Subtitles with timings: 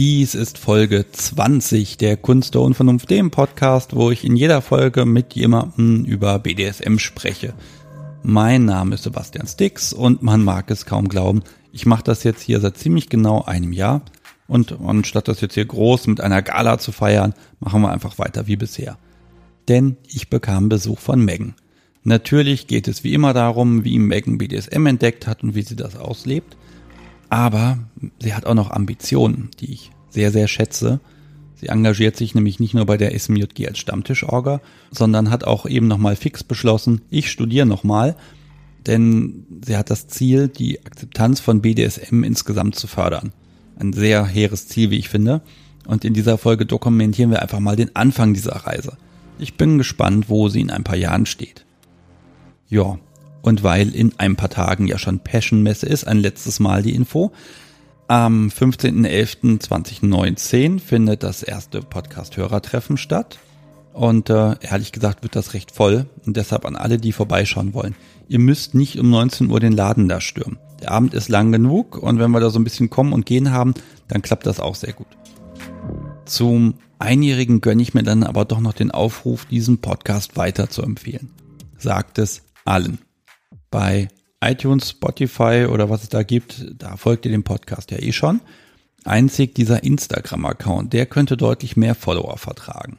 [0.00, 5.04] Dies ist Folge 20 der Kunst der Unvernunft, dem Podcast, wo ich in jeder Folge
[5.04, 7.52] mit jemandem über BDSM spreche.
[8.22, 12.40] Mein Name ist Sebastian Stix und man mag es kaum glauben, ich mache das jetzt
[12.40, 14.00] hier seit ziemlich genau einem Jahr
[14.48, 18.46] und anstatt das jetzt hier groß mit einer Gala zu feiern, machen wir einfach weiter
[18.46, 18.96] wie bisher.
[19.68, 21.56] Denn ich bekam Besuch von Megan.
[22.04, 25.96] Natürlich geht es wie immer darum, wie Megan BDSM entdeckt hat und wie sie das
[25.96, 26.56] auslebt.
[27.30, 27.78] Aber
[28.20, 31.00] sie hat auch noch Ambitionen, die ich sehr, sehr schätze.
[31.54, 35.86] Sie engagiert sich nämlich nicht nur bei der SMJG als Stammtischorga, sondern hat auch eben
[35.86, 38.16] nochmal fix beschlossen, ich studiere nochmal,
[38.86, 43.32] denn sie hat das Ziel, die Akzeptanz von BDSM insgesamt zu fördern.
[43.78, 45.42] Ein sehr hehres Ziel, wie ich finde.
[45.86, 48.96] Und in dieser Folge dokumentieren wir einfach mal den Anfang dieser Reise.
[49.38, 51.64] Ich bin gespannt, wo sie in ein paar Jahren steht.
[52.68, 52.98] Ja,
[53.42, 57.32] und weil in ein paar Tagen ja schon Passion-Messe ist, ein letztes Mal die Info.
[58.08, 63.38] Am 15.11.2019 findet das erste Podcast-Hörertreffen statt.
[63.92, 66.06] Und äh, ehrlich gesagt wird das recht voll.
[66.26, 67.94] Und deshalb an alle, die vorbeischauen wollen.
[68.28, 70.58] Ihr müsst nicht um 19 Uhr den Laden da stürmen.
[70.82, 73.50] Der Abend ist lang genug und wenn wir da so ein bisschen kommen und gehen
[73.50, 73.74] haben,
[74.08, 75.06] dann klappt das auch sehr gut.
[76.24, 80.82] Zum Einjährigen gönne ich mir dann aber doch noch den Aufruf, diesen Podcast weiter zu
[80.82, 81.30] empfehlen.
[81.76, 82.98] Sagt es allen
[83.70, 84.08] bei
[84.42, 88.40] iTunes, Spotify oder was es da gibt, da folgt ihr dem Podcast ja eh schon.
[89.04, 92.98] Einzig dieser Instagram-Account, der könnte deutlich mehr Follower vertragen.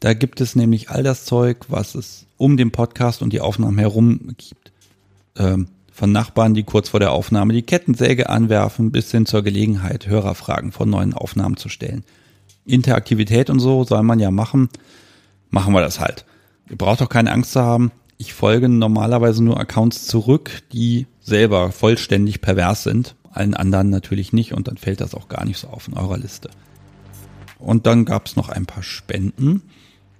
[0.00, 3.78] Da gibt es nämlich all das Zeug, was es um den Podcast und die Aufnahmen
[3.78, 4.72] herum gibt.
[5.36, 10.06] Ähm, von Nachbarn, die kurz vor der Aufnahme die Kettensäge anwerfen, bis hin zur Gelegenheit,
[10.06, 12.02] Hörerfragen von neuen Aufnahmen zu stellen.
[12.64, 14.70] Interaktivität und so soll man ja machen.
[15.50, 16.24] Machen wir das halt.
[16.70, 17.92] Ihr braucht auch keine Angst zu haben
[18.22, 23.16] ich folge normalerweise nur Accounts zurück, die selber vollständig pervers sind.
[23.32, 26.18] Allen anderen natürlich nicht und dann fällt das auch gar nicht so auf in eurer
[26.18, 26.48] Liste.
[27.58, 29.62] Und dann gab es noch ein paar Spenden.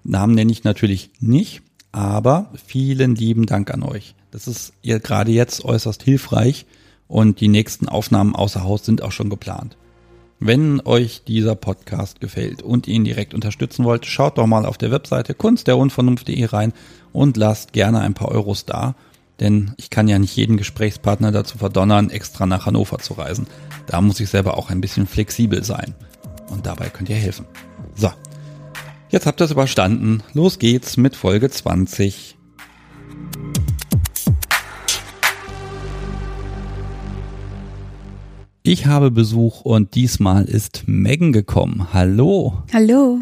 [0.03, 1.63] Namen nenne ich natürlich nicht,
[1.93, 4.17] aber vielen lieben Dank an euch.
[4.33, 6.67] Das ist ihr gerade jetzt äußerst hilfreich
[7.07, 9.77] und die nächsten Aufnahmen außer Haus sind auch schon geplant.
[10.45, 14.91] Wenn euch dieser Podcast gefällt und ihn direkt unterstützen wollt, schaut doch mal auf der
[14.91, 16.73] Webseite kunstderunvernunft.de rein
[17.13, 18.97] und lasst gerne ein paar Euros da,
[19.39, 23.47] denn ich kann ja nicht jeden Gesprächspartner dazu verdonnern, extra nach Hannover zu reisen.
[23.87, 25.95] Da muss ich selber auch ein bisschen flexibel sein.
[26.49, 27.47] Und dabei könnt ihr helfen.
[27.95, 28.11] So,
[29.11, 30.25] jetzt habt ihr es überstanden.
[30.35, 32.37] Los geht's mit Folge 20.
[38.73, 41.89] Ich habe Besuch und diesmal ist Megan gekommen.
[41.93, 42.63] Hallo.
[42.73, 43.21] Hallo.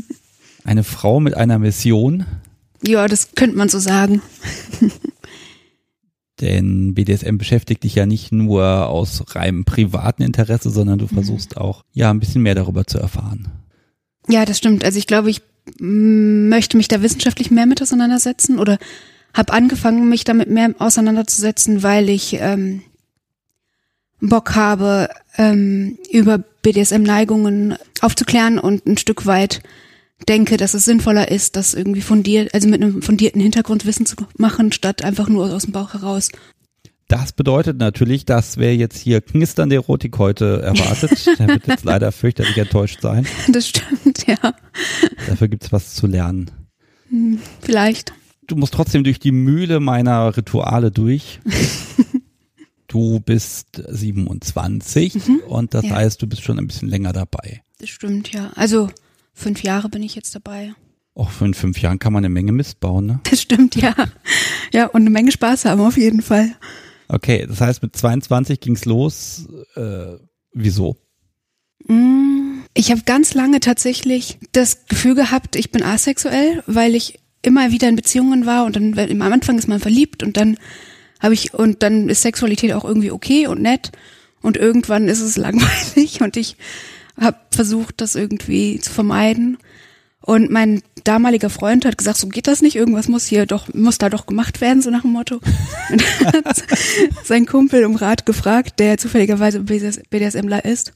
[0.64, 2.24] Eine Frau mit einer Mission.
[2.82, 4.22] Ja, das könnte man so sagen.
[6.40, 11.10] Denn BDSM beschäftigt dich ja nicht nur aus reinem privaten Interesse, sondern du mhm.
[11.10, 11.60] versuchst mhm.
[11.60, 13.48] auch, ja, ein bisschen mehr darüber zu erfahren.
[14.26, 14.86] Ja, das stimmt.
[14.86, 15.42] Also ich glaube, ich
[15.78, 18.78] möchte mich da wissenschaftlich mehr mit auseinandersetzen oder
[19.34, 22.80] habe angefangen, mich damit mehr auseinanderzusetzen, weil ich ähm,
[24.20, 29.62] Bock habe, ähm, über BDSM-Neigungen aufzuklären und ein Stück weit
[30.28, 34.72] denke, dass es sinnvoller ist, das irgendwie fundiert, also mit einem fundierten Hintergrundwissen zu machen,
[34.72, 36.30] statt einfach nur aus dem Bauch heraus.
[37.06, 42.12] Das bedeutet natürlich, dass wer jetzt hier knisternde Erotik heute erwartet, der wird jetzt leider
[42.12, 43.26] fürchterlich enttäuscht sein.
[43.48, 44.36] Das stimmt, ja.
[45.26, 46.50] Dafür gibt's was zu lernen.
[47.08, 48.12] Hm, vielleicht.
[48.46, 51.40] Du musst trotzdem durch die Mühle meiner Rituale durch.
[52.88, 55.96] Du bist 27 mhm, und das ja.
[55.96, 57.62] heißt, du bist schon ein bisschen länger dabei.
[57.78, 58.50] Das stimmt, ja.
[58.56, 58.88] Also
[59.34, 60.74] fünf Jahre bin ich jetzt dabei.
[61.14, 63.20] Auch in fünf Jahren kann man eine Menge Mist bauen, ne?
[63.30, 63.94] Das stimmt, ja.
[64.72, 66.54] Ja, und eine Menge Spaß haben auf jeden Fall.
[67.08, 69.48] Okay, das heißt, mit 22 ging's los.
[69.76, 70.16] Äh,
[70.52, 70.98] wieso?
[71.86, 77.72] Mm, ich habe ganz lange tatsächlich das Gefühl gehabt, ich bin asexuell, weil ich immer
[77.72, 80.58] wieder in Beziehungen war und dann am Anfang ist man verliebt und dann
[81.20, 83.92] habe ich und dann ist Sexualität auch irgendwie okay und nett
[84.42, 86.56] und irgendwann ist es langweilig und ich
[87.20, 89.58] habe versucht, das irgendwie zu vermeiden.
[90.20, 93.98] Und mein damaliger Freund hat gesagt, so geht das nicht, irgendwas muss hier doch, muss
[93.98, 95.40] da doch gemacht werden, so nach dem Motto.
[95.90, 96.62] Und hat
[97.24, 100.92] sein Kumpel um Rat gefragt, der zufälligerweise BDSMler ist.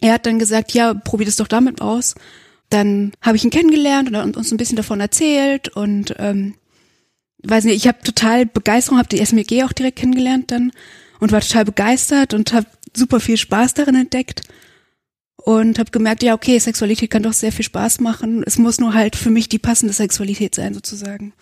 [0.00, 2.14] Er hat dann gesagt, ja, probier das doch damit aus.
[2.70, 6.54] Dann habe ich ihn kennengelernt und uns ein bisschen davon erzählt und ähm,
[7.44, 10.72] weiß nicht, ich habe total Begeisterung, habe die SMG auch direkt kennengelernt dann
[11.20, 14.42] und war total begeistert und habe super viel Spaß darin entdeckt
[15.36, 18.42] und habe gemerkt, ja, okay, Sexualität kann doch sehr viel Spaß machen.
[18.44, 21.32] Es muss nur halt für mich die passende Sexualität sein sozusagen.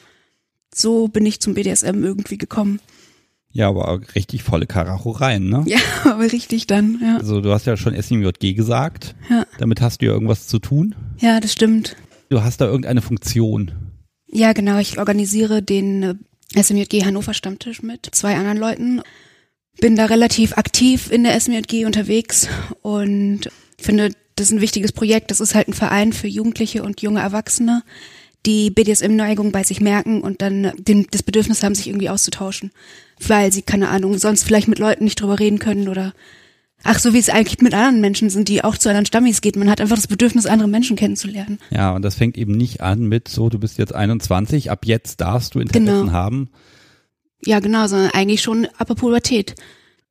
[0.75, 2.81] So bin ich zum BDSM irgendwie gekommen.
[3.51, 5.65] Ja, aber richtig volle Karachoreien, ne?
[5.67, 7.17] Ja, aber richtig dann, ja.
[7.17, 9.15] Also du hast ja schon SMJG gesagt.
[9.31, 9.47] Ja.
[9.59, 10.95] Damit hast du ja irgendwas zu tun.
[11.19, 11.97] Ja, das stimmt.
[12.29, 13.73] Du hast da irgendeine Funktion.
[14.29, 14.79] Ja, genau.
[14.79, 19.03] Ich organisiere den äh, SMJG Hannover Stammtisch mit zwei anderen Leuten.
[19.81, 22.49] Bin da relativ aktiv in der SMJG unterwegs
[22.83, 25.31] und finde, das ist ein wichtiges Projekt.
[25.31, 27.83] Das ist halt ein Verein für Jugendliche und junge Erwachsene,
[28.47, 32.71] die BDSM-Neigung bei sich merken und dann den, das Bedürfnis haben, sich irgendwie auszutauschen.
[33.21, 36.15] Weil sie, keine Ahnung, sonst vielleicht mit Leuten nicht drüber reden können oder
[36.85, 39.57] Ach, so wie es eigentlich mit anderen Menschen sind, die auch zu anderen Stammis geht.
[39.57, 41.59] Man hat einfach das Bedürfnis, andere Menschen kennenzulernen.
[41.71, 45.21] Ja, und das fängt eben nicht an mit so, du bist jetzt 21, ab jetzt
[45.21, 46.13] darfst du Interessen Genau.
[46.13, 46.51] haben.
[47.45, 49.55] Ja, genau, sondern eigentlich schon ab der Pubertät.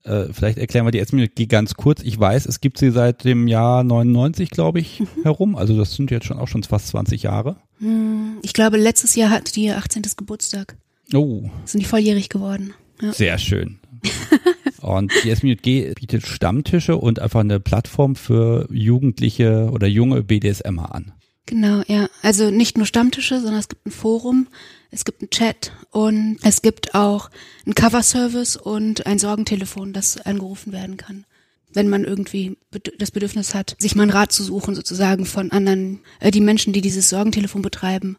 [0.03, 2.01] Äh, vielleicht erklären wir die SMJG ganz kurz.
[2.03, 5.07] Ich weiß, es gibt sie seit dem Jahr 99, glaube ich, Mhm.
[5.23, 5.55] herum.
[5.55, 7.55] Also das sind jetzt schon auch schon fast 20 Jahre.
[7.79, 10.17] Hm, Ich glaube, letztes Jahr hat die ihr 18.
[10.17, 10.77] Geburtstag.
[11.13, 12.73] Oh, Sind die volljährig geworden.
[13.01, 13.11] Ja.
[13.13, 13.79] sehr schön.
[14.85, 21.11] Und die SMJG bietet Stammtische und einfach eine Plattform für Jugendliche oder junge BDSMer an.
[21.47, 22.07] Genau, ja.
[22.21, 24.47] Also nicht nur Stammtische, sondern es gibt ein Forum,
[24.91, 27.31] es gibt einen Chat und es gibt auch
[27.65, 31.25] einen Cover-Service und ein Sorgentelefon, das angerufen werden kann.
[31.73, 32.55] Wenn man irgendwie
[32.99, 36.73] das Bedürfnis hat, sich mal einen Rat zu suchen, sozusagen von anderen, äh, die Menschen,
[36.73, 38.17] die dieses Sorgentelefon betreiben,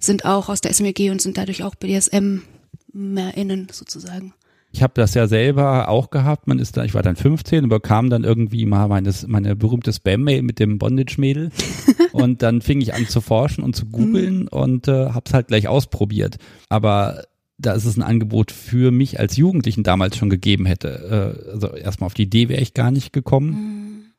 [0.00, 4.34] sind auch aus der SMEG und sind dadurch auch BDSM-MerInnen sozusagen.
[4.72, 6.46] Ich habe das ja selber auch gehabt.
[6.46, 9.92] Man ist da, ich war dann 15 und bekam dann irgendwie mal meines, meine berühmte
[9.92, 11.50] Spam-Mail mit dem Bondage-Mädel.
[12.12, 15.66] und dann fing ich an zu forschen und zu googeln und äh, hab's halt gleich
[15.66, 16.36] ausprobiert.
[16.68, 17.24] Aber
[17.58, 21.36] da ist es ein Angebot für mich als Jugendlichen damals schon gegeben hätte.
[21.48, 24.12] Äh, also erstmal auf die Idee wäre ich gar nicht gekommen.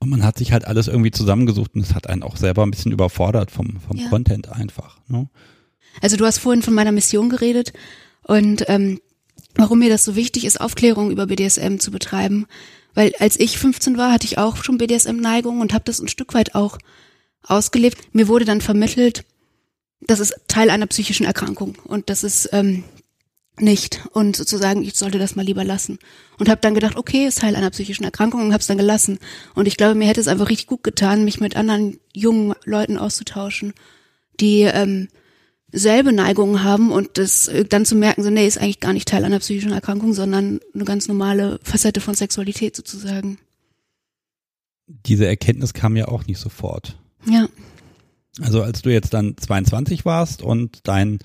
[0.00, 2.70] Und man hat sich halt alles irgendwie zusammengesucht und es hat einen auch selber ein
[2.70, 4.08] bisschen überfordert vom, vom Ja.
[4.08, 4.98] Content einfach.
[5.08, 5.28] Ne?
[6.02, 7.72] Also du hast vorhin von meiner Mission geredet
[8.22, 9.00] und ähm,
[9.58, 12.46] warum mir das so wichtig ist, Aufklärung über BDSM zu betreiben.
[12.94, 16.32] Weil als ich 15 war, hatte ich auch schon BDSM-Neigung und habe das ein Stück
[16.32, 16.78] weit auch
[17.42, 17.98] ausgelebt.
[18.12, 19.24] Mir wurde dann vermittelt,
[20.00, 22.84] das ist Teil einer psychischen Erkrankung und das ist ähm,
[23.60, 24.06] nicht.
[24.12, 25.98] Und sozusagen, ich sollte das mal lieber lassen.
[26.38, 29.18] Und habe dann gedacht, okay, ist Teil einer psychischen Erkrankung und habe es dann gelassen.
[29.54, 32.96] Und ich glaube, mir hätte es einfach richtig gut getan, mich mit anderen jungen Leuten
[32.96, 33.74] auszutauschen,
[34.40, 35.08] die ähm,
[35.70, 39.08] selbe Neigungen haben und das äh, dann zu merken, so nee, ist eigentlich gar nicht
[39.08, 43.38] Teil einer psychischen Erkrankung, sondern eine ganz normale Facette von Sexualität sozusagen.
[44.86, 46.96] Diese Erkenntnis kam ja auch nicht sofort.
[47.26, 47.48] Ja,
[48.40, 51.18] Also als du jetzt dann 22 warst und dein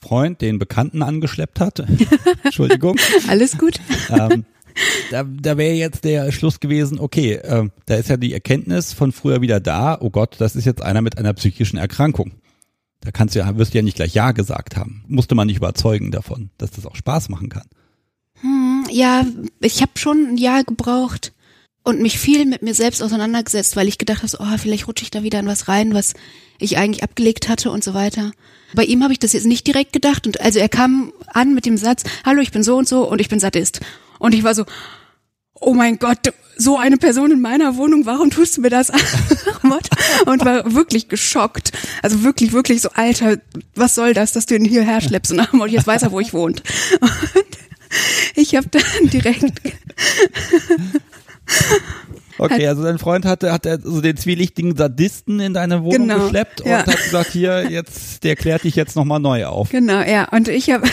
[0.00, 1.84] Freund den Bekannten angeschleppt hat,
[2.42, 2.96] Entschuldigung,
[3.28, 3.80] alles gut.
[4.10, 4.44] ähm,
[5.10, 9.12] da, da wäre jetzt der Schluss gewesen, okay, ähm, da ist ja die Erkenntnis von
[9.12, 12.32] früher wieder da, oh Gott, das ist jetzt einer mit einer psychischen Erkrankung.
[13.00, 15.04] Da kannst du ja, wirst du ja nicht gleich Ja gesagt haben.
[15.06, 17.66] Musste man nicht überzeugen davon, dass das auch Spaß machen kann.
[18.40, 19.24] Hm, ja,
[19.60, 21.32] ich habe schon ein Jahr gebraucht
[21.82, 25.04] und mich viel mit mir selbst auseinandergesetzt, weil ich gedacht habe, so, oh, vielleicht rutsche
[25.04, 26.14] ich da wieder in was rein, was
[26.58, 28.32] ich eigentlich abgelegt hatte und so weiter.
[28.74, 31.64] Bei ihm habe ich das jetzt nicht direkt gedacht und also er kam an mit
[31.64, 33.80] dem Satz, hallo, ich bin so und so und ich bin Sadist.
[34.18, 34.64] Und ich war so,
[35.60, 36.18] oh mein Gott,
[36.56, 39.00] so eine Person in meiner Wohnung, warum tust du mir das an?
[40.26, 41.72] und war wirklich geschockt.
[42.02, 43.38] Also wirklich, wirklich so, Alter,
[43.74, 46.32] was soll das, dass du ihn hierher schleppst und und jetzt weiß er, wo ich
[46.32, 46.62] wohnt.
[47.00, 47.12] Und
[48.34, 49.44] ich habe dann direkt,
[52.38, 56.24] Okay, also dein Freund hatte, hat er so den zwielichtigen Sadisten in deine Wohnung Genau,
[56.24, 56.78] geschleppt und ja.
[56.86, 59.70] hat gesagt, hier, jetzt, der klärt dich jetzt nochmal neu auf.
[59.70, 60.86] genau, ja, und ich habe,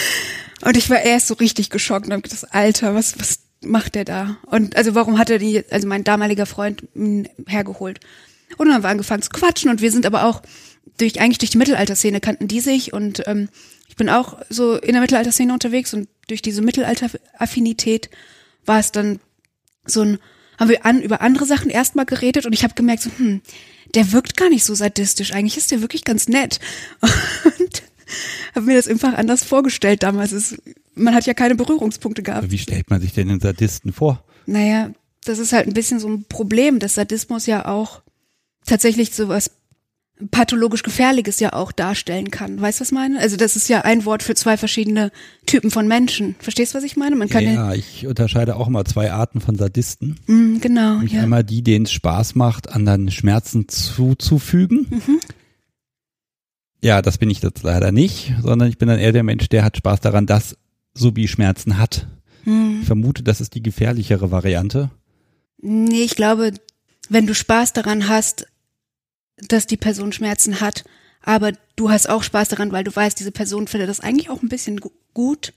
[0.64, 4.04] und ich war erst so richtig geschockt und habe gedacht, Alter, was, was macht der
[4.04, 4.36] da?
[4.46, 8.00] Und also warum hat er die, also mein damaliger Freund ihn hergeholt?
[8.56, 10.42] Und dann haben wir angefangen zu quatschen und wir sind aber auch
[10.98, 13.48] durch, eigentlich durch die Mittelalterszene kannten die sich und ähm,
[13.88, 18.10] ich bin auch so in der Mittelalterszene unterwegs und durch diese Mittelalteraffinität
[18.64, 19.20] war es dann
[19.84, 20.18] so ein,
[20.58, 23.42] haben wir an, über andere Sachen erstmal geredet und ich habe gemerkt, so, hm,
[23.94, 25.32] der wirkt gar nicht so sadistisch.
[25.32, 26.60] Eigentlich ist der wirklich ganz nett.
[27.00, 27.82] Und
[28.54, 30.32] habe mir das einfach anders vorgestellt damals.
[30.32, 30.56] Es,
[30.96, 32.50] man hat ja keine Berührungspunkte gehabt.
[32.50, 34.24] Wie stellt man sich denn den Sadisten vor?
[34.46, 34.90] Naja,
[35.24, 38.02] das ist halt ein bisschen so ein Problem, dass Sadismus ja auch
[38.64, 39.50] tatsächlich sowas
[40.30, 42.60] pathologisch Gefährliches ja auch darstellen kann.
[42.60, 43.20] Weißt du, was ich meine?
[43.20, 45.12] Also das ist ja ein Wort für zwei verschiedene
[45.44, 46.36] Typen von Menschen.
[46.38, 47.16] Verstehst du, was ich meine?
[47.16, 50.16] Man kann ja, ich unterscheide auch mal zwei Arten von Sadisten.
[50.26, 51.22] Mm, genau, Nämlich ja.
[51.22, 54.86] einmal die, denen es Spaß macht, anderen Schmerzen zuzufügen.
[54.88, 55.20] Mhm.
[56.82, 59.64] Ja, das bin ich jetzt leider nicht, sondern ich bin dann eher der Mensch, der
[59.64, 60.56] hat Spaß daran, dass
[60.96, 62.06] Subi Schmerzen hat.
[62.44, 62.78] Hm.
[62.80, 64.90] Ich vermute, das ist die gefährlichere Variante.
[65.58, 66.52] Nee, ich glaube,
[67.08, 68.46] wenn du Spaß daran hast,
[69.48, 70.84] dass die Person Schmerzen hat,
[71.22, 74.42] aber du hast auch Spaß daran, weil du weißt, diese Person findet das eigentlich auch
[74.42, 75.52] ein bisschen gu- gut,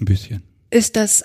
[0.00, 0.42] Ein bisschen.
[0.70, 1.24] ist das,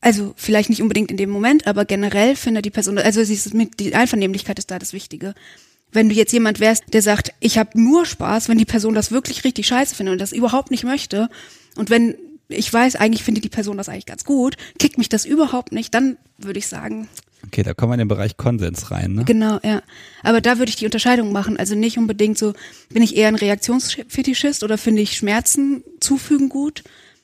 [0.00, 3.54] also vielleicht nicht unbedingt in dem Moment, aber generell findet die Person, also sie ist
[3.54, 5.34] mit, die Einvernehmlichkeit ist da das Wichtige.
[5.90, 9.10] Wenn du jetzt jemand wärst, der sagt, ich habe nur Spaß, wenn die Person das
[9.10, 11.30] wirklich richtig scheiße findet und das überhaupt nicht möchte
[11.76, 12.14] und wenn
[12.48, 15.94] ich weiß, eigentlich findet die Person das eigentlich ganz gut, kickt mich das überhaupt nicht,
[15.94, 17.08] dann würde ich sagen,
[17.46, 19.24] Okay, da kommen wir in den Bereich Konsens rein, ne?
[19.24, 19.82] Genau, ja.
[20.22, 21.56] Aber da würde ich die Unterscheidung machen.
[21.56, 22.52] Also nicht unbedingt so,
[22.88, 26.82] bin ich eher ein Reaktionsfetischist oder finde ich Schmerzen zufügen gut?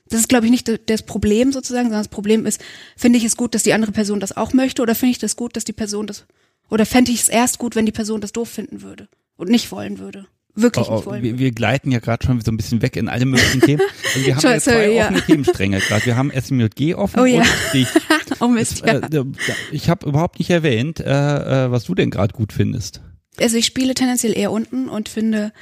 [0.08, 2.62] Das ist, glaube ich, nicht das Problem sozusagen, sondern das Problem ist,
[2.96, 5.34] finde ich es gut, dass die andere Person das auch möchte oder finde ich das
[5.34, 6.26] gut, dass die Person das,
[6.70, 9.72] oder fände ich es erst gut, wenn die Person das doof finden würde und nicht
[9.72, 10.26] wollen würde?
[10.56, 11.22] Wirklich Oh, nicht oh, wollen.
[11.22, 13.82] wir, wir gleiten ja gerade schon so ein bisschen weg in alle möglichen Themen.
[14.14, 15.04] Also wir haben jetzt zwei sorry, ja.
[15.06, 16.06] offene Themenstränge gerade.
[16.06, 17.40] Wir haben SMJG offen Oh ja.
[17.40, 17.88] und dich.
[18.40, 18.98] oh Mist, ja.
[18.98, 19.24] Äh,
[19.72, 23.00] ich habe überhaupt nicht erwähnt, äh, äh, was du denn gerade gut findest.
[23.40, 25.52] Also ich spiele tendenziell eher unten und finde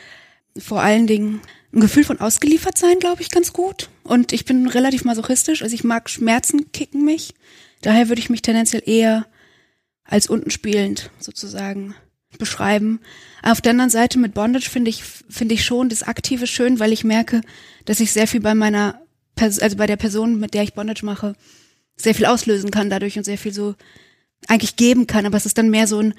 [0.59, 1.41] vor allen Dingen
[1.75, 3.89] ein Gefühl von ausgeliefert sein, glaube ich, ganz gut.
[4.03, 7.33] Und ich bin relativ masochistisch, also ich mag Schmerzen kicken mich.
[7.81, 9.27] Daher würde ich mich tendenziell eher
[10.05, 11.95] als unten spielend sozusagen
[12.39, 13.01] beschreiben.
[13.43, 16.93] Auf der anderen Seite mit Bondage finde ich finde ich schon das Aktive schön, weil
[16.93, 17.41] ich merke,
[17.85, 19.01] dass ich sehr viel bei meiner
[19.35, 21.35] Pers also bei der Person, mit der ich Bondage mache,
[21.97, 23.75] sehr viel auslösen kann dadurch und sehr viel so
[24.49, 25.27] eigentlich geben kann.
[25.27, 26.15] Aber es ist dann mehr so ein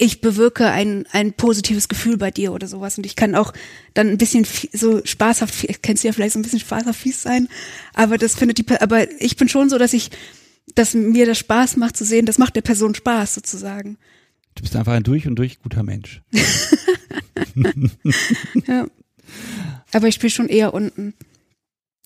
[0.00, 2.96] ich bewirke ein, ein positives Gefühl bei dir oder sowas.
[2.96, 3.52] Und ich kann auch
[3.92, 7.48] dann ein bisschen so spaßhaft, kennst du ja vielleicht so ein bisschen spaßhaft fies sein,
[7.92, 10.10] aber das findet die, aber ich bin schon so, dass ich,
[10.74, 13.98] dass mir das Spaß macht zu sehen, das macht der Person Spaß sozusagen.
[14.60, 16.20] Du bist einfach ein durch und durch guter Mensch.
[18.66, 18.86] Ja.
[19.92, 21.14] Aber ich spiele schon eher unten.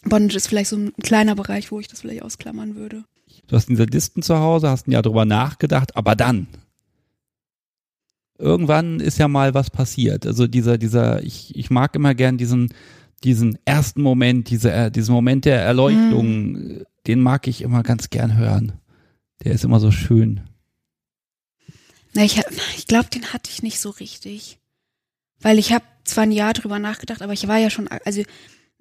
[0.04, 3.04] Bondage ist vielleicht so ein kleiner Bereich, wo ich das vielleicht ausklammern würde.
[3.49, 6.46] Du hast diese Listen zu Hause, hast ein Jahr drüber nachgedacht, aber dann.
[8.38, 10.26] Irgendwann ist ja mal was passiert.
[10.26, 12.73] Also dieser, dieser, ich, ich mag immer gern diesen,
[13.25, 18.37] diesen ersten Moment, diese, äh, diesen Moment der Erleuchtung, den mag ich immer ganz gern
[18.37, 18.73] hören.
[19.42, 20.40] Der ist immer so schön.
[22.14, 22.40] Na, ich,
[22.76, 24.59] ich glaube, den hatte ich nicht so richtig.
[25.40, 28.23] Weil ich habe zwar ein Jahr drüber nachgedacht, aber ich war ja schon, also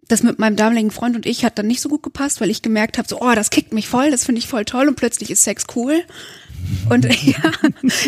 [0.08, 2.62] das mit meinem damaligen Freund und ich hat dann nicht so gut gepasst, weil ich
[2.62, 5.32] gemerkt habe, so, oh, das kickt mich voll, das finde ich voll toll und plötzlich
[5.32, 6.04] ist Sex cool.
[6.90, 7.52] Und ja,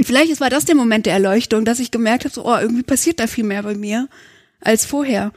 [0.03, 3.19] vielleicht war das der Moment der Erleuchtung, dass ich gemerkt habe, so, oh, irgendwie passiert
[3.19, 4.09] da viel mehr bei mir
[4.59, 5.31] als vorher.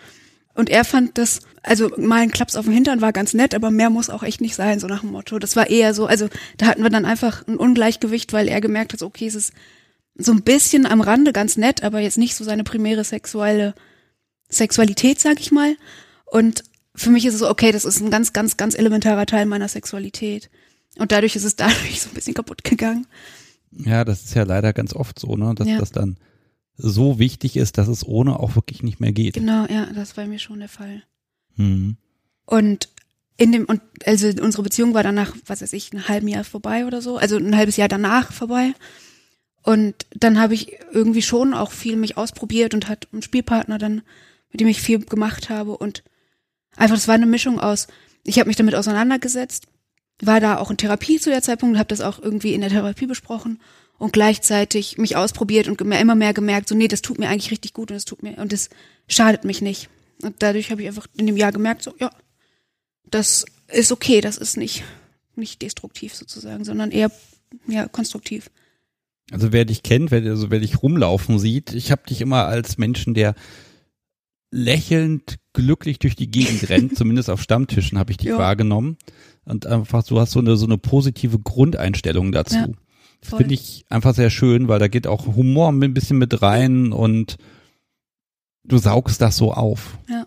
[0.55, 3.71] Und er fand das, also mal ein Klaps auf den Hintern war ganz nett, aber
[3.71, 5.39] mehr muss auch echt nicht sein, so nach dem Motto.
[5.39, 8.93] Das war eher so, also da hatten wir dann einfach ein Ungleichgewicht, weil er gemerkt
[8.93, 9.53] hat, so, okay, es ist
[10.19, 13.75] so ein bisschen am Rande ganz nett, aber jetzt nicht so seine primäre sexuelle
[14.49, 15.77] Sexualität, sag ich mal.
[16.27, 19.47] Und für mich ist es so, okay, das ist ein ganz, ganz, ganz elementarer Teil
[19.47, 20.51] meiner Sexualität.
[20.99, 23.07] Und dadurch ist es dadurch so ein bisschen kaputt gegangen.
[23.71, 25.79] Ja, das ist ja leider ganz oft so, ne, dass Ja.
[25.79, 26.17] das dann
[26.77, 29.35] so wichtig ist, dass es ohne auch wirklich nicht mehr geht.
[29.35, 31.03] Genau, ja, das war mir schon der Fall.
[31.57, 31.97] Hm.
[32.47, 32.89] Und
[33.37, 36.87] in dem, und also unsere Beziehung war danach, was weiß ich, ein halbes Jahr vorbei
[36.87, 38.73] oder so, also ein halbes Jahr danach vorbei.
[39.69, 44.01] Und dann habe ich irgendwie schon auch viel mich ausprobiert und hat einen Spielpartner dann,
[44.51, 45.77] mit dem ich viel gemacht habe.
[45.77, 46.05] Und
[46.75, 47.87] einfach, das war eine Mischung aus,
[48.25, 49.67] ich habe mich damit auseinandergesetzt,
[50.23, 53.05] war da auch in Therapie zu der Zeitpunkt, habe das auch irgendwie in der Therapie
[53.05, 53.61] besprochen
[53.99, 57.75] und gleichzeitig mich ausprobiert und immer mehr gemerkt, so nee, das tut mir eigentlich richtig
[57.75, 58.71] gut und es tut mir und es
[59.07, 59.91] schadet mich nicht.
[60.23, 62.11] Und dadurch habe ich einfach in dem Jahr gemerkt, so ja,
[63.05, 64.83] das ist okay, das ist nicht
[65.37, 67.13] nicht destruktiv sozusagen, sondern eher
[67.67, 68.49] ja konstruktiv.
[69.31, 72.79] Also wer dich kennt, wer, also wer dich rumlaufen sieht, ich habe dich immer als
[72.79, 73.35] Menschen, der
[74.51, 78.39] lächelnd glücklich durch die Gegend rennt, zumindest auf Stammtischen habe ich dich Ja.
[78.39, 78.97] wahrgenommen.
[79.45, 82.57] Und einfach, du hast so eine, so eine positive Grundeinstellung dazu.
[82.57, 82.69] Ja,
[83.21, 86.93] das finde ich einfach sehr schön, weil da geht auch Humor ein bisschen mit rein
[86.93, 87.37] und
[88.65, 89.99] du saugst das so auf.
[90.09, 90.27] Ja.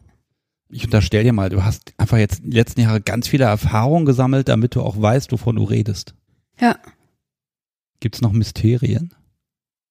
[0.70, 4.48] Ich unterstell dir mal, du hast einfach jetzt die letzten Jahre ganz viele Erfahrungen gesammelt,
[4.48, 6.16] damit du auch weißt, wovon du redest.
[6.60, 6.78] Ja,
[8.02, 9.14] Gibt es noch Mysterien?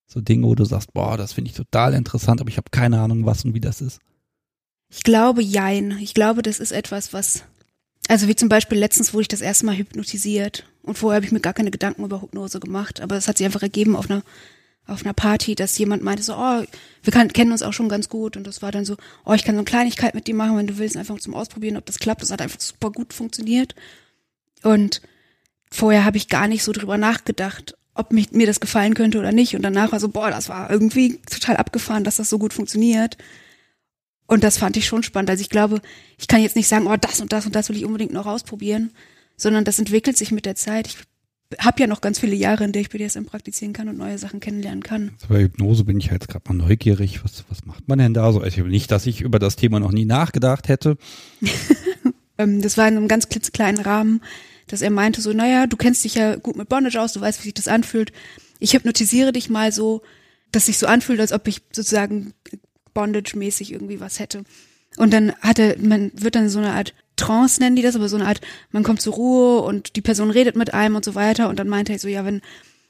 [0.07, 3.00] So Dinge, wo du sagst, boah, das finde ich total interessant, aber ich habe keine
[3.00, 4.00] Ahnung, was und wie das ist.
[4.90, 5.97] ich glaube jein.
[6.02, 7.45] Ich glaube, das ist etwas, was
[8.09, 11.31] also wie zum Beispiel letztens wurde ich das erste Mal hypnotisiert und vorher habe ich
[11.31, 14.23] mir gar keine Gedanken über Hypnose gemacht, aber es hat sich einfach ergeben auf einer
[14.87, 16.64] auf einer Party, dass jemand meinte so, oh,
[17.02, 19.45] wir kann, kennen uns auch schon ganz gut und das war dann so, oh, ich
[19.45, 22.00] kann so eine Kleinigkeit mit dir machen, wenn du willst, einfach zum Ausprobieren, ob das
[22.00, 22.23] klappt.
[22.23, 23.76] Das hat einfach super gut funktioniert
[24.64, 25.00] und
[25.71, 29.32] vorher habe ich gar nicht so drüber nachgedacht, ob mich, mir das gefallen könnte oder
[29.32, 29.54] nicht.
[29.56, 33.16] Und danach war so, boah, das war irgendwie total abgefahren, dass das so gut funktioniert.
[34.26, 35.30] Und das fand ich schon spannend.
[35.30, 35.80] Also ich glaube,
[36.16, 38.26] ich kann jetzt nicht sagen, oh, das und das und das will ich unbedingt noch
[38.26, 38.92] ausprobieren,
[39.37, 40.87] sondern das entwickelt sich mit der Zeit.
[40.87, 40.99] Ich
[41.59, 44.38] habe ja noch ganz viele Jahre, in der ich BDSM praktizieren kann und neue Sachen
[44.38, 45.11] kennenlernen kann.
[45.14, 47.25] Also bei Hypnose bin ich jetzt gerade mal neugierig.
[47.25, 48.40] Was, was macht man denn da so?
[48.40, 50.97] Also nicht, dass ich über das Thema noch nie nachgedacht hätte.
[52.38, 54.23] ähm, das war in einem ganz klitzekleinen Rahmen,
[54.73, 57.41] dass er meinte so, naja, du kennst dich ja gut mit Bondage aus, du weißt,
[57.41, 58.12] wie sich das anfühlt.
[58.59, 60.03] Ich hypnotisiere dich mal so,
[60.53, 62.33] dass sich so anfühlt, als ob ich sozusagen
[62.95, 64.45] Bondage-mäßig irgendwie was hätte.
[64.97, 68.17] Und dann hatte, man wird dann so eine Art Trance nennen die das, aber so
[68.17, 71.49] eine Art, man kommt zur Ruhe und die Person redet mit einem und so weiter.
[71.49, 72.41] Und dann meinte er so, ja, wenn,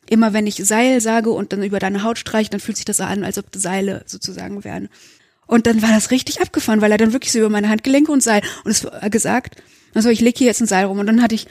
[0.08, 3.00] immer wenn ich Seil sage und dann über deine Haut streiche, dann fühlt sich das
[3.00, 4.88] an, als ob Seile sozusagen wären.
[5.46, 8.22] Und dann war das richtig abgefahren, weil er dann wirklich so über meine Handgelenke und
[8.22, 9.60] Seil und es war gesagt,
[9.94, 11.48] also ich lege hier jetzt ein Seil rum und dann hatte ich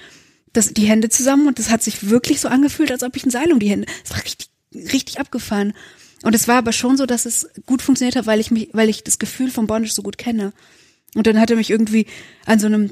[0.53, 3.31] das, die Hände zusammen und das hat sich wirklich so angefühlt, als ob ich ein
[3.31, 3.87] Seil um die Hände.
[4.03, 5.73] Es war richtig, richtig abgefahren.
[6.23, 8.89] Und es war aber schon so, dass es gut funktioniert hat, weil ich mich, weil
[8.89, 10.51] ich das Gefühl von Bondage so gut kenne.
[11.15, 12.07] Und dann hat er mich irgendwie
[12.45, 12.91] an so einem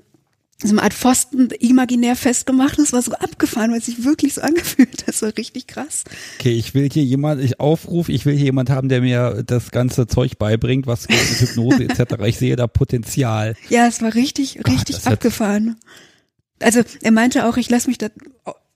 [0.63, 2.79] so eine Art Pfosten imaginär festgemacht.
[2.79, 5.07] Das war so abgefahren, weil es sich wirklich so angefühlt hat.
[5.07, 6.03] Das war richtig krass.
[6.39, 9.69] Okay, ich will hier jemand, ich aufrufe, ich will hier jemand haben, der mir das
[9.69, 12.15] ganze Zeug beibringt, was Hypnose etc.
[12.25, 13.55] Ich sehe da Potenzial.
[13.69, 15.75] Ja, es war richtig, Gott, richtig abgefahren.
[16.61, 18.09] Also er meinte auch, ich lasse mich da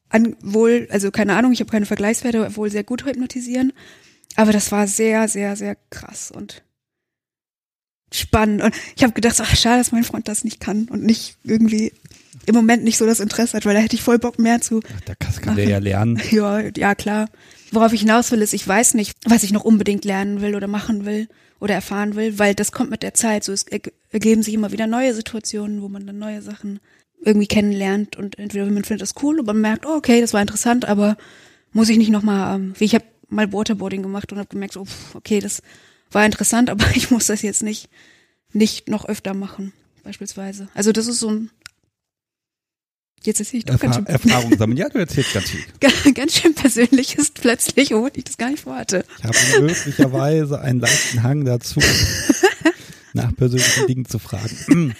[0.09, 3.73] an, wohl, also keine Ahnung, ich habe keine Vergleichswerte, wohl sehr gut hypnotisieren.
[4.35, 6.63] Aber das war sehr, sehr, sehr krass und
[8.13, 8.61] spannend.
[8.61, 11.93] Und ich habe gedacht, ach schade, dass mein Freund das nicht kann und nicht irgendwie
[12.45, 14.81] im Moment nicht so das Interesse hat, weil da hätte ich voll Bock mehr zu.
[14.83, 16.21] Ach, da kann, kann der ja lernen.
[16.31, 17.29] Ja, ja, klar.
[17.71, 20.67] Worauf ich hinaus will, ist, ich weiß nicht, was ich noch unbedingt lernen will oder
[20.67, 23.43] machen will oder erfahren will, weil das kommt mit der Zeit.
[23.43, 23.65] So, es
[24.11, 26.79] ergeben sich immer wieder neue Situationen, wo man dann neue Sachen
[27.23, 30.41] irgendwie kennenlernt und entweder man findet das cool oder man merkt, oh, okay, das war
[30.41, 31.17] interessant, aber
[31.71, 34.85] muss ich nicht nochmal, ähm, wie ich habe mal Waterboarding gemacht und habe gemerkt, so,
[35.13, 35.61] okay, das
[36.11, 37.89] war interessant, aber ich muss das jetzt nicht,
[38.53, 39.73] nicht noch öfter machen,
[40.03, 40.67] beispielsweise.
[40.73, 41.51] Also das ist so ein
[43.23, 44.05] Jetzt erzähle ich doch Erfahr ganz schön.
[44.07, 44.77] Erfahrung sammeln.
[44.77, 46.13] Ja, du erzählst ganz viel.
[46.13, 49.05] ganz schön persönliches plötzlich, obwohl ich das gar nicht vorhatte.
[49.19, 51.79] Ich habe möglicherweise einen leichten Hang dazu,
[53.13, 54.95] nach persönlichen Dingen zu fragen.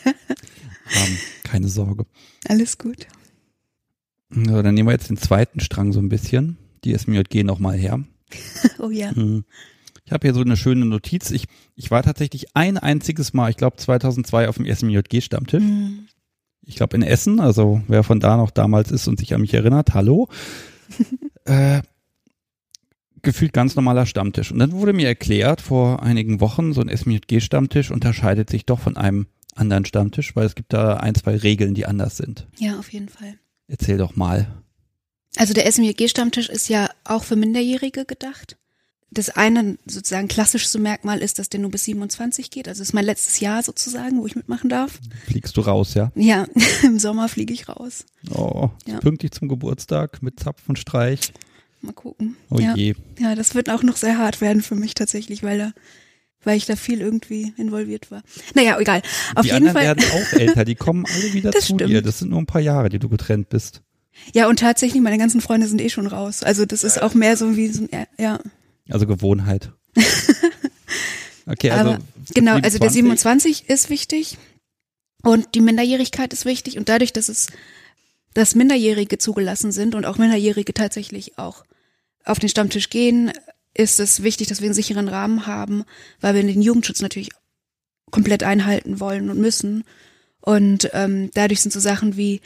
[0.96, 2.06] Um, keine Sorge.
[2.48, 3.08] Alles gut.
[4.30, 6.58] So, dann nehmen wir jetzt den zweiten Strang so ein bisschen.
[6.84, 8.04] Die SMJG nochmal her.
[8.80, 9.14] oh ja.
[9.14, 9.44] Hm.
[10.06, 11.32] Ich habe hier so eine schöne Notiz.
[11.32, 15.64] Ich, ich war tatsächlich ein einziges Mal, ich glaube 2002 auf dem SMJG-Stammtisch.
[15.64, 16.08] Mhm.
[16.64, 19.54] Ich glaube in Essen, also wer von da noch damals ist und sich an mich
[19.54, 20.28] erinnert, hallo.
[21.46, 21.82] äh,
[23.22, 24.52] gefühlt ganz normaler Stammtisch.
[24.52, 28.98] Und dann wurde mir erklärt vor einigen Wochen, so ein SMJG-Stammtisch unterscheidet sich doch von
[28.98, 32.48] einem anderen Stammtisch, weil es gibt da ein, zwei Regeln, die anders sind.
[32.58, 33.36] Ja, auf jeden Fall.
[33.68, 34.48] Erzähl doch mal.
[35.38, 38.58] Also der SMJG-Stammtisch ist ja auch für Minderjährige gedacht
[39.12, 42.68] das eine sozusagen klassischste Merkmal ist, dass der nur bis 27 geht.
[42.68, 45.00] Also das ist mein letztes Jahr sozusagen, wo ich mitmachen darf.
[45.26, 46.12] Fliegst du raus, ja?
[46.16, 46.48] Ja,
[46.84, 48.06] im Sommer fliege ich raus.
[48.34, 49.00] Oh, ja.
[49.00, 51.34] pünktlich zum Geburtstag mit Zapf und Streich.
[51.82, 52.38] Mal gucken.
[52.50, 52.74] Oh ja.
[52.76, 52.96] je.
[53.20, 55.72] Ja, das wird auch noch sehr hart werden für mich tatsächlich, weil da
[56.44, 58.24] weil ich da viel irgendwie involviert war.
[58.56, 59.02] Naja, egal.
[59.36, 59.98] Auf die jeden anderen Fall.
[59.98, 61.90] werden auch älter, die kommen alle wieder Das zu stimmt.
[61.90, 62.02] dir.
[62.02, 63.82] Das sind nur ein paar Jahre, die du getrennt bist.
[64.34, 66.44] Ja, und tatsächlich, meine ganzen Freunde sind eh schon raus.
[66.44, 68.40] Also das ist auch mehr so wie so ein, ja.
[68.90, 69.72] Also Gewohnheit.
[71.48, 72.00] Okay, also Aber
[72.34, 73.66] genau, also der 27.
[73.66, 74.38] 27 ist wichtig
[75.24, 77.48] und die Minderjährigkeit ist wichtig und dadurch, dass es,
[78.34, 81.66] dass Minderjährige zugelassen sind und auch Minderjährige tatsächlich auch
[82.26, 83.32] auf den Stammtisch gehen,
[83.74, 85.84] ist es wichtig, dass wir einen sicheren Rahmen haben,
[86.20, 87.30] weil wir den Jugendschutz natürlich
[88.12, 89.84] komplett einhalten wollen und müssen.
[90.42, 92.42] Und ähm, dadurch sind so Sachen wie,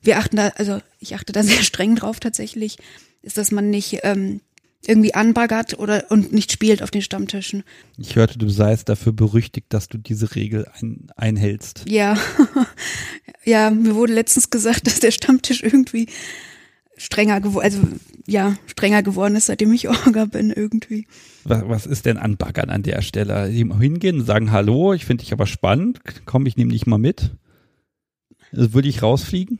[0.00, 2.78] wir achten da, also ich achte da sehr streng drauf tatsächlich,
[3.22, 4.40] ist, dass man nicht ähm,
[4.86, 7.64] irgendwie anbaggert oder und nicht spielt auf den Stammtischen.
[7.96, 11.84] Ich hörte, du seist dafür berüchtigt, dass du diese Regel ein, einhältst.
[11.88, 12.16] Ja,
[13.44, 16.08] ja, mir wurde letztens gesagt, dass der Stammtisch irgendwie
[16.98, 17.80] strenger geworden, also
[18.26, 21.06] ja, strenger geworden ist, seitdem ich Orga bin irgendwie.
[21.44, 23.46] Was, was ist denn anbaggern an der Stelle?
[23.46, 27.32] Hingehen und sagen, hallo, ich finde dich aber spannend, komm, ich nehme dich mal mit.
[28.52, 29.58] Also würde ich rausfliegen?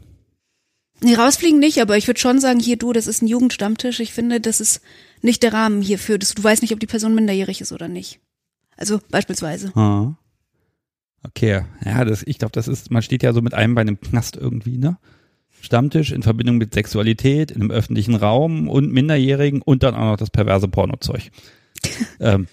[1.01, 4.01] Nee, rausfliegen nicht, aber ich würde schon sagen, hier du, das ist ein Jugendstammtisch.
[4.01, 4.81] Ich finde, das ist
[5.23, 6.19] nicht der Rahmen hierfür.
[6.19, 8.21] Das, du weißt nicht, ob die Person minderjährig ist oder nicht.
[8.77, 9.77] Also beispielsweise.
[9.77, 10.17] Ah.
[11.23, 14.01] Okay, ja, das, ich glaube, das ist, man steht ja so mit einem bei einem
[14.01, 14.99] Knast irgendwie, ne?
[15.61, 20.17] Stammtisch in Verbindung mit Sexualität in einem öffentlichen Raum und Minderjährigen und dann auch noch
[20.17, 21.31] das perverse Pornozeug.
[22.21, 22.47] ähm,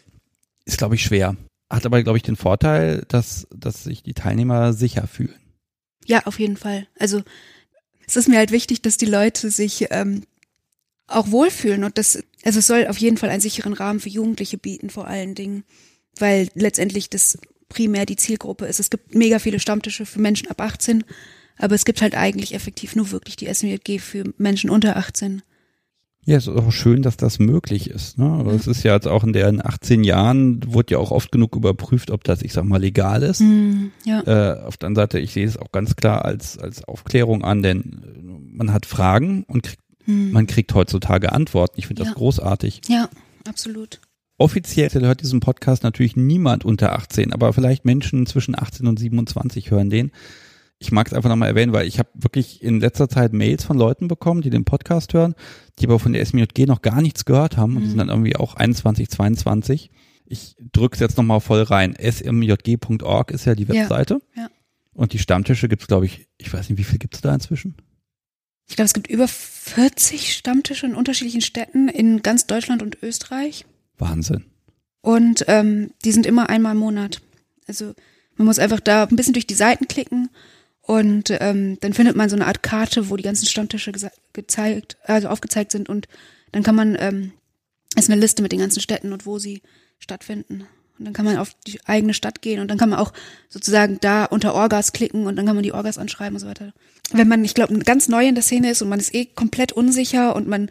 [0.65, 1.35] ist, glaube ich, schwer.
[1.69, 5.35] Hat aber, glaube ich, den Vorteil, dass, dass sich die Teilnehmer sicher fühlen.
[6.05, 6.87] Ja, auf jeden Fall.
[6.99, 7.23] Also
[8.07, 10.23] es ist mir halt wichtig, dass die Leute sich ähm,
[11.07, 14.57] auch wohlfühlen und das, also es soll auf jeden Fall einen sicheren Rahmen für Jugendliche
[14.57, 15.63] bieten, vor allen Dingen,
[16.17, 17.37] weil letztendlich das
[17.69, 18.79] primär die Zielgruppe ist.
[18.79, 21.03] Es gibt mega viele Stammtische für Menschen ab 18,
[21.57, 25.41] aber es gibt halt eigentlich effektiv nur wirklich die SMJG für Menschen unter 18.
[26.27, 28.17] Ja, es ist auch schön, dass das möglich ist.
[28.17, 28.25] Ne?
[28.25, 31.55] Aber es ist ja jetzt auch in den 18 Jahren, wurde ja auch oft genug
[31.55, 33.41] überprüft, ob das, ich sag mal, legal ist.
[33.41, 34.21] Mhm, ja.
[34.21, 37.61] Äh, auf der anderen Seite, ich sehe es auch ganz klar als, als Aufklärung an,
[37.61, 38.01] denn
[38.53, 40.31] man hat Fragen und kriegt, Mhm.
[40.31, 41.75] man kriegt heutzutage Antworten.
[41.79, 42.15] Ich finde das Ja.
[42.15, 42.81] großartig.
[42.89, 43.09] ja,
[43.47, 44.01] absolut.
[44.37, 49.71] Offiziell hört diesen Podcast natürlich niemand unter 18, aber vielleicht Menschen zwischen 18 und 27
[49.71, 50.11] hören den.
[50.77, 53.77] Ich mag es einfach nochmal erwähnen, weil ich habe wirklich in letzter Zeit Mails von
[53.77, 55.33] Leuten bekommen, die den Podcast hören,
[55.79, 58.35] die aber von der SMJG noch gar nichts gehört haben und die sind dann irgendwie
[58.35, 59.89] auch 21, 22.
[60.25, 61.95] Ich drücke es jetzt nochmal voll rein.
[61.97, 64.21] smjg.org ist ja die Ja, Webseite.
[64.35, 64.49] ja.
[64.93, 67.75] Und die Stammtische gibt's glaube ich, ich weiß nicht, wie viel gibt's da inzwischen?
[68.67, 73.65] Ich glaube, es gibt über 40 Stammtische in unterschiedlichen Städten in ganz Deutschland und Österreich.
[73.97, 74.45] Wahnsinn.
[75.01, 77.21] Und ähm, die sind immer einmal im Monat.
[77.67, 77.93] Also
[78.37, 80.29] man muss einfach da ein bisschen durch die Seiten klicken
[80.87, 83.91] und ähm, dann findet man so eine Art Karte, wo die ganzen Stammtische
[84.33, 86.07] gezeigt, also aufgezeigt sind und
[86.51, 87.31] dann kann man, ähm,
[87.95, 89.61] ist eine Liste mit den ganzen Städten und wo sie
[89.99, 90.67] stattfinden.
[90.97, 93.13] Und dann kann man auf die eigene Stadt gehen und dann kann man auch
[93.49, 96.71] sozusagen da unter Orgas klicken und dann kann man die Orgas anschreiben und so weiter.
[97.11, 99.73] Wenn man, ich glaube, ganz neu in der Szene ist und man ist eh komplett
[99.73, 100.69] unsicher und man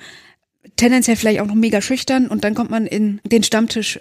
[0.77, 4.01] tendenziell vielleicht auch noch mega schüchtern und dann kommt man in den Stammtisch,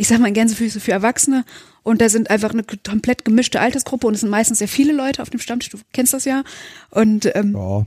[0.00, 1.44] ich sag mal in Gänsefüße für Erwachsene
[1.82, 5.20] und da sind einfach eine komplett gemischte Altersgruppe und es sind meistens sehr viele Leute
[5.20, 6.42] auf dem Stammtisch, du kennst das ja
[6.90, 7.84] und ähm, Ja.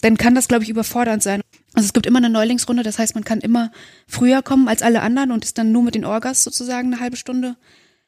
[0.00, 1.42] dann kann das, glaube ich, überfordernd sein.
[1.74, 3.70] Also es gibt immer eine Neulingsrunde, das heißt, man kann immer
[4.08, 7.16] früher kommen als alle anderen und ist dann nur mit den Orgas sozusagen eine halbe
[7.16, 7.56] Stunde.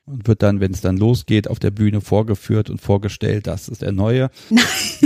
[0.05, 3.83] Und wird dann, wenn es dann losgeht, auf der Bühne vorgeführt und vorgestellt, das ist
[3.83, 4.31] der neue.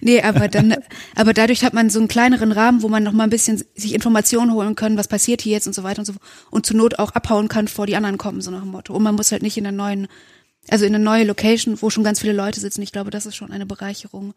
[0.00, 0.76] Nee, aber dann,
[1.14, 3.94] aber dadurch hat man so einen kleineren Rahmen, wo man noch mal ein bisschen sich
[3.94, 6.14] Informationen holen kann, was passiert hier jetzt und so weiter und so
[6.50, 8.94] und zur Not auch abhauen kann, vor die anderen kommen, so nach dem Motto.
[8.94, 10.08] Und man muss halt nicht in einer neuen,
[10.68, 12.82] also in eine neue Location, wo schon ganz viele Leute sitzen.
[12.82, 14.34] Ich glaube, das ist schon eine Bereicherung.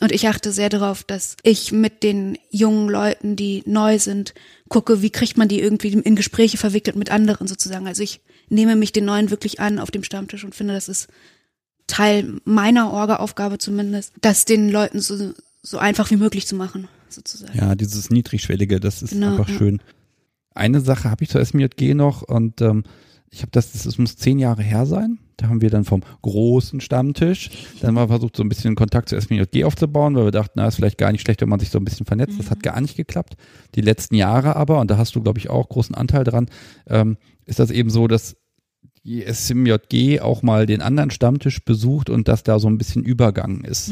[0.00, 4.34] Und ich achte sehr darauf, dass ich mit den jungen Leuten, die neu sind,
[4.68, 7.86] gucke, wie kriegt man die irgendwie in Gespräche verwickelt mit anderen sozusagen.
[7.86, 11.08] Also ich nehme mich den Neuen wirklich an auf dem Stammtisch und finde, das ist
[11.90, 17.56] Teil meiner Orga-Aufgabe zumindest, das den Leuten so, so einfach wie möglich zu machen, sozusagen.
[17.58, 19.56] Ja, dieses Niedrigschwellige, das ist Genau, einfach ja.
[19.58, 19.82] schön.
[20.54, 22.84] Eine Sache habe ich zur SMJG noch und ähm,
[23.30, 25.18] ich habe das, das muss zehn Jahre her sein.
[25.36, 27.48] Da haben wir dann vom großen Stammtisch
[27.80, 30.74] dann mal versucht, so ein bisschen Kontakt zur SMJG aufzubauen, weil wir dachten, na, ist
[30.74, 32.38] vielleicht gar nicht schlecht, wenn man sich so ein bisschen vernetzt.
[32.38, 32.50] Das Mhm.
[32.50, 33.36] hat gar nicht geklappt.
[33.74, 36.48] Die letzten Jahre aber, und da hast du, glaube ich, auch großen Anteil dran,
[36.88, 38.36] ähm, ist das eben so, dass
[39.04, 43.62] die SMJG auch mal den anderen Stammtisch besucht und dass da so ein bisschen Übergang
[43.64, 43.90] ist.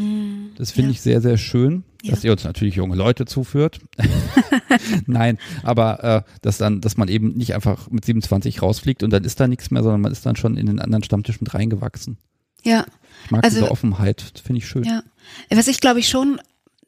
[0.57, 0.92] Das finde Ja.
[0.92, 2.27] ich sehr, sehr schön, dass Ja.
[2.29, 3.81] ihr uns natürlich junge Leute zuführt.
[5.07, 9.25] Nein, aber äh, dass dann, dass man eben nicht einfach mit 27 rausfliegt und dann
[9.25, 12.18] ist da nichts mehr, sondern man ist dann schon in den anderen Stammtisch mit reingewachsen.
[12.64, 12.85] Ja,
[13.25, 14.85] Ich mag Also- diese Offenheit, das finde ich schön.
[14.85, 15.03] ja.
[15.51, 16.40] Was ich glaube ich schon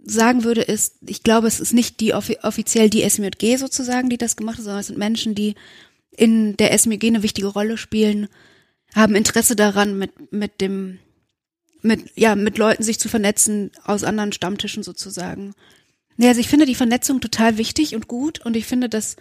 [0.05, 4.17] sagen würde, ist, ich glaube, es ist nicht die offi offiziell die SMJG sozusagen, die
[4.19, 5.55] das gemacht hat, sondern es sind Menschen, die
[6.21, 8.29] in der SMJG eine wichtige Rolle spielen,
[8.95, 10.99] haben Interesse daran, mit, mit dem,
[11.81, 15.55] mit, ja, mit Leuten sich zu vernetzen aus anderen Stammtischen sozusagen.
[16.19, 19.17] Ja, also ich finde die Vernetzung total wichtig und gut und ich finde, dass,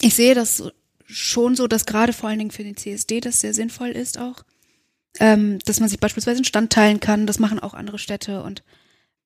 [0.00, 0.64] ich sehe das
[1.06, 4.42] schon so, dass gerade vor allen Dingen für den CSD das sehr sinnvoll ist auch,
[5.20, 8.64] ähm, dass man sich beispielsweise einen Stand teilen kann, das machen auch andere Städte und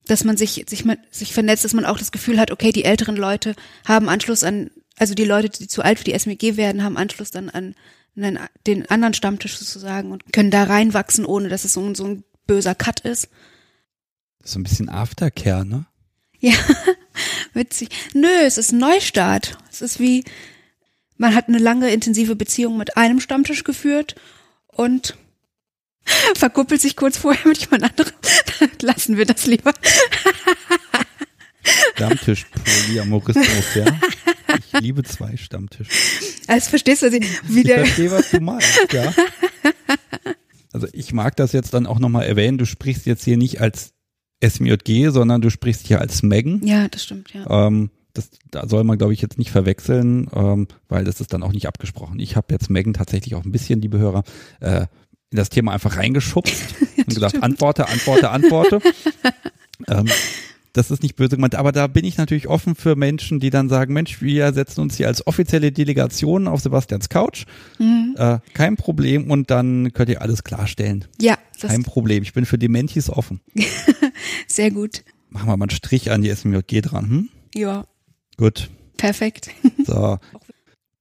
[0.06, 3.16] dass man sich, sich, sich vernetzt, dass man auch das Gefühl hat, okay, die älteren
[3.16, 3.54] Leute
[3.86, 7.30] haben Anschluss an, also die Leute, die zu alt für die SMG werden, haben Anschluss
[7.30, 7.74] dann an
[8.16, 12.04] einen, den anderen Stammtisch sozusagen und können da reinwachsen, ohne dass es so, ein- so
[12.06, 13.28] ein böser Cut ist.
[14.40, 15.86] Das ist so ein bisschen Aftercare, ne?
[16.38, 16.54] Ja,
[17.54, 17.88] witzig.
[18.14, 19.58] Nö, es ist ein Neustart.
[19.70, 20.24] Es ist wie,
[21.18, 24.14] man hat eine lange, intensive Beziehung mit einem Stammtisch geführt
[24.68, 25.16] und
[26.36, 28.12] verkuppelt sich kurz vorher mit jemand anderem.
[28.80, 29.72] Lassen wir das lieber.
[31.94, 32.46] Stammtisch
[32.86, 33.84] Polyamorismus, ja.
[34.58, 35.90] Ich liebe zwei Stammtische.
[36.46, 39.12] Also verstehst du, wie Ich der, verstehe, was du meinst, ja.
[40.72, 43.94] Also ich mag das jetzt dann auch nochmal erwähnen, du sprichst jetzt hier nicht als
[44.44, 46.60] SMJG, sondern du sprichst hier als Megan.
[46.64, 47.66] ja, das stimmt, ja.
[47.66, 51.42] Ähm, das, da soll man, glaube ich, jetzt nicht verwechseln, ähm, weil das ist dann
[51.42, 52.18] auch nicht abgesprochen.
[52.18, 54.22] Ich habe jetzt Megan tatsächlich auch ein bisschen, liebe Hörer,
[54.60, 54.86] äh,
[55.30, 57.44] in das Thema einfach reingeschubst und gesagt, stimmt.
[57.44, 58.80] antworte, antworte, antworte.
[59.88, 60.06] ähm,
[60.76, 63.68] das ist nicht böse gemeint, aber da bin ich natürlich offen für Menschen, die dann
[63.68, 67.46] sagen, Mensch, wir setzen uns hier als offizielle Delegation auf Sebastians Couch.
[67.78, 68.14] Mhm.
[68.18, 71.04] Äh, kein Problem und dann könnt ihr alles klarstellen.
[71.20, 72.22] Ja, das Kein Problem.
[72.22, 73.40] Ich bin für Dementis offen.
[74.46, 75.02] sehr gut.
[75.30, 77.08] Machen wir mal einen Strich an die SMJG dran.
[77.08, 77.28] Hm?
[77.54, 77.84] Ja,
[78.36, 78.70] Gut.
[78.96, 79.50] perfekt.
[79.86, 80.18] So.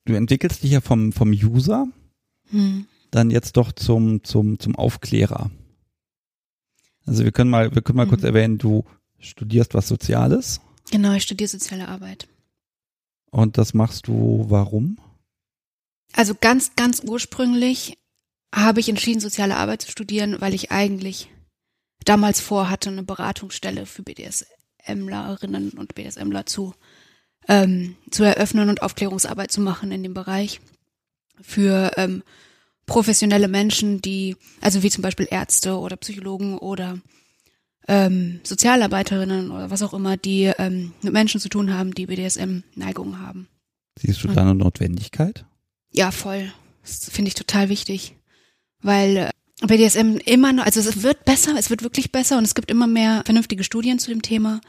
[0.06, 1.88] Du entwickelst dich ja vom, vom User
[2.52, 2.86] Hm.
[3.12, 5.50] dann jetzt doch zum, zum, zum Aufklärer.
[7.08, 8.10] Also wir können mal, wir können mal Mhm.
[8.10, 8.84] kurz erwähnen, du
[9.20, 10.62] studierst was Soziales.
[10.92, 12.28] Genau, ich studiere soziale Arbeit.
[13.32, 14.98] Und das machst du warum?
[16.14, 17.98] Also ganz, ganz ursprünglich
[18.54, 21.30] habe ich entschieden, soziale Arbeit zu studieren, weil ich eigentlich
[22.06, 26.74] damals vorhatte, eine Beratungsstelle für BDSMlerinnen und BDSMler zu,
[27.48, 30.62] ähm, zu eröffnen und Aufklärungsarbeit zu machen in dem Bereich
[31.42, 32.24] für ähm,
[32.86, 37.00] professionelle Menschen, die, also wie zum Beispiel Ärzte oder Psychologen oder
[37.88, 43.20] ähm, Sozialarbeiterinnen oder was auch immer, die ähm, mit Menschen zu tun haben, die BDSM-Neigungen
[43.20, 43.48] haben.
[44.00, 45.46] Siehst du da eine Notwendigkeit?
[45.92, 46.52] Ja, voll.
[46.82, 48.16] Das finde ich total wichtig.
[48.82, 49.32] Weil äh,
[49.66, 52.88] BDSM immer noch, also es wird besser, es wird wirklich besser und es gibt immer
[52.88, 54.62] mehr vernünftige Studien zu dem Thema.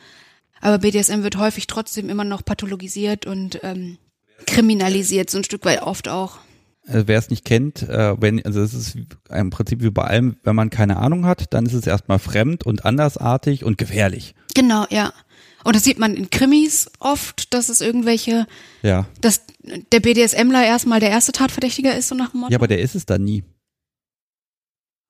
[0.60, 3.98] Aber BDSM wird häufig trotzdem immer noch pathologisiert und ähm,
[4.46, 6.38] kriminalisiert, so ein Stück weit oft auch.
[6.88, 8.96] Also wer es nicht kennt, äh, wenn, also es ist
[9.28, 12.64] im Prinzip wie bei allem, wenn man keine Ahnung hat, dann ist es erstmal fremd
[12.64, 14.34] und andersartig und gefährlich.
[14.54, 15.12] Genau, ja.
[15.64, 18.46] Und das sieht man in Krimis oft, dass es irgendwelche,
[18.82, 19.06] Ja.
[19.20, 19.42] dass
[19.90, 22.52] der BDSMler erstmal der erste Tatverdächtiger ist, so nach dem Motto.
[22.52, 23.42] Ja, aber der ist es dann nie.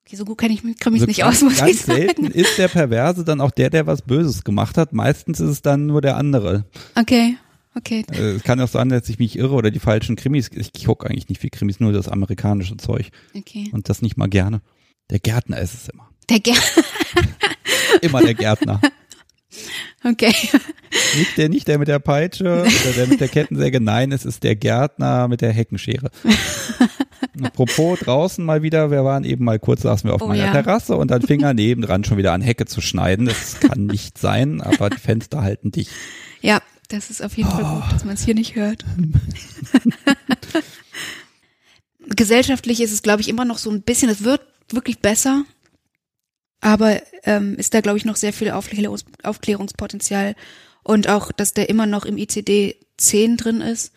[0.07, 1.81] Okay, so gut kenne ich mich mit Krimis Also nicht ganz, aus, muss ganz ich
[1.83, 1.99] sagen.
[2.01, 4.93] selten ist der Perverse dann auch der, der was Böses gemacht hat.
[4.93, 6.65] Meistens ist es dann nur der andere.
[6.95, 7.37] Okay,
[7.77, 8.05] okay.
[8.13, 10.51] Äh, Es kann auch sein, dass ich mich irre oder die falschen Krimis.
[10.55, 13.11] Ich gucke eigentlich nicht viel Krimis, nur das amerikanische Zeug.
[13.35, 13.71] Okay.
[13.73, 14.61] Und das nicht mal gerne.
[15.11, 16.09] Der Gärtner ist es immer.
[16.29, 16.55] Der Ger
[18.03, 18.81] Immer der Gärtner.
[20.05, 20.35] Okay.
[21.17, 23.81] Nicht der, nicht der mit der Peitsche oder der mit der Kettensäge.
[23.81, 26.11] Nein, es ist der Gärtner mit der Heckenschere.
[27.43, 30.53] Apropos draußen mal wieder, wir waren eben mal kurz, saßen wir auf Oh meiner ja.
[30.53, 33.27] Terrasse und dann fing er nebendran schon wieder an Hecke zu schneiden.
[33.27, 35.91] Das kann nicht sein, aber die Fenster halten dicht.
[36.41, 38.85] Ja, das ist auf jeden Fall gut, dass man es hier nicht hört.
[42.09, 45.45] Gesellschaftlich ist es, glaube ich, immer noch so ein bisschen, es wird wirklich besser,
[46.61, 50.35] aber ähm, ist da, glaube ich, noch sehr viel Aufklärungs Aufklärungspotenzial
[50.83, 53.93] und auch, dass der immer noch im ICD 10 drin ist.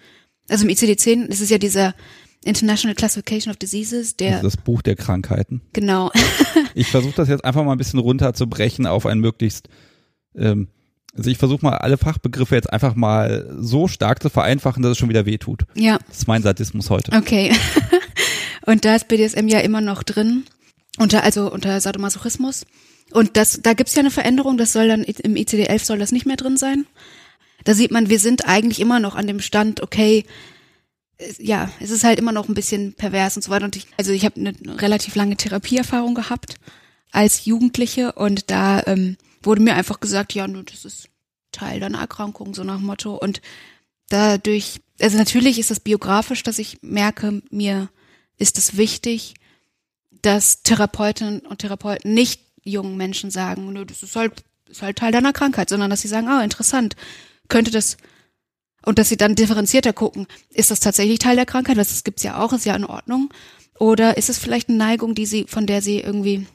[0.48, 1.94] Also im ICD 10 ist es ja dieser
[2.44, 5.62] International Classification of Diseases, der, Das Buch der Krankheiten.
[5.74, 6.12] genau,
[6.74, 9.70] Ich versuche das jetzt einfach mal ein bisschen runterzubrechen auf ein möglichst,
[10.36, 10.70] ähm,
[11.20, 14.98] also ich versuche mal alle Fachbegriffe jetzt einfach mal so stark zu vereinfachen, dass es
[14.98, 15.64] schon wieder wehtut.
[15.76, 17.12] ja, Das ist mein Sadismus heute.
[17.12, 17.54] Okay.
[18.66, 20.46] Und da ist BDSM ja immer noch drin,
[20.98, 22.66] unter, also unter Sadomasochismus.
[23.12, 26.26] Und das, da gibt's ja eine Veränderung, das soll dann im ICD-11 soll das nicht
[26.26, 26.86] mehr drin sein.
[27.66, 30.24] Da sieht man, wir sind eigentlich immer noch an dem Stand, okay,
[31.18, 33.66] äh, ja, es ist halt immer noch ein bisschen pervers und so weiter.
[33.66, 36.56] Und ich, also ich habe eine relativ lange Therapieerfahrung gehabt
[37.12, 41.10] als Jugendliche und da ähm, wurde mir einfach gesagt, ja, nur das ist
[41.52, 43.16] Teil deiner Erkrankung, so nach Motto.
[43.16, 43.42] Und
[44.10, 47.90] dadurch, also natürlich ist das biografisch, dass ich merke, mir
[48.38, 49.34] ist es wichtig,
[50.22, 55.12] dass Therapeutinnen und Therapeuten nicht jungen Menschen sagen, nö, das ist halt, ist halt Teil
[55.12, 56.96] deiner Krankheit, sondern dass sie sagen, ah, interessant,
[57.48, 57.98] könnte das,
[58.86, 62.40] und dass sie dann differenzierter gucken, ist das tatsächlich Teil der Krankheit, das gibt's ja
[62.40, 63.34] auch, ist ja in Ordnung,
[63.80, 66.46] oder ist es vielleicht eine Neigung, die sie, von der sie irgendwie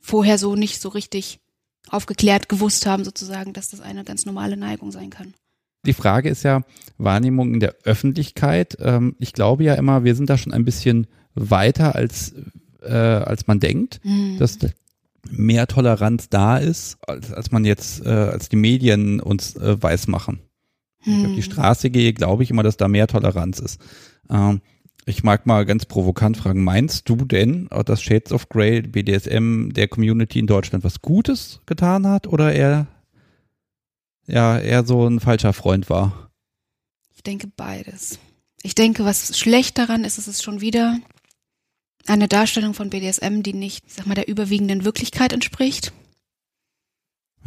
[0.00, 1.40] vorher so nicht so richtig
[1.88, 5.34] aufgeklärt gewusst haben, sozusagen, dass das eine ganz normale Neigung sein kann.
[5.86, 6.62] Die Frage ist ja
[6.98, 8.76] Wahrnehmung in der Öffentlichkeit.
[8.80, 12.34] Ähm, ich glaube ja immer, wir sind da schon ein bisschen weiter als,
[12.82, 14.36] äh, als man denkt, Hm.
[14.38, 14.68] dass da
[15.30, 20.06] mehr Toleranz da ist, als, als man jetzt, äh, als die Medien uns äh, weiß
[20.08, 20.40] machen.
[21.04, 21.50] Wenn ich auf die Hm.
[21.52, 23.80] Straße gehe, glaube ich immer, dass da mehr Toleranz ist.
[24.28, 24.60] Ähm,
[25.06, 29.70] ich mag mal ganz provokant fragen, meinst du denn, äh, dass Shades of Grey, BDSM,
[29.70, 32.86] der Community in Deutschland was Gutes getan hat oder eher,
[34.26, 36.30] ja, eher so ein falscher Freund war?
[37.14, 38.18] Ich denke beides.
[38.62, 40.98] Ich denke, was schlecht daran ist, ist es schon wieder
[42.06, 45.92] eine Darstellung von BDSM, die nicht, ich sag mal, der überwiegenden Wirklichkeit entspricht.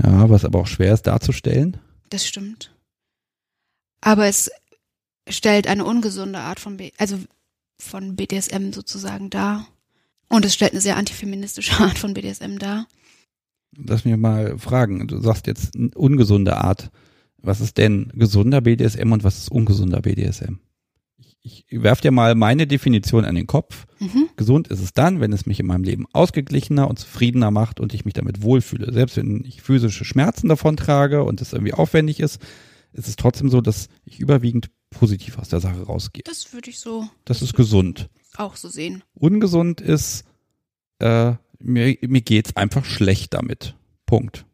[0.01, 1.77] Ja, was aber auch schwer ist darzustellen.
[2.09, 2.73] Das stimmt.
[4.01, 4.51] Aber es
[5.29, 7.17] stellt eine ungesunde Art von, B also
[7.79, 9.67] von BDSM sozusagen dar.
[10.29, 12.87] Und es stellt eine sehr antifeministische Art von BDSM dar.
[13.75, 15.07] Lass mich mal fragen.
[15.07, 16.91] Du sagst jetzt ungesunde Art.
[17.37, 20.59] Was ist denn gesunder BDSM und was ist ungesunder BDSM?
[21.17, 23.85] Ich, ich werf dir mal meine Definition an den Kopf.
[23.99, 24.29] Mhm.
[24.37, 27.93] Gesund ist es dann, wenn es mich in meinem Leben ausgeglichener und zufriedener macht und
[27.93, 28.93] ich mich damit wohlfühle.
[28.93, 32.41] Selbst wenn ich physische Schmerzen davon trage und es irgendwie aufwendig ist,
[32.93, 36.23] ist es trotzdem so, dass ich überwiegend positiv aus der Sache rausgehe.
[36.25, 38.09] Das würde ich so Das ist gesund.
[38.37, 39.03] auch so sehen.
[39.15, 40.23] Ungesund ist,
[40.99, 43.75] äh, mir, mir geht's einfach schlecht damit.
[44.05, 44.45] Punkt.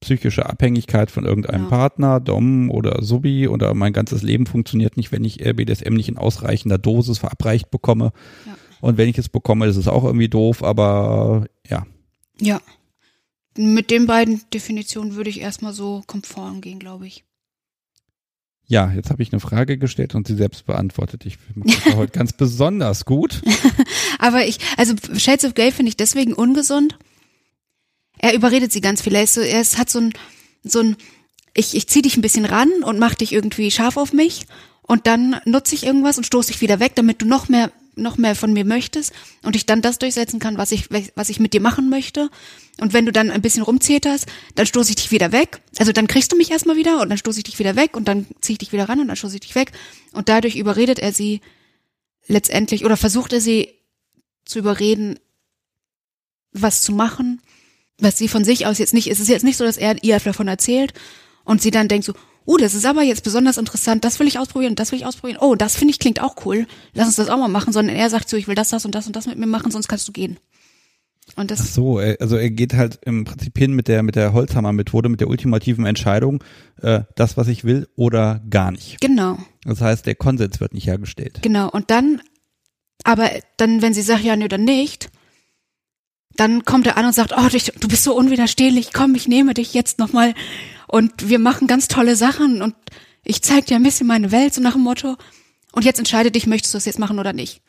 [0.00, 1.68] Psychische Abhängigkeit von irgendeinem Ja.
[1.70, 6.18] Partner, Dom oder Subi oder mein ganzes Leben funktioniert nicht, wenn ich BDSM nicht in
[6.18, 8.12] ausreichender Dosis verabreicht bekomme.
[8.46, 8.56] Ja.
[8.82, 11.86] Und wenn ich es bekomme, ist es auch irgendwie doof, aber ja.
[12.40, 12.60] Ja.
[13.56, 17.24] Mit den beiden Definitionen würde ich erstmal so konform gehen, glaube ich.
[18.66, 21.26] Ja, jetzt habe ich eine Frage gestellt und sie selbst beantwortet.
[21.26, 23.42] Ich mache das heute ganz besonders gut.
[24.18, 26.98] Aber ich, also Shades of Grey finde ich deswegen ungesund.
[28.18, 29.14] Er überredet sie ganz viel.
[29.14, 30.12] Er, ist so, er hat so ein,
[30.62, 30.96] so ein,
[31.52, 34.46] ich, ich zieh dich ein bisschen ran und mach dich irgendwie scharf auf mich
[34.82, 38.18] und dann nutze ich irgendwas und stoße dich wieder weg, damit du noch mehr noch
[38.18, 41.52] mehr von mir möchtest und ich dann das durchsetzen kann, was ich, was ich mit
[41.52, 42.30] dir machen möchte.
[42.80, 45.60] Und wenn du dann ein bisschen rumzeterst, dann stoße ich dich wieder weg.
[45.78, 48.08] Also dann kriegst du mich erstmal wieder und dann stoße ich dich wieder weg und
[48.08, 49.72] dann ziehe ich dich wieder ran und dann stoße ich dich weg.
[50.12, 51.40] Und dadurch überredet er sie
[52.26, 53.68] letztendlich oder versucht er sie
[54.44, 55.18] zu überreden,
[56.52, 57.40] was zu machen,
[57.98, 60.18] was sie von sich aus jetzt nicht, es ist jetzt nicht so, dass er ihr
[60.18, 60.94] davon erzählt
[61.44, 62.14] und sie dann denkt so,
[62.46, 65.38] uh, das ist aber jetzt besonders interessant, das will ich ausprobieren, das will ich ausprobieren.
[65.40, 66.66] Oh, das finde ich klingt auch cool.
[66.92, 68.94] Lass uns das auch mal machen, sondern er sagt so, ich will das, das und
[68.94, 70.38] das und das mit mir machen, sonst kannst du gehen.
[71.36, 74.32] Und das Ach so, also er geht halt im Prinzip hin mit der mit der
[74.32, 76.44] Holzhammer-Methode, mit der ultimativen Entscheidung,
[76.82, 79.00] äh, das, was ich will oder gar nicht.
[79.00, 79.38] Genau.
[79.64, 81.38] Das heißt, der Konsens wird nicht hergestellt.
[81.42, 81.70] Genau.
[81.70, 82.20] Und dann,
[83.04, 85.10] aber dann, wenn sie sagt ja, nö, dann nicht,
[86.36, 87.48] dann kommt er an und sagt, oh,
[87.80, 90.34] du bist so unwiderstehlich, komm, ich nehme dich jetzt nochmal
[90.88, 92.74] und wir machen ganz tolle Sachen und
[93.24, 95.16] ich zeig dir ein bisschen meine Welt, so nach dem Motto.
[95.72, 97.62] Und jetzt entscheide dich, möchtest du das jetzt machen oder nicht.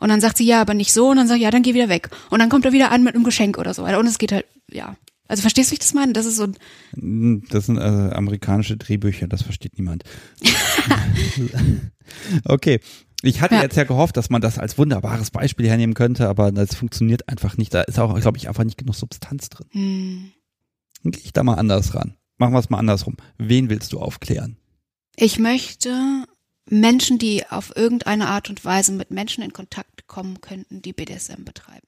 [0.00, 1.10] Und dann sagt sie, ja, aber nicht so.
[1.10, 2.10] Und dann sagt, ja, dann geh wieder weg.
[2.30, 3.84] Und dann kommt er wieder an mit einem Geschenk oder so.
[3.84, 4.96] Und es geht halt, ja.
[5.28, 6.12] Also verstehst du, wie ich das meine?
[6.12, 6.48] Das ist so
[6.96, 10.02] ein Das sind äh, amerikanische Drehbücher, das versteht niemand.
[12.44, 12.80] okay.
[13.22, 13.62] Ich hatte ja.
[13.62, 17.56] jetzt ja gehofft, dass man das als wunderbares Beispiel hernehmen könnte, aber das funktioniert einfach
[17.56, 17.72] nicht.
[17.72, 19.68] Da ist auch, glaube ich, einfach nicht genug Substanz drin.
[19.70, 20.32] Hm.
[21.04, 22.16] Dann gehe ich da mal anders ran.
[22.42, 23.16] Machen wir es mal andersrum.
[23.38, 24.56] Wen willst du aufklären?
[25.14, 26.26] Ich möchte
[26.68, 31.44] Menschen, die auf irgendeine Art und Weise mit Menschen in Kontakt kommen könnten, die BDSM
[31.44, 31.86] betreiben.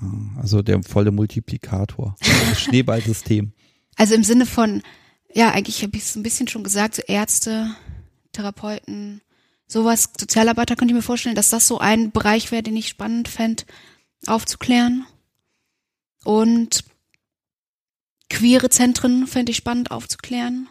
[0.00, 3.52] Ah, also der volle Multiplikator, das Schneeballsystem.
[3.94, 4.82] Also im Sinne von,
[5.32, 7.70] ja, eigentlich habe ich es ein bisschen schon gesagt, so Ärzte,
[8.32, 9.20] Therapeuten,
[9.68, 13.28] sowas, Sozialarbeiter könnte ich mir vorstellen, dass das so ein Bereich wäre, den ich spannend
[13.28, 13.62] fände,
[14.26, 15.06] aufzuklären.
[16.24, 16.82] Und
[18.34, 20.68] queere Zentren fände ich spannend aufzuklären.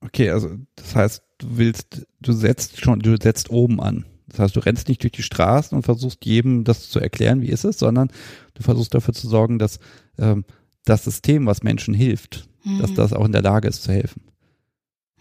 [0.00, 4.04] Okay, also das heißt, du willst, du setzt schon, du setzt oben an.
[4.28, 7.48] Das heißt, du rennst nicht durch die Straßen und versuchst jedem das zu erklären, wie
[7.48, 8.10] ist es, sondern
[8.54, 9.80] du versuchst dafür zu sorgen, dass
[10.18, 10.44] ähm,
[10.84, 12.78] das System, was Menschen hilft, mhm.
[12.78, 14.22] dass das auch in der Lage ist zu helfen.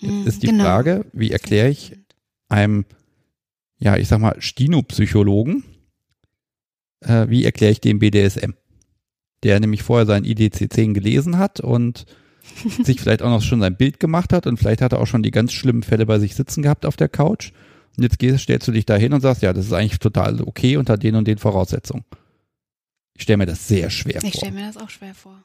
[0.01, 0.65] Mhm, ist die genau.
[0.65, 1.97] Frage, wie erkläre ich
[2.49, 2.85] einem,
[3.79, 5.63] ja, ich sag mal, Stino-Psychologen,
[6.99, 8.53] äh, wie erkläre ich dem BDSM?
[9.43, 12.05] Der nämlich vorher sein IDC-10 gelesen hat und
[12.83, 15.23] sich vielleicht auch noch schon sein Bild gemacht hat und vielleicht hat er auch schon
[15.23, 17.51] die ganz schlimmen Fälle bei sich sitzen gehabt auf der Couch.
[17.97, 20.41] Und jetzt gehst, stellst du dich da hin und sagst, ja, das ist eigentlich total
[20.41, 22.05] okay unter den und den Voraussetzungen.
[23.15, 24.29] Ich stelle mir das sehr schwer ich vor.
[24.29, 25.43] Ich stelle mir das auch schwer vor.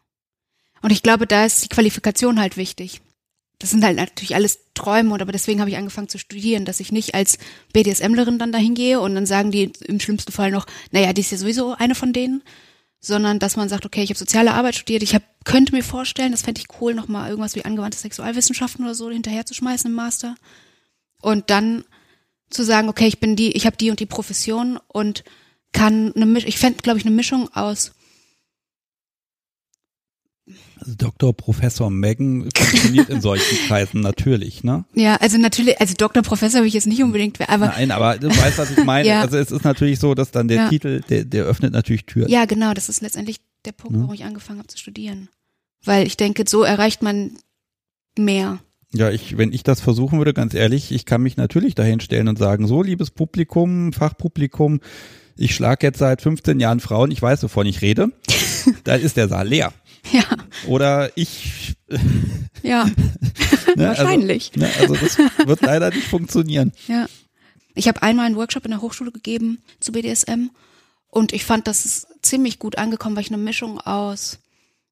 [0.83, 3.01] Und ich glaube, da ist die Qualifikation halt wichtig.
[3.59, 6.91] Das sind halt natürlich alles Träume, aber deswegen habe ich angefangen zu studieren, dass ich
[6.91, 7.39] nicht als
[7.73, 11.31] BDSMlerin dann dahin gehe und dann sagen die im schlimmsten Fall noch, naja, die ist
[11.31, 12.43] ja sowieso eine von denen,
[13.05, 16.31] sondern dass man sagt, okay, ich habe soziale Arbeit studiert, ich hab, könnte mir vorstellen,
[16.31, 19.97] das fände ich cool, nochmal irgendwas wie angewandte Sexualwissenschaften oder so hinterher zu schmeißen im
[19.97, 20.37] Master.
[21.21, 21.85] Und dann
[22.49, 25.25] zu sagen, okay, ich bin die, ich habe die und die Profession und
[25.73, 27.93] kann eine ich fände, glaube ich, eine Mischung aus
[30.79, 31.33] also Dr.
[31.37, 34.85] Professor Megan funktioniert in solchen Kreisen natürlich, ne?
[34.95, 36.23] Ja, also natürlich, also Dr.
[36.23, 37.67] Professor habe ich jetzt nicht unbedingt, aber.
[37.67, 39.09] Nein, aber du weißt, was ich meine.
[39.09, 39.21] ja.
[39.21, 40.69] Also es ist natürlich so, dass dann der ja.
[40.69, 42.29] Titel, der, der öffnet natürlich Türen.
[42.29, 45.29] Ja, genau, das ist letztendlich der Punkt, warum ich angefangen habe zu studieren.
[45.85, 47.33] Weil ich denke, so erreicht man
[48.19, 48.59] mehr.
[48.93, 52.29] Ja, ich, wenn ich das versuchen würde, ganz ehrlich, ich kann mich natürlich dahin stellen
[52.29, 54.81] und sagen, so, liebes Publikum, Fachpublikum,
[55.37, 58.13] ich schlage jetzt seit 15 Jahren Frauen, ich weiß, wovon ich rede.
[58.85, 59.73] da ist der Saal leer.
[60.11, 60.25] Ja.
[60.67, 61.75] Oder ich.
[62.63, 62.85] Ja.
[63.77, 63.89] ne?
[63.89, 64.53] Also, Wahrscheinlich.
[64.55, 64.73] Also, ne?
[64.81, 66.73] also das wird leider nicht funktionieren.
[66.89, 67.07] Ja.
[67.75, 70.51] Ich habe einmal einen Workshop in der Hochschule gegeben zu BDSM
[71.09, 74.39] und ich fand, das ist ziemlich gut angekommen, weil ich eine Mischung aus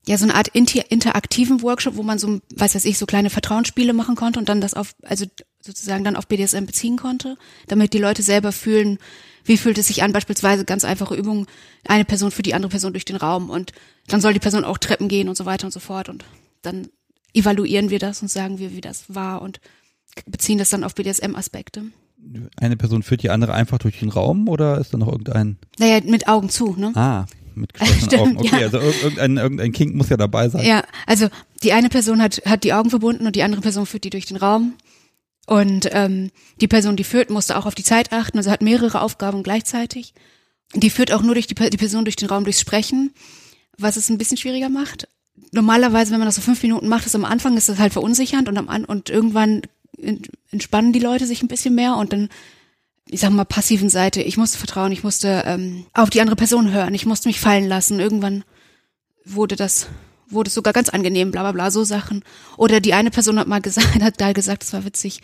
[0.06, 3.30] ja, so eine Art inter interaktiven Workshop, wo man so, weiß weiß ich, so kleine
[3.30, 5.26] Vertrauensspiele machen konnte und dann das auf, also
[5.60, 7.36] sozusagen dann auf BDSM beziehen konnte,
[7.68, 8.98] damit die Leute selber fühlen,
[9.44, 11.46] wie fühlt es sich an, beispielsweise ganz einfache Übungen,
[11.86, 13.72] eine Person für die andere Person durch den Raum und
[14.12, 16.24] dann soll die Person auch Treppen gehen und so weiter und so fort und
[16.62, 16.88] dann
[17.34, 19.60] evaluieren wir das und sagen wir, wie das war und
[20.26, 21.84] beziehen das dann auf BDSM-Aspekte.
[22.56, 25.56] Eine Person führt die andere einfach durch den Raum oder ist da noch irgendein?
[25.78, 26.92] Naja, mit Augen zu, ne?
[26.94, 28.36] Ah, mit geschlossenen Stimmt, Augen.
[28.38, 28.66] Okay, ja.
[28.66, 30.66] also irgendein, irgendein Kink muss ja dabei sein.
[30.66, 31.28] Ja, also
[31.62, 34.26] die eine Person hat, hat die Augen verbunden und die andere Person führt die durch
[34.26, 34.74] den Raum.
[35.46, 36.30] Und ähm,
[36.60, 40.14] die Person, die führt, musste auch auf die Zeit achten, also hat mehrere Aufgaben gleichzeitig.
[40.74, 43.12] Die führt auch nur durch die, die Person durch den Raum durchs Sprechen,
[43.82, 45.08] was es ein bisschen schwieriger macht.
[45.52, 48.48] Normalerweise, wenn man das so fünf Minuten macht, ist am Anfang ist das halt verunsichernd
[48.48, 49.62] und am An und irgendwann
[50.50, 52.28] entspannen die Leute sich ein bisschen mehr und dann,
[53.08, 56.70] ich sag mal, passiven Seite, ich musste vertrauen, ich musste ähm, auf die andere Person
[56.70, 58.00] hören, ich musste mich fallen lassen.
[58.00, 58.44] Irgendwann
[59.24, 59.88] wurde das,
[60.28, 62.24] wurde es sogar ganz angenehm, bla bla bla, so Sachen.
[62.56, 65.20] Oder die eine Person hat mal gesagt, hat da gesagt, das war witzig,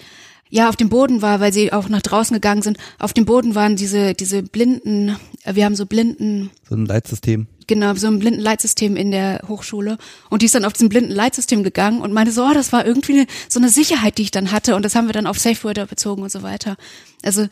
[0.49, 3.55] ja, auf dem Boden war, weil sie auch nach draußen gegangen sind, auf dem Boden
[3.55, 6.51] waren diese, diese blinden, äh, wir haben so blinden.
[6.69, 7.49] So ein Leitsystem.
[7.67, 9.99] Genau, so ein blinden Leitsystem in der Hochschule.
[10.31, 12.87] Und die ist dann auf diesem blinden Leitsystem gegangen und meinte so, oh, das war
[12.87, 14.77] irgendwie so eine Sicherheit, die ich dann hatte.
[14.77, 16.77] Und das haben wir dann auf Safe Word bezogen und so weiter.
[17.23, 17.47] Also.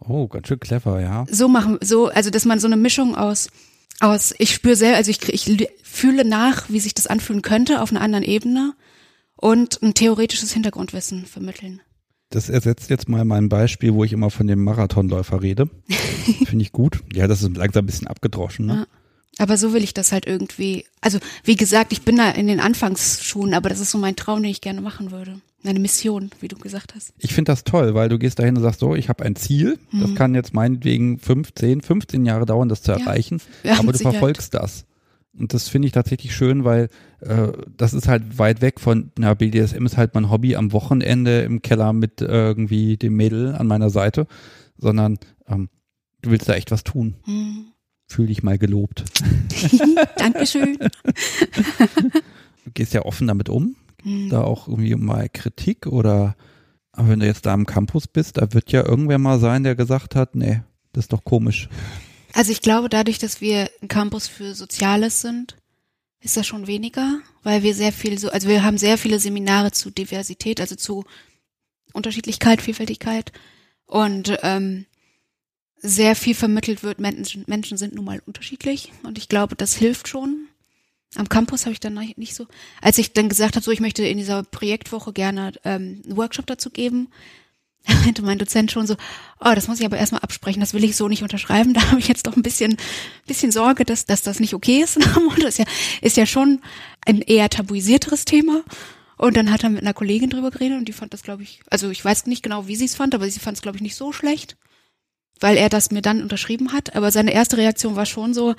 [0.00, 1.24] Oh, ganz schön clever, ja.
[1.30, 3.48] So machen, so, also, dass man so eine Mischung aus,
[4.00, 7.90] aus, ich spüre sehr, also ich, ich fühle nach, wie sich das anfühlen könnte auf
[7.90, 8.74] einer anderen Ebene
[9.36, 11.80] und ein theoretisches Hintergrundwissen vermitteln.
[12.30, 15.70] Das ersetzt jetzt mal mein Beispiel, wo ich immer von dem Marathonläufer rede.
[16.44, 17.02] Finde ich gut.
[17.12, 18.66] Ja, das ist langsam ein bisschen abgedroschen.
[18.66, 18.74] Ne?
[18.74, 18.97] Ja.
[19.38, 20.84] Aber so will ich das halt irgendwie.
[21.00, 24.42] Also, wie gesagt, ich bin da in den Anfangsschuhen, aber das ist so mein Traum,
[24.42, 25.40] den ich gerne machen würde.
[25.64, 27.12] Eine Mission, wie du gesagt hast.
[27.18, 29.78] Ich finde das toll, weil du gehst dahin und sagst so, ich habe ein Ziel.
[29.90, 30.00] Mhm.
[30.00, 33.40] Das kann jetzt meinetwegen 15, 15 Jahre dauern, das zu erreichen.
[33.64, 34.84] Ja, aber du verfolgst das.
[35.38, 36.88] Und das finde ich tatsächlich schön, weil
[37.20, 41.42] äh, das ist halt weit weg von, na, BDSM ist halt mein Hobby am Wochenende
[41.42, 44.26] im Keller mit irgendwie dem Mädel an meiner Seite,
[44.76, 45.68] sondern ähm,
[46.22, 47.16] du willst da echt was tun.
[47.24, 47.66] Hm.
[48.08, 49.04] Fühl dich mal gelobt.
[50.16, 50.78] Dankeschön.
[52.64, 54.30] du gehst ja offen damit um, hm.
[54.30, 56.34] da auch irgendwie mal Kritik oder
[56.98, 59.76] aber wenn du jetzt da am Campus bist, da wird ja irgendwer mal sein, der
[59.76, 61.68] gesagt hat, nee, das ist doch komisch.
[62.34, 65.56] Also ich glaube, dadurch, dass wir ein Campus für Soziales sind,
[66.20, 69.70] ist das schon weniger, weil wir sehr viel so, also wir haben sehr viele Seminare
[69.70, 71.04] zu Diversität, also zu
[71.92, 73.30] Unterschiedlichkeit, Vielfältigkeit
[73.86, 74.86] und ähm,
[75.80, 80.08] sehr viel vermittelt wird, Menschen, Menschen sind nun mal unterschiedlich und ich glaube, das hilft
[80.08, 80.48] schon.
[81.14, 82.46] Am Campus habe ich dann nicht so,
[82.82, 86.46] als ich dann gesagt habe, so ich möchte in dieser Projektwoche gerne ähm, einen Workshop
[86.46, 87.08] dazu geben,
[88.04, 88.96] meinte mein Dozent schon so,
[89.40, 91.74] oh, das muss ich aber erstmal absprechen, das will ich so nicht unterschreiben.
[91.78, 92.76] Da habe ich jetzt doch ein bisschen,
[93.26, 94.98] bisschen Sorge, dass, dass das nicht okay ist.
[95.40, 95.64] Das ist ja,
[96.02, 96.60] ist ja schon
[97.06, 98.62] ein eher tabuisierteres Thema.
[99.16, 101.60] Und dann hat er mit einer Kollegin drüber geredet und die fand das, glaube ich,
[101.70, 103.82] also ich weiß nicht genau, wie sie es fand, aber sie fand es, glaube ich,
[103.82, 104.56] nicht so schlecht,
[105.40, 106.94] weil er das mir dann unterschrieben hat.
[106.96, 108.54] Aber seine erste Reaktion war schon so,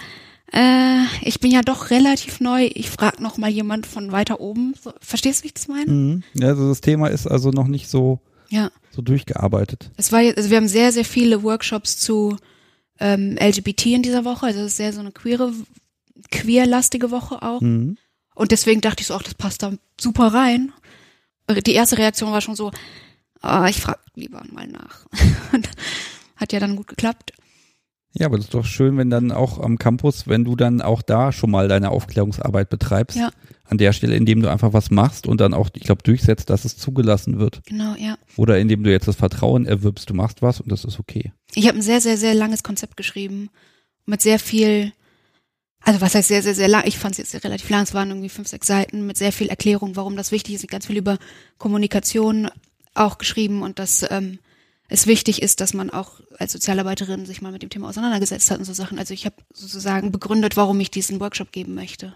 [0.51, 4.73] äh, ich bin ja doch relativ neu, ich frage noch mal jemand von weiter oben.
[4.81, 5.91] So, verstehst du, wie ich das meine?
[5.91, 6.23] Mhm.
[6.33, 8.19] Ja, also das Thema ist also noch nicht so
[8.49, 8.71] ja.
[8.91, 9.91] so durchgearbeitet.
[9.97, 12.37] Es war also wir haben sehr, sehr viele Workshops zu
[12.99, 14.47] ähm, LGBT in dieser Woche.
[14.47, 15.53] Also es ist sehr so eine queere,
[16.31, 17.61] queerlastige Woche auch.
[17.61, 17.97] Mhm.
[18.35, 20.71] Und deswegen dachte ich so, ach, das passt da super rein.
[21.65, 22.71] Die erste Reaktion war schon so,
[23.41, 25.05] ah, ich frage lieber mal nach.
[26.39, 27.33] Hat ja dann gut geklappt.
[28.13, 31.03] Ja, aber das ist doch schön, wenn dann auch am Campus, wenn du dann auch
[31.03, 33.17] da schon mal deine Aufklärungsarbeit betreibst.
[33.17, 33.29] Ja.
[33.65, 36.65] An der Stelle, indem du einfach was machst und dann auch, ich glaube, durchsetzt, dass
[36.65, 37.61] es zugelassen wird.
[37.67, 38.17] Genau, ja.
[38.35, 41.33] Oder indem du jetzt das Vertrauen erwirbst, du machst was und das ist okay.
[41.53, 43.51] Ich habe ein sehr, sehr, sehr langes Konzept geschrieben.
[44.07, 44.91] Mit sehr viel,
[45.81, 46.81] also was heißt sehr, sehr, sehr lang?
[46.87, 49.49] Ich fand es jetzt relativ lang, es waren irgendwie fünf, sechs Seiten mit sehr viel
[49.49, 50.67] Erklärung, warum das wichtig ist.
[50.67, 51.19] Ganz viel über
[51.59, 52.49] Kommunikation
[52.95, 54.39] auch geschrieben und das ähm,
[54.89, 58.57] es wichtig ist, dass man auch als Sozialarbeiterin sich mal mit dem Thema auseinandergesetzt hat
[58.57, 58.97] und so Sachen.
[58.97, 62.15] Also ich habe sozusagen begründet, warum ich diesen Workshop geben möchte.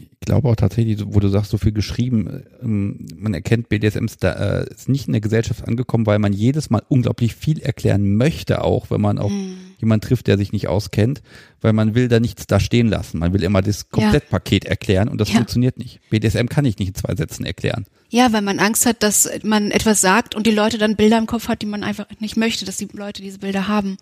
[0.00, 4.22] Ich glaube auch tatsächlich, wo du sagst, so viel geschrieben, ähm, man erkennt, BDSM ist,
[4.24, 8.62] äh, ist nicht in der Gesellschaft angekommen, weil man jedes Mal unglaublich viel erklären möchte,
[8.62, 9.56] auch wenn man auch mm.
[9.78, 11.22] jemand trifft, der sich nicht auskennt,
[11.60, 13.18] weil man will da nichts da stehen lassen.
[13.18, 14.70] Man will immer das Komplettpaket ja.
[14.70, 15.36] erklären und das ja.
[15.36, 16.00] funktioniert nicht.
[16.10, 17.86] BDSM kann ich nicht in zwei Sätzen erklären.
[18.10, 21.26] Ja, weil man Angst hat, dass man etwas sagt und die Leute dann Bilder im
[21.26, 23.98] Kopf hat, die man einfach nicht möchte, dass die Leute diese Bilder haben.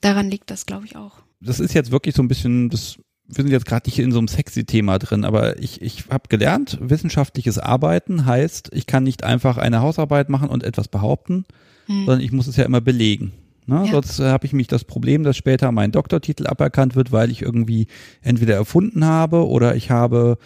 [0.00, 1.20] Daran liegt das, glaube ich, auch.
[1.40, 2.98] Das ist jetzt wirklich so ein bisschen, das,
[3.32, 6.28] wir sind jetzt gerade nicht in so einem sexy Thema drin, aber ich, ich habe
[6.28, 11.44] gelernt, wissenschaftliches Arbeiten heißt, ich kann nicht einfach eine Hausarbeit machen und etwas behaupten,
[11.86, 12.06] hm.
[12.06, 13.32] sondern ich muss es ja immer belegen.
[13.66, 13.84] Ne?
[13.86, 13.92] Ja.
[13.92, 17.86] Sonst habe ich mich das Problem, dass später mein Doktortitel aberkannt wird, weil ich irgendwie
[18.20, 20.38] entweder erfunden habe oder ich habe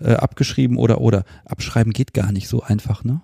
[0.00, 3.20] äh, abgeschrieben oder oder abschreiben geht gar nicht so einfach, ne?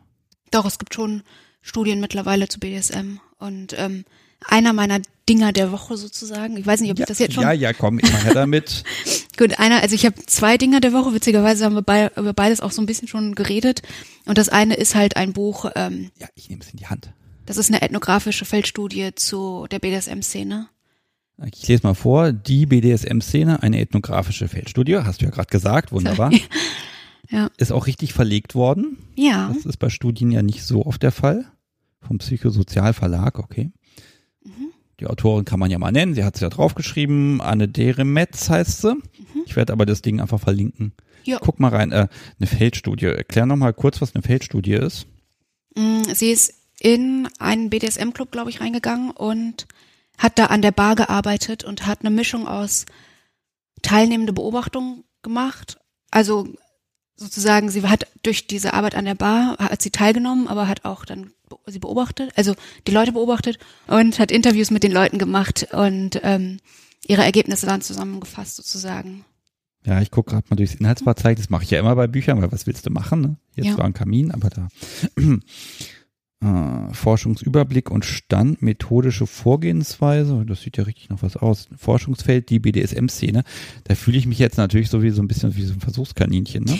[0.50, 1.22] Doch, es gibt schon
[1.62, 4.04] Studien mittlerweile zu BDSM und ähm,
[4.48, 6.56] einer meiner Dinger der Woche sozusagen.
[6.56, 7.42] Ich weiß nicht, ob ja, ich das jetzt schon.
[7.42, 8.84] Ja, ja, komm, immer her damit.
[9.38, 12.60] Gut, einer, also ich habe zwei Dinger der Woche, witzigerweise haben wir bei, über beides
[12.60, 13.82] auch so ein bisschen schon geredet.
[14.26, 15.70] Und das eine ist halt ein Buch.
[15.74, 17.12] Ähm, ja, ich nehme es in die Hand.
[17.46, 20.68] Das ist eine ethnografische Feldstudie zu der BDSM-Szene.
[21.52, 26.32] Ich lese mal vor, die BDSM-Szene, eine ethnografische Feldstudie, hast du ja gerade gesagt, wunderbar.
[27.28, 27.50] ja.
[27.56, 28.98] Ist auch richtig verlegt worden.
[29.16, 29.50] Ja.
[29.52, 31.44] Das ist bei Studien ja nicht so oft der Fall.
[32.00, 33.72] Vom Psychosozialverlag, okay.
[34.44, 34.72] Mhm.
[35.00, 38.82] Die Autorin kann man ja mal nennen, sie hat es ja draufgeschrieben, Anne Deremetz heißt
[38.82, 38.94] sie.
[38.94, 39.42] Mhm.
[39.46, 40.92] Ich werde aber das Ding einfach verlinken.
[41.24, 41.38] Ja.
[41.40, 43.06] Guck mal rein, äh, eine Feldstudie.
[43.06, 45.06] Erklär nochmal kurz, was eine Feldstudie ist.
[45.74, 49.66] Mm, Sie ist in einen BDSM-Club, glaube ich, reingegangen und
[50.18, 52.84] hat da an der Bar gearbeitet und hat eine Mischung aus
[53.82, 55.78] teilnehmende Beobachtung gemacht.
[56.10, 56.48] Also
[57.16, 61.04] sozusagen, sie hat durch diese Arbeit an der Bar, hat sie teilgenommen, aber hat auch
[61.04, 61.30] dann
[61.66, 62.54] sie beobachtet, also
[62.86, 66.58] die Leute beobachtet und hat Interviews mit den Leuten gemacht und ähm,
[67.06, 69.24] ihre Ergebnisse dann zusammengefasst sozusagen.
[69.84, 71.46] Ja, ich gucke gerade mal durchs Inhaltsverzeichnis.
[71.46, 73.20] Das mache ich ja immer bei Büchern, weil was willst du machen?
[73.20, 73.36] Ne?
[73.54, 73.78] Jetzt Ja.
[73.78, 74.68] war ein Kamin, aber da.
[76.44, 81.68] Äh, Forschungsüberblick und Stand, methodische Vorgehensweise, das sieht ja richtig noch was aus.
[81.76, 83.44] Forschungsfeld, die BDSM-Szene.
[83.84, 86.64] Da fühle ich mich jetzt natürlich so wie so ein bisschen wie so ein Versuchskaninchen.
[86.64, 86.78] Ne?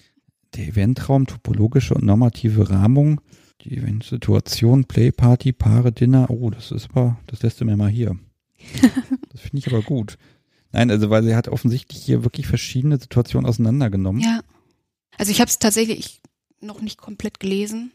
[0.54, 3.20] Der Eventraum, topologische und normative Rahmung,
[3.62, 6.30] die Eventsituation, Playparty, Paare, Dinner.
[6.30, 8.16] Oh, das ist aber, das lässt du mir mal hier.
[9.32, 10.16] Das finde ich aber gut.
[10.72, 14.22] Nein, also weil sie hat offensichtlich hier wirklich verschiedene Situationen auseinandergenommen.
[14.22, 14.40] Ja.
[15.18, 16.22] Also ich habe es tatsächlich
[16.60, 17.92] noch nicht komplett gelesen.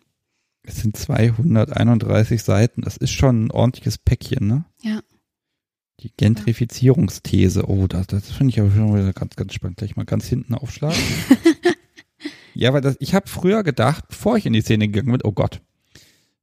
[0.64, 2.82] Es sind 231 Seiten.
[2.82, 4.66] Das ist schon ein ordentliches Päckchen, ne?
[4.82, 5.02] Ja.
[6.02, 7.68] Die Gentrifizierungsthese.
[7.68, 9.78] Oh, das, das finde ich aber schon wieder ganz, ganz spannend.
[9.78, 10.98] Gleich mal ganz hinten aufschlagen.
[12.54, 15.32] ja, weil das, ich habe früher gedacht, bevor ich in die Szene gegangen bin, oh
[15.32, 15.62] Gott,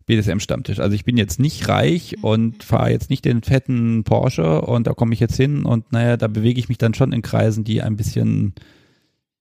[0.09, 0.81] BDSM-Stammtisch.
[0.81, 4.95] Also ich bin jetzt nicht reich und fahre jetzt nicht den fetten Porsche und da
[4.95, 7.83] komme ich jetzt hin und naja, da bewege ich mich dann schon in Kreisen, die
[7.83, 8.55] ein bisschen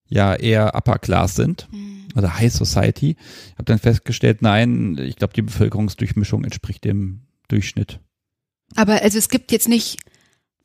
[0.08, 2.08] ja eher Upper Class sind Hm.
[2.16, 3.16] oder High Society.
[3.20, 8.00] Ich habe dann festgestellt, nein, ich glaube, die Bevölkerungsdurchmischung entspricht dem Durchschnitt.
[8.76, 9.98] Aber also es gibt jetzt nicht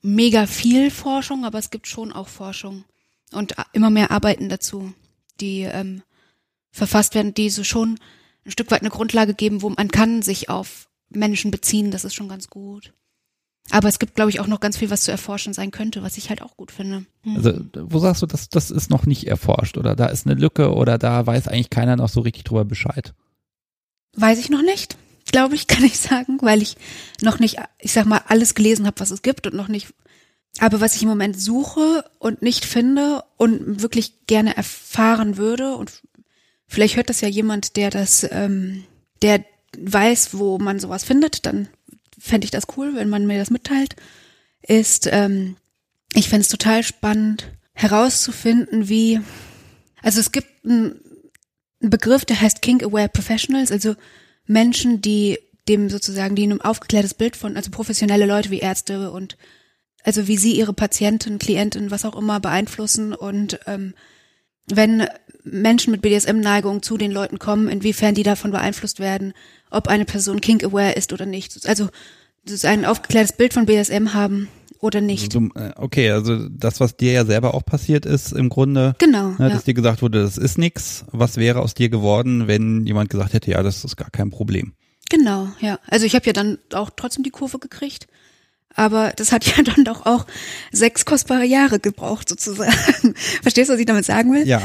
[0.02, 2.84] mega viel Forschung, aber es gibt schon auch Forschung
[3.32, 4.92] und immer mehr Arbeiten dazu,
[5.40, 6.02] die ähm,
[6.70, 7.98] verfasst werden, die so schon
[8.44, 12.14] ein Stück weit eine Grundlage geben, wo man kann sich auf Menschen beziehen, das ist
[12.14, 12.92] schon ganz gut.
[13.70, 16.18] Aber es gibt, glaube ich, auch noch ganz viel, was zu erforschen sein könnte, was
[16.18, 17.06] ich halt auch gut finde.
[17.22, 17.36] Hm.
[17.36, 20.74] Also, wo sagst du, das, das ist noch nicht erforscht oder da ist eine Lücke
[20.74, 23.14] oder da weiß eigentlich keiner noch so richtig drüber Bescheid?
[24.14, 24.96] Weiß ich noch nicht,
[25.26, 26.76] glaube ich, kann ich sagen, weil ich
[27.20, 29.94] noch nicht, ich sag mal, alles gelesen habe, was es gibt und noch nicht.
[30.58, 36.02] Aber was ich im Moment suche und nicht finde und wirklich gerne erfahren würde und
[36.66, 38.84] vielleicht hört das ja jemand, der das, ähm,
[39.22, 39.44] der
[39.78, 41.68] weiß, wo man sowas findet, dann
[42.22, 43.96] fände ich das cool, wenn man mir das mitteilt,
[44.62, 45.56] ist, ähm,
[46.14, 49.20] ich fände es total spannend herauszufinden, wie,
[50.02, 51.00] also es gibt einen
[51.80, 53.96] Begriff, der heißt Kink-Aware Professionals, also
[54.46, 59.36] Menschen, die dem sozusagen, die ein aufgeklärtes Bild von, also professionelle Leute wie Ärzte und
[60.04, 63.94] also wie sie ihre Patienten, Klienten, was auch immer beeinflussen und ähm,
[64.66, 65.06] wenn
[65.44, 69.32] Menschen mit BDSM-Neigung zu den Leuten kommen, inwiefern die davon beeinflusst werden,
[69.70, 71.66] ob eine Person kink-aware ist oder nicht.
[71.66, 71.88] Also
[72.64, 74.48] ein aufgeklärtes Bild von BDSM haben
[74.80, 75.32] oder nicht.
[75.32, 79.30] So, äh, okay, also das, was dir ja selber auch passiert ist, im Grunde, Genau,
[79.30, 79.48] ne, ja.
[79.50, 81.04] dass dir gesagt wurde, das ist nix.
[81.12, 84.72] Was wäre aus dir geworden, wenn jemand gesagt hätte, ja, das ist gar kein Problem?
[85.08, 85.78] Genau, ja.
[85.86, 88.08] Also ich habe ja dann auch trotzdem die Kurve gekriegt.
[88.74, 90.26] Aber das hat ja dann doch auch
[90.72, 92.72] sechs kostbare Jahre gebraucht, sozusagen.
[93.42, 94.46] Verstehst du, was ich damit sagen will?
[94.46, 94.60] Ja.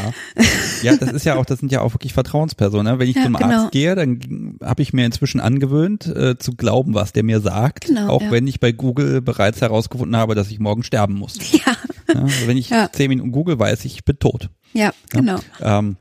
[0.82, 2.93] Ja, das ist ja auch, das sind ja auch wirklich Vertrauenspersonen.
[2.93, 2.99] Ne?
[2.99, 3.64] Wenn ich Ja, zum genau.
[3.64, 7.86] Arzt gehe, dann habe ich mir inzwischen angewöhnt, äh, zu glauben, was der mir sagt.
[7.86, 8.32] Genau, auch ja.
[8.32, 11.38] wenn ich bei Google bereits herausgefunden habe, dass ich morgen sterben muss.
[11.51, 11.68] Ja,
[12.14, 12.22] Ja?
[12.22, 14.49] Also wenn ich zehn Minuten Google weiß, ich bin tot.
[14.74, 15.39] ja, genau.
[15.62, 15.97] Ähm,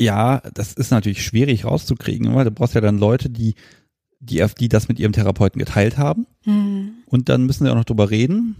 [0.00, 3.54] ja, das ist natürlich schwierig rauszukriegen, weil du brauchst ja dann Leute, die,
[4.20, 6.26] die, die das mit ihrem Therapeuten geteilt haben.
[6.44, 6.94] Hm.
[7.06, 8.56] Und dann müssen sie auch noch drüber reden.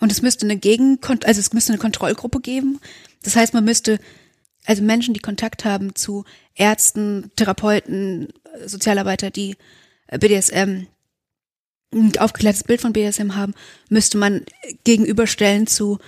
[0.00, 2.80] Und es müsste eine Gegenkont also es müsste eine Kontrollgruppe geben.
[3.22, 3.98] Das heißt, man müsste
[4.64, 6.24] also Menschen, die Kontakt haben zu
[6.54, 8.28] Ärzten, Therapeuten,
[8.64, 9.56] Sozialarbeiter, die
[10.06, 10.86] äh, BDSM
[11.94, 13.54] ein aufgeklärtes Bild von BDSM haben,
[13.90, 14.42] müsste man
[14.84, 15.98] gegenüberstellen zu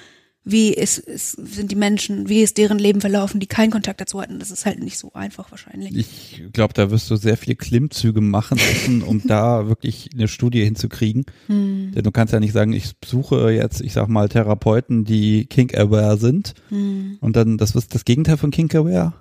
[0.46, 4.20] wie ist, ist, sind die Menschen, wie ist deren Leben verlaufen, die keinen Kontakt dazu
[4.20, 4.38] hatten.
[4.38, 5.96] Das ist halt nicht so einfach wahrscheinlich.
[5.96, 10.62] Ich glaube, da wirst du sehr viele Klimmzüge machen müssen, um da wirklich eine Studie
[10.62, 11.24] hinzukriegen.
[11.46, 15.46] Hm, Denn du kannst ja nicht sagen, ich suche jetzt, ich sag mal, Therapeuten, die
[15.46, 16.52] kink-aware sind.
[16.68, 19.14] hm, Und dann, das ist das Gegenteil von kink-aware,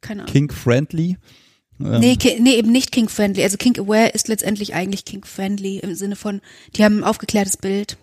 [0.00, 0.32] keine Ahnung.
[0.32, 1.18] kink-friendly.
[1.80, 3.42] Ähm, Nee, nee, eben nicht kink-friendly.
[3.42, 6.40] Also kink-aware ist letztendlich eigentlich kink-friendly im Sinne von,
[6.76, 7.98] die haben ein aufgeklärtes Bild.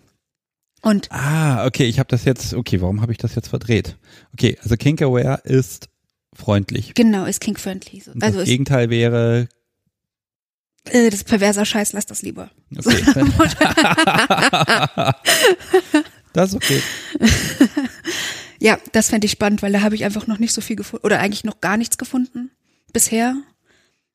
[0.81, 3.97] Und Ah, okay, ich habe das jetzt, okay, warum habe ich das jetzt verdreht?
[4.33, 5.89] Okay, also kink-aware ist
[6.33, 6.93] freundlich.
[6.95, 8.01] genau, ist kink-friendly.
[8.01, 8.11] So.
[8.19, 9.47] Also das Gegenteil wäre,
[10.85, 12.49] äh, das ist perverser Scheiß, lass das lieber.
[12.75, 13.03] okay.
[16.33, 16.81] das ist okay.
[18.63, 21.03] Ja, das fände ich spannend, weil da habe ich einfach noch nicht so viel gefunden,
[21.03, 22.51] oder eigentlich noch gar nichts gefunden
[22.93, 23.35] bisher.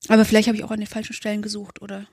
[0.07, 2.07] Aber vielleicht habe ich auch an den falschen Stellen gesucht oder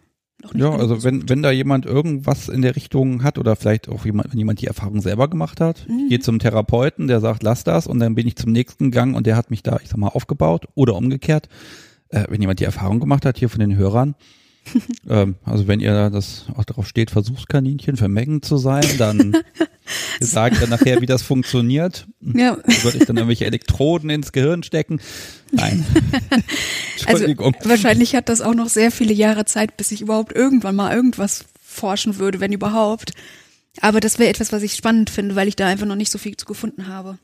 [0.44, 0.62] noch nicht.
[0.64, 1.04] Ja, also gesucht.
[1.06, 4.62] wenn, wenn da jemand irgendwas in der Richtung hat oder vielleicht auch jemand, wenn jemand
[4.62, 6.00] die Erfahrung selber gemacht hat, Mhm.
[6.04, 9.16] ich gehe zum Therapeuten, der sagt, lass das und dann bin ich zum nächsten Gang
[9.16, 11.50] und der hat mich da, ich sag mal, aufgebaut oder umgekehrt,
[12.10, 14.16] äh, wenn jemand die Erfahrung gemacht hat, hier von den Hörern,
[15.10, 19.38] ähm, also wenn ihr das auch darauf steht, Versuchskaninchen für Mengen zu sein, dann
[20.20, 22.08] sagt dann nachher, wie das funktioniert.
[22.36, 22.58] Ja.
[22.84, 25.02] Würde ich dann irgendwelche Elektroden ins Gehirn stecken?
[25.52, 25.86] Nein.
[27.06, 30.96] Also wahrscheinlich hat das auch noch sehr viele Jahre Zeit, bis ich überhaupt irgendwann mal
[30.96, 33.12] irgendwas forschen würde, wenn überhaupt.
[33.82, 36.18] Aber das wäre etwas, was ich spannend finde, weil ich da einfach noch nicht so
[36.18, 37.18] viel zu gefunden habe.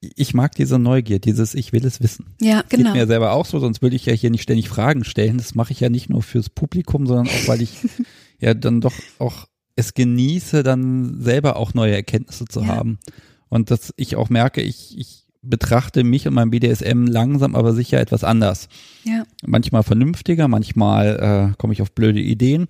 [0.00, 2.26] Ich mag diese Neugier, dieses Ich will es wissen.
[2.40, 2.92] Ja, genau.
[2.92, 5.36] Geht mir selber auch so, sonst würde ich ja hier nicht ständig Fragen stellen.
[5.36, 7.76] Das mache ich ja nicht nur fürs Publikum, sondern auch, weil ich
[8.40, 9.46] ja dann doch auch
[9.76, 12.68] es genieße, dann selber auch neue Erkenntnisse zu Ja.
[12.68, 12.98] haben.
[13.48, 18.00] Und dass ich auch merke, ich, ich betrachte mich und mein BDSM langsam, aber sicher
[18.00, 18.68] etwas anders.
[19.04, 19.24] Ja.
[19.44, 22.68] Manchmal vernünftiger, manchmal äh, komme ich auf blöde Ideen.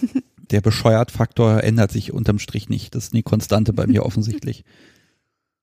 [0.50, 2.94] Der Bescheuert-Faktor ändert sich unterm Strich nicht.
[2.94, 4.64] Das ist eine Konstante bei mir offensichtlich.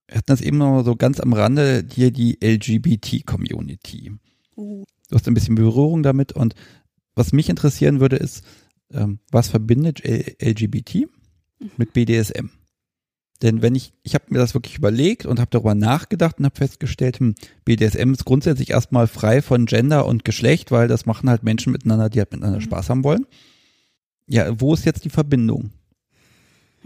[0.07, 4.11] Wir hatten das eben noch so ganz am Rande, hier die LGBT-Community.
[4.55, 4.85] Uh.
[5.09, 6.55] Du hast ein bisschen Berührung damit und
[7.15, 8.43] was mich interessieren würde ist,
[8.91, 11.07] ähm, was verbindet LGBT
[11.77, 12.49] mit BDSM?
[13.41, 16.55] Denn wenn ich, ich habe mir das wirklich überlegt und habe darüber nachgedacht und habe
[16.55, 17.35] festgestellt, hm,
[17.65, 22.09] BDSM ist grundsätzlich erstmal frei von Gender und Geschlecht, weil das machen halt Menschen miteinander,
[22.09, 22.63] die halt miteinander Mhm.
[22.63, 23.25] Spaß haben wollen.
[24.27, 25.71] Ja, wo ist jetzt die Verbindung?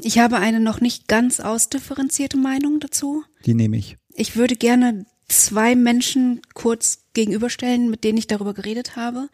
[0.03, 3.23] Ich habe eine noch nicht ganz ausdifferenzierte Meinung dazu.
[3.45, 3.97] Die nehme ich.
[4.13, 9.29] Ich würde gerne zwei Menschen kurz gegenüberstellen, mit denen ich darüber geredet habe.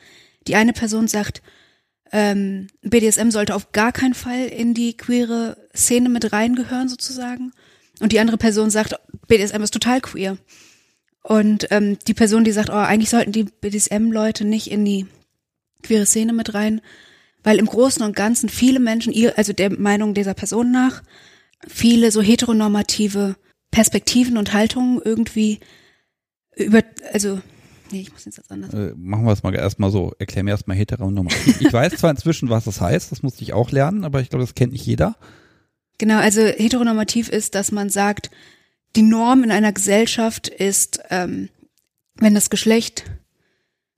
[0.48, 1.42] Die eine Person sagt,
[2.12, 7.52] ähm, BDSM sollte auf gar keinen Fall in die queere Szene mit reingehören, sozusagen.
[8.00, 8.96] Und die andere Person sagt,
[9.28, 10.38] BDSM ist total queer.
[11.24, 15.08] Und ähm, die Person, die sagt, oh, eigentlich sollten die BDSM-Leute nicht in die
[15.84, 16.82] queere Szene mit rein,
[17.48, 21.02] weil im Großen und Ganzen viele Menschen, ihr, also der Meinung dieser Person nach,
[21.66, 23.38] viele so heteronormative
[23.72, 25.62] Perspektiven und Haltungen irgendwie
[26.58, 26.82] über,
[27.14, 27.40] also,
[27.90, 28.74] nee, ich muss jetzt jetzt anders.
[28.74, 30.12] Äh, machen wir es mal erstmal so.
[30.20, 31.62] Erklär mir erstmal heteronormativ.
[31.62, 34.44] Ich weiß zwar inzwischen, was das heißt, das musste ich auch lernen, aber ich glaube,
[34.44, 35.16] das kennt nicht jeder.
[36.00, 38.30] Genau, also heteronormativ ist, dass man sagt,
[38.98, 41.48] die Norm in einer Gesellschaft ist, ähm,
[42.16, 43.06] wenn das Geschlecht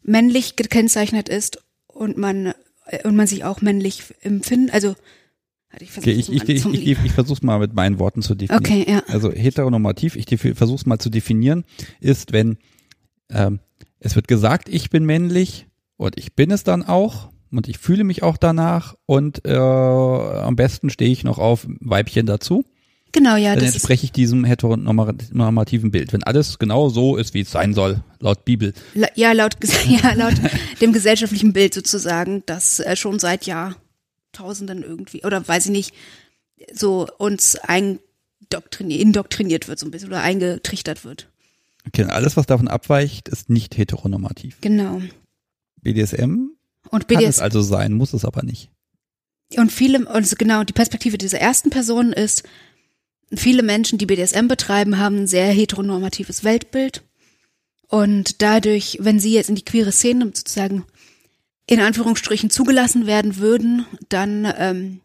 [0.04, 2.54] männlich gekennzeichnet ist und man
[3.04, 4.96] und man sich auch männlich empfindet, also
[5.80, 8.66] ich Okay, ich, ich, ich, ich, ich, ich versuche mal mit meinen Worten zu definieren.
[8.66, 9.04] Okay, ja.
[9.08, 11.64] Also heteronormativ, ich versuche es mal zu definieren,
[12.00, 12.58] ist, wenn
[13.30, 13.60] ähm,
[14.00, 15.68] es wird gesagt, ich bin männlich
[15.98, 20.56] und ich bin es dann auch und ich fühle mich auch danach und äh, am
[20.56, 22.66] besten stehe ich noch auf Weibchen dazu.
[23.12, 26.14] Genau, ja, dann entspreche ich diesem heteronormativen Bild.
[26.14, 28.74] Wenn alles genau so ist, wie es sein soll, laut Bibel.
[28.94, 29.56] la- ja laut
[29.88, 30.36] ja laut
[30.80, 35.94] dem gesellschaftlichen Bild sozusagen, das äh, schon seit Jahrtausenden irgendwie oder weiß ich nicht
[36.74, 37.58] so uns
[38.80, 41.30] indoktriniert wird so ein bisschen oder eingetrichtert wird.
[41.88, 44.58] Okay, alles, was davon abweicht, ist nicht heteronormativ.
[44.62, 45.02] Genau.
[45.82, 46.50] BDSM
[46.90, 48.70] Und kann es BDS also sein, muss es aber nicht.
[49.58, 52.44] und viele und so genau die Perspektive dieser ersten Person ist
[53.34, 57.04] viele Menschen, die BDSM betreiben, haben ein sehr heteronormatives Weltbild
[57.88, 60.86] und dadurch, wenn sie jetzt in die queere Szene sozusagen
[61.66, 65.02] in Anführungsstrichen zugelassen werden würden, dann ähm,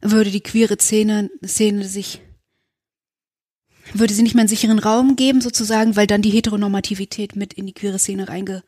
[0.00, 2.20] würde die queere Szene, Szene sich
[3.94, 7.66] würde sie nicht mehr einen sicheren Raum geben sozusagen, weil dann die Heteronormativität mit in
[7.66, 8.62] die queere Szene reinge,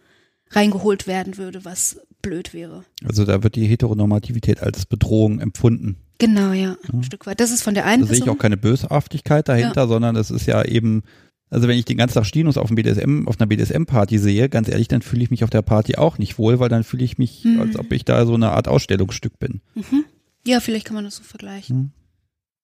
[0.50, 2.84] reingeholt werden würde, was blöd wäre.
[3.04, 5.96] Also da wird die Heteronormativität als Bedrohung empfunden.
[6.20, 7.40] Genau, ja, ein Stück weit.
[7.40, 10.46] Das ist von der einen Da sehe ich auch keine Böshaftigkeit dahinter, sondern es ist
[10.46, 11.02] ja eben,
[11.50, 14.68] also wenn ich den ganzen Tag Stinos auf dem BDSM, auf einer BDSM-Party sehe, ganz
[14.68, 17.18] ehrlich, dann fühle ich mich auf der Party auch nicht wohl, weil dann fühle ich
[17.18, 17.60] mich, Mhm.
[17.60, 19.60] als ob ich da so eine Art Ausstellungsstück bin.
[19.74, 20.04] Mhm.
[20.46, 21.76] Ja, vielleicht kann man das so vergleichen.
[21.76, 21.90] Mhm.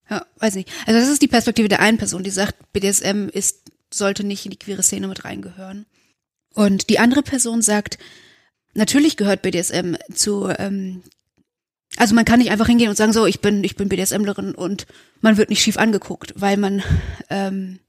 [0.09, 0.69] Ja, weiß nicht.
[0.85, 4.51] Also das ist die Perspektive der einen Person, die sagt, BDSM ist, sollte nicht in
[4.51, 5.85] die queere Szene mit reingehören.
[6.53, 7.97] Und die andere Person sagt,
[8.73, 11.01] natürlich gehört BDSM zu, ähm,
[11.97, 14.85] also man kann nicht einfach hingehen und sagen, so, ich bin, ich bin BDSMlerin und
[15.21, 16.81] man wird nicht schief angeguckt, weil man,
[17.29, 17.79] ähm,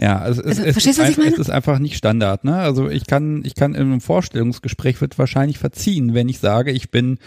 [0.00, 1.34] Ja, also, es, Also, es, verstehst ist du, was ich ein- meine?
[1.34, 2.56] es ist einfach nicht Standard, ne?
[2.56, 6.90] Also ich kann, ich kann in einem Vorstellungsgespräch wird wahrscheinlich verziehen, wenn ich sage, ich
[6.92, 7.18] bin,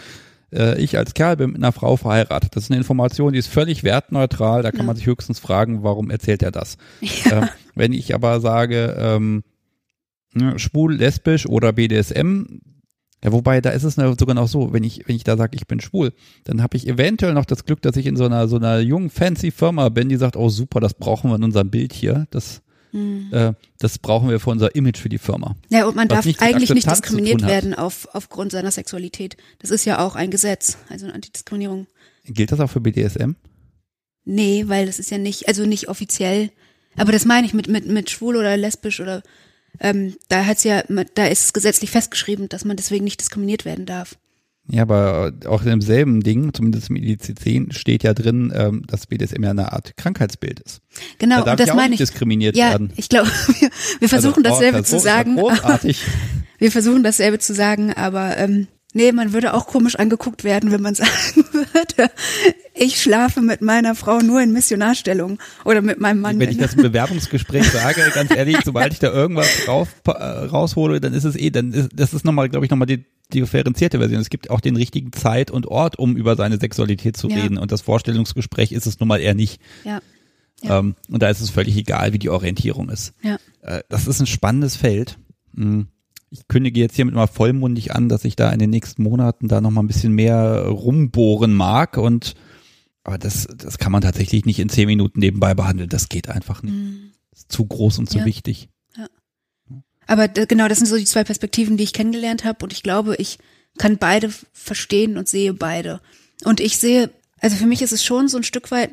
[0.54, 2.56] äh, ich als Kerl bin mit einer Frau verheiratet.
[2.56, 4.86] Das ist eine Information, die ist völlig wertneutral, da kann Ja.
[4.86, 6.78] man sich höchstens fragen, warum erzählt er das?
[7.30, 9.44] Ähm, wenn ich aber sage, ähm,
[10.34, 12.60] ne, schwul, lesbisch oder BDSM,
[13.24, 15.66] ja, wobei da ist es sogar noch so, wenn ich wenn ich da sage, ich
[15.66, 16.12] bin schwul,
[16.44, 19.10] dann habe ich eventuell noch das Glück, dass ich in so einer so einer jungen
[19.10, 22.62] fancy Firma bin, die sagt, oh super, das brauchen wir in unserem Bild hier, das
[22.94, 25.56] äh, das brauchen wir für unser Image für die Firma.
[25.70, 29.36] ja, und man darf nichts mit eigentlich nicht diskriminiert werden auf, aufgrund seiner Sexualität.
[29.60, 31.86] Das ist ja auch ein Gesetz, also eine Antidiskriminierung.
[32.24, 33.32] Gilt das auch für BDSM?
[34.24, 36.50] Nee, weil das ist ja nicht, also nicht offiziell.
[36.96, 39.22] Aber das meine ich mit, mit, mit schwul oder lesbisch oder,
[39.80, 40.82] ähm, da hat's ja,
[41.14, 44.16] da ist es gesetzlich festgeschrieben, dass man deswegen nicht diskriminiert werden darf.
[44.68, 49.42] Ja, aber auch im selben Ding, zumindest im IDC10, steht ja drin, ähm, dass BDSM
[49.42, 50.80] ja eine Art Krankheitsbild ist.
[51.18, 52.08] Genau, da darf und das ja auch meine nicht ich.
[52.08, 52.92] diskriminiert Ja, werden.
[52.96, 53.28] ich glaube,
[53.60, 55.36] wir, wir versuchen Also, oh, dasselbe das zu sagen.
[55.36, 56.04] Großartig.
[56.58, 60.82] Wir versuchen dasselbe zu sagen, aber ähm, nee, man würde auch komisch angeguckt werden, wenn
[60.82, 61.10] man sagen
[61.52, 62.10] würde,
[62.74, 66.38] ich schlafe mit meiner Frau nur in Missionarstellung oder mit meinem Mann.
[66.38, 71.00] Wenn ich das im Bewerbungsgespräch sage, ganz ehrlich, sobald ich da irgendwas rauf, äh, raushole,
[71.00, 73.98] dann ist es eh, dann ist, das ist nochmal, glaube ich, nochmal die, die differenzierte
[73.98, 74.20] Version.
[74.20, 77.36] Es gibt auch den richtigen Zeit und Ort, um über seine Sexualität zu Ja.
[77.42, 77.58] reden.
[77.58, 79.60] Und das Vorstellungsgespräch ist es nun mal eher nicht.
[79.84, 80.00] ja,
[80.62, 80.78] Ja.
[80.78, 83.14] Ähm, und da ist es völlig egal, wie die Orientierung ist.
[83.22, 85.18] ja, Äh, das ist ein spannendes Feld.
[85.54, 85.82] Mm.
[86.34, 89.60] Ich kündige jetzt hiermit mal vollmundig an, dass ich da in den nächsten Monaten da
[89.60, 92.34] noch mal ein bisschen mehr rumbohren mag und
[93.04, 95.88] aber das, das kann man tatsächlich nicht in zehn Minuten nebenbei behandeln.
[95.90, 96.74] Das geht einfach nicht.
[97.30, 98.24] Das ist zu groß und zu Ja.
[98.24, 98.68] wichtig.
[100.06, 102.82] Aber d- genau, das sind so die zwei Perspektiven, die ich kennengelernt habe und ich
[102.82, 103.38] glaube, ich
[103.78, 106.00] kann beide verstehen und sehe beide.
[106.44, 107.10] Und ich sehe,
[107.40, 108.90] also für mich ist es schon so ein Stück weit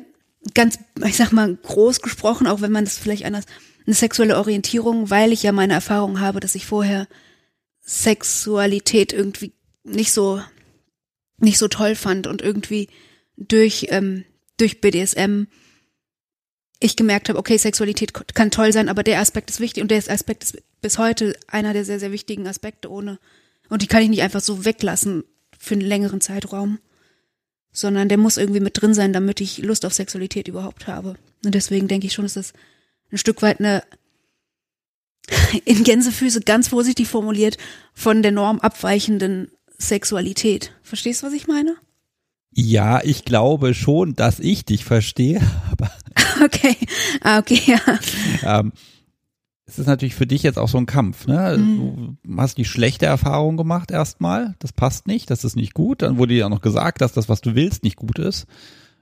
[0.54, 3.44] ganz, ich sag mal, groß gesprochen, auch wenn man das vielleicht anders,
[3.86, 7.06] eine sexuelle Orientierung, weil ich ja meine Erfahrung habe, dass ich vorher
[7.90, 10.40] Sexualität irgendwie nicht so,
[11.38, 12.88] nicht so toll fand und irgendwie
[13.36, 14.24] durch, ähm,
[14.58, 15.46] durch BDSM
[16.78, 19.98] ich gemerkt habe, okay, Sexualität kann toll sein, aber der Aspekt ist wichtig und der
[20.08, 23.18] Aspekt ist bis heute einer der sehr, sehr wichtigen Aspekte ohne.
[23.68, 25.24] Und die kann ich nicht einfach so weglassen
[25.58, 26.78] für einen längeren Zeitraum,
[27.72, 31.16] sondern der muss irgendwie mit drin sein, damit ich Lust auf Sexualität überhaupt habe.
[31.44, 32.52] Und deswegen denke ich schon, dass das
[33.10, 33.82] ein Stück weit eine
[35.64, 37.56] in Gänsefüße ganz vorsichtig formuliert
[37.94, 40.72] von der Norm abweichenden Sexualität.
[40.82, 41.76] Verstehst du, was ich meine?
[42.52, 45.40] Ja, ich glaube schon, dass ich dich verstehe,
[45.70, 45.90] aber
[46.44, 46.76] Okay.
[47.22, 47.80] Ah, okay, ja.
[48.42, 48.72] ähm,
[49.66, 51.26] es ist natürlich für dich jetzt auch so ein Kampf.
[51.26, 51.56] Ne?
[51.58, 52.18] Mhm.
[52.24, 56.02] Du hast die schlechte Erfahrung gemacht erstmal, das passt nicht, das ist nicht gut.
[56.02, 58.46] Dann wurde dir auch noch gesagt, dass das, was du willst, nicht gut ist.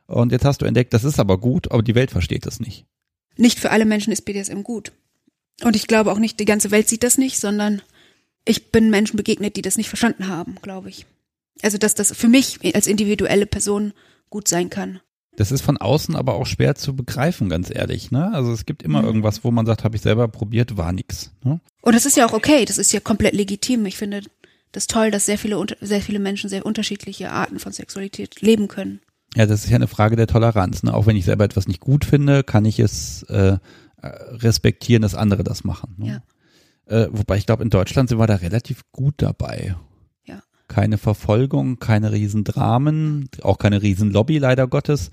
[0.06, 2.86] Und jetzt hast du entdeckt, das ist aber gut, aber die Welt versteht das nicht.
[3.36, 4.92] Nicht für alle Menschen ist BDSM gut.
[5.64, 7.82] Und ich glaube auch nicht, die ganze Welt sieht das nicht, sondern
[8.44, 11.06] ich bin Menschen begegnet, die das nicht verstanden haben, glaube ich.
[11.62, 13.92] Also, dass das für mich als individuelle Person
[14.30, 15.00] gut sein kann.
[15.36, 18.11] Das ist von außen aber auch schwer zu begreifen, ganz ehrlich.
[18.11, 18.32] Ne?
[18.32, 19.06] Also es gibt immer Mhm.
[19.06, 21.30] irgendwas, wo man sagt, habe ich selber probiert, war nix.
[21.44, 21.61] Ne?
[21.80, 23.86] Und das ist ja auch okay, das ist ja komplett legitim.
[23.86, 24.22] Ich finde
[24.72, 29.00] das toll, dass sehr viele, sehr viele Menschen sehr unterschiedliche Arten von Sexualität leben können.
[29.36, 30.82] Ja, das ist ja eine Frage der Toleranz.
[30.82, 30.92] Ne?
[30.92, 33.59] Auch wenn ich selber etwas nicht gut finde, kann ich es äh,
[34.03, 35.94] respektieren, dass andere das machen.
[35.99, 36.22] Ne?
[36.86, 39.76] Äh, wobei ich glaube, in Deutschland sind wir da relativ gut dabei.
[40.24, 40.42] Ja.
[40.68, 45.11] Keine Verfolgung, keine Riesendramen, auch keine Riesenlobby leider Gottes.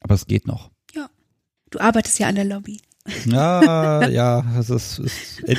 [0.00, 0.70] Aber es geht noch.
[1.74, 2.80] Du arbeitest ja an der Lobby.
[3.26, 5.58] Ja, ja, es ist, ist ent-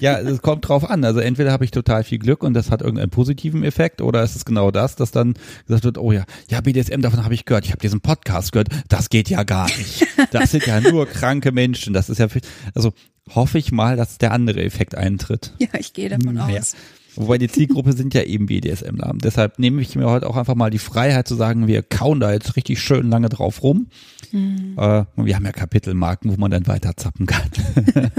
[0.00, 1.04] ja, es kommt drauf an.
[1.04, 4.34] Also entweder habe ich total viel Glück und das hat irgendeinen positiven Effekt, oder ist
[4.36, 5.34] es genau das, dass dann
[5.66, 8.68] gesagt wird, oh ja, ja BDSM, davon habe ich gehört, ich habe diesen Podcast gehört,
[8.88, 10.06] das geht ja gar nicht.
[10.30, 11.92] Das sind ja nur kranke Menschen.
[11.92, 12.28] Das ist ja,
[12.74, 12.92] also
[13.34, 15.52] hoffe ich mal, dass der andere Effekt eintritt.
[15.58, 16.60] Ja, ich gehe davon Naja.
[16.60, 16.74] aus.
[17.16, 19.14] Wobei die Zielgruppe sind ja eben BDSMler.
[19.16, 22.32] Deshalb nehme ich mir heute auch einfach mal die Freiheit zu sagen, wir kauen da
[22.32, 23.88] jetzt richtig schön lange drauf rum.
[24.32, 27.50] Äh, und wir haben ja Kapitelmarken, wo man dann weiter zappen kann.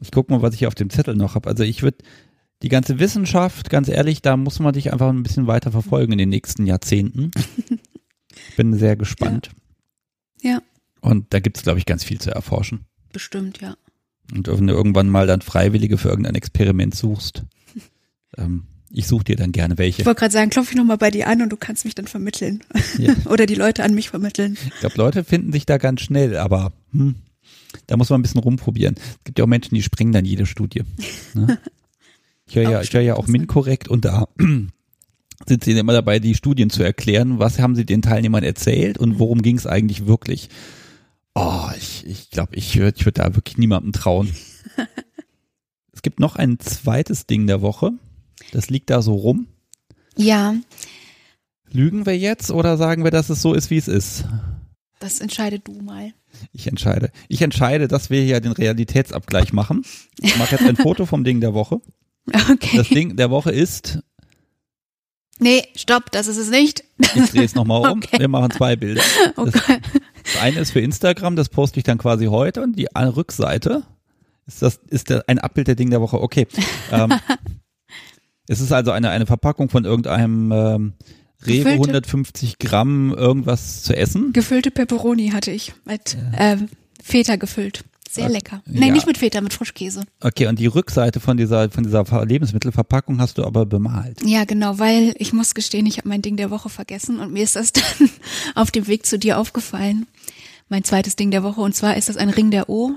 [0.00, 1.48] ich gucke mal, was ich auf dem Zettel noch habe.
[1.48, 1.98] Also ich würde
[2.62, 6.18] die ganze Wissenschaft, ganz ehrlich, da muss man dich einfach ein bisschen weiter verfolgen in
[6.18, 7.30] den nächsten Jahrzehnten.
[8.56, 9.50] Bin sehr gespannt.
[10.40, 10.60] Ja,
[11.00, 12.86] Und da gibt es, glaube ich, ganz viel zu erforschen.
[13.12, 13.76] bestimmt, ja.
[14.32, 17.44] Und wenn du irgendwann mal dann Freiwillige für irgendein Experiment suchst,
[18.38, 20.02] ähm, ich suche dir dann gerne welche.
[20.02, 22.06] Ich wollte gerade sagen, klopfe ich nochmal bei dir an und du kannst mich dann
[22.06, 22.62] vermitteln.
[22.96, 23.14] Ja.
[23.26, 24.56] Oder die Leute an mich vermitteln.
[24.66, 27.16] Ich glaube, Leute finden sich da ganz schnell, aber hm,
[27.86, 28.94] da muss man ein bisschen rumprobieren.
[28.96, 30.82] Es gibt ja auch Menschen, die sprengen dann jede Studie.
[31.34, 31.58] Ne?
[32.46, 33.26] Ich höre ja, Auch ich höre ja auch.
[33.26, 37.38] MinKorrekt und da sind sie immer dabei, die Studien zu erklären.
[37.38, 40.50] Was haben sie den Teilnehmern erzählt und worum ging es eigentlich wirklich?
[41.34, 44.32] Oh, ich ich, glaube, ich würde ich würd da wirklich niemandem trauen.
[45.92, 47.92] es gibt noch ein zweites Ding der Woche.
[48.52, 49.48] Das liegt da so rum.
[50.16, 50.54] Ja,
[51.74, 54.24] Lügen wir jetzt oder sagen wir, dass es so ist, wie es ist?
[55.00, 56.14] das entscheide du mal.
[56.52, 57.10] Ich entscheide.
[57.28, 59.84] Ich entscheide, dass wir hier den Realitätsabgleich machen.
[60.20, 61.80] Ich mache jetzt ein Foto vom Ding der Woche.
[62.26, 62.78] Okay.
[62.78, 63.98] Das Ding der Woche ist,
[65.38, 66.84] nee, stopp, das ist es nicht.
[66.98, 68.18] ich drehe es nochmal um, Okay.
[68.18, 69.02] wir machen zwei Bilder.
[69.36, 69.80] Okay.
[70.24, 73.82] Das eine ist für Instagram, das poste ich dann quasi heute und die Rückseite
[74.46, 76.20] ist das ist ein Abbild der Ding der Woche.
[76.20, 76.46] Okay.
[76.90, 77.12] Ähm,
[78.48, 80.92] es ist also eine, eine Verpackung von irgendeinem ähm,
[81.46, 84.32] Rewe Gefüllte- 150 Gramm irgendwas zu essen.
[84.32, 86.68] Gefüllte Peperoni hatte ich mit ähm,
[87.02, 87.84] Feta gefüllt.
[88.14, 88.62] Sehr lecker.
[88.66, 88.92] Nee, ja.
[88.92, 90.04] nicht mit Feta, mit Frischkäse.
[90.20, 94.22] Okay, und die Rückseite von dieser, von dieser Lebensmittelverpackung hast du aber bemalt.
[94.24, 97.42] Ja, genau, weil ich muss gestehen, ich habe mein Ding der Woche vergessen und mir
[97.42, 98.10] ist das dann
[98.54, 100.06] auf dem Weg zu dir aufgefallen.
[100.68, 102.92] Mein zweites Ding der Woche und zwar ist das ein Ring der O,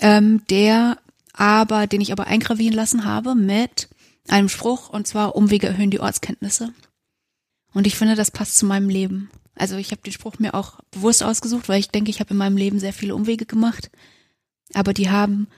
[0.00, 0.98] ähm, der
[1.32, 3.88] aber, den ich aber eingravieren lassen habe mit
[4.28, 6.72] einem Spruch und zwar Umwege erhöhen die Ortskenntnisse.
[7.72, 9.30] Und ich finde, das passt zu meinem Leben.
[9.54, 12.36] Also ich habe den Spruch mir auch bewusst ausgesucht, weil ich denke, ich habe in
[12.36, 13.90] meinem Leben sehr viele Umwege gemacht.
[14.74, 15.48] Aber die haben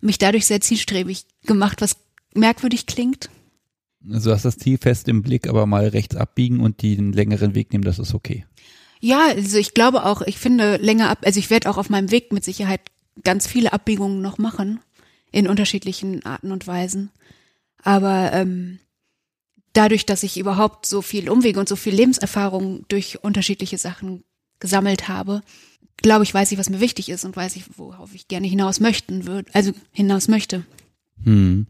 [0.00, 1.96] mich dadurch sehr zielstrebig gemacht, was
[2.34, 3.30] merkwürdig klingt.
[4.10, 7.54] Also du hast das Ziel fest im Blick, aber mal rechts abbiegen und den längeren
[7.54, 8.44] Weg nehmen, das ist okay.
[9.00, 12.10] Ja, also ich glaube auch, ich finde länger ab, also ich werde auch auf meinem
[12.10, 12.80] Weg mit Sicherheit
[13.22, 14.80] ganz viele Abbiegungen noch machen
[15.30, 17.10] in unterschiedlichen Arten und Weisen.
[17.82, 18.78] Aber ähm,
[19.72, 24.24] dadurch, dass ich überhaupt so viel Umwege und so viel Lebenserfahrung durch unterschiedliche Sachen
[24.58, 25.42] gesammelt habe,
[25.96, 28.80] glaube ich, weiß ich, was mir wichtig ist und weiß ich, worauf ich gerne hinaus
[28.80, 30.64] möchten würde, also hinaus möchte.
[31.22, 31.66] Hm.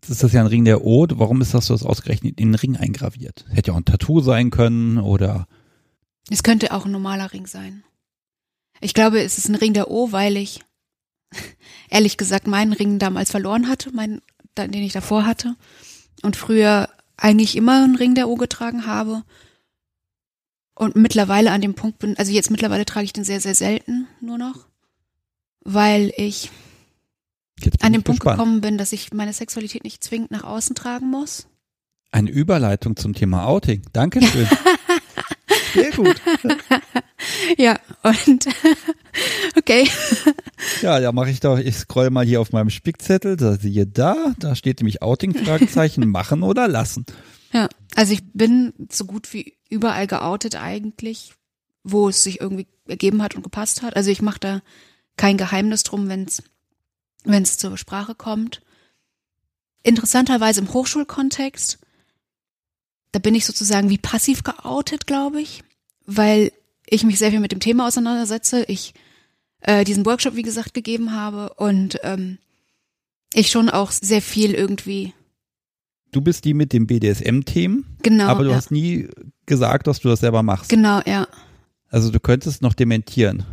[0.00, 1.06] Jetzt ist das ja ein Ring der O.
[1.10, 3.44] Warum ist das so ausgerechnet in den Ring eingraviert?
[3.50, 5.46] Hätte ja auch ein Tattoo sein können oder.
[6.30, 7.84] Es könnte auch ein normaler Ring sein.
[8.80, 10.60] Ich glaube, es ist ein Ring der O, weil ich
[11.90, 14.22] ehrlich gesagt meinen Ring damals verloren hatte, meinen,
[14.56, 15.54] den ich davor hatte
[16.22, 19.22] und früher eigentlich immer einen Ring der O getragen habe
[20.80, 24.08] und mittlerweile an dem Punkt bin, also jetzt mittlerweile trage ich den sehr, sehr selten
[24.22, 24.66] nur noch,
[25.62, 26.50] weil ich
[27.82, 28.38] an den Punkt gespannt.
[28.38, 31.46] gekommen bin, dass ich meine Sexualität nicht zwingend nach außen tragen muss.
[32.12, 33.82] Eine Überleitung zum Thema Outing.
[33.92, 34.48] Dankeschön.
[35.74, 36.16] Sehr gut.
[37.58, 38.48] ja, und
[39.58, 39.86] okay.
[40.80, 41.58] Ja, ja, mache ich doch.
[41.58, 46.08] Ich scroll mal hier auf meinem Spickzettel, da siehe da, da steht nämlich Outing Fragezeichen
[46.08, 47.04] machen oder lassen.
[47.52, 51.32] Ja, also ich bin so gut wie überall geoutet eigentlich,
[51.82, 53.96] wo es sich irgendwie ergeben hat und gepasst hat.
[53.96, 54.62] Also ich mache da
[55.16, 56.26] kein Geheimnis drum, wenn
[57.42, 58.60] es zur Sprache kommt.
[59.82, 61.78] Interessanterweise im Hochschulkontext,
[63.12, 65.62] da bin ich sozusagen wie passiv geoutet, glaube ich,
[66.04, 66.52] weil
[66.86, 68.64] ich mich sehr viel mit dem Thema auseinandersetze.
[68.64, 68.92] Ich
[69.60, 72.38] äh, diesen Workshop, wie gesagt, gegeben habe und ähm,
[73.32, 75.14] ich schon auch sehr viel irgendwie.
[76.12, 77.84] Du bist die mit dem BDSM-Themen.
[78.02, 78.26] Genau.
[78.26, 78.56] Aber du ja.
[78.56, 79.08] hast nie
[79.46, 80.68] gesagt, dass du das selber machst.
[80.68, 81.26] Genau, ja.
[81.88, 83.44] Also du könntest noch dementieren.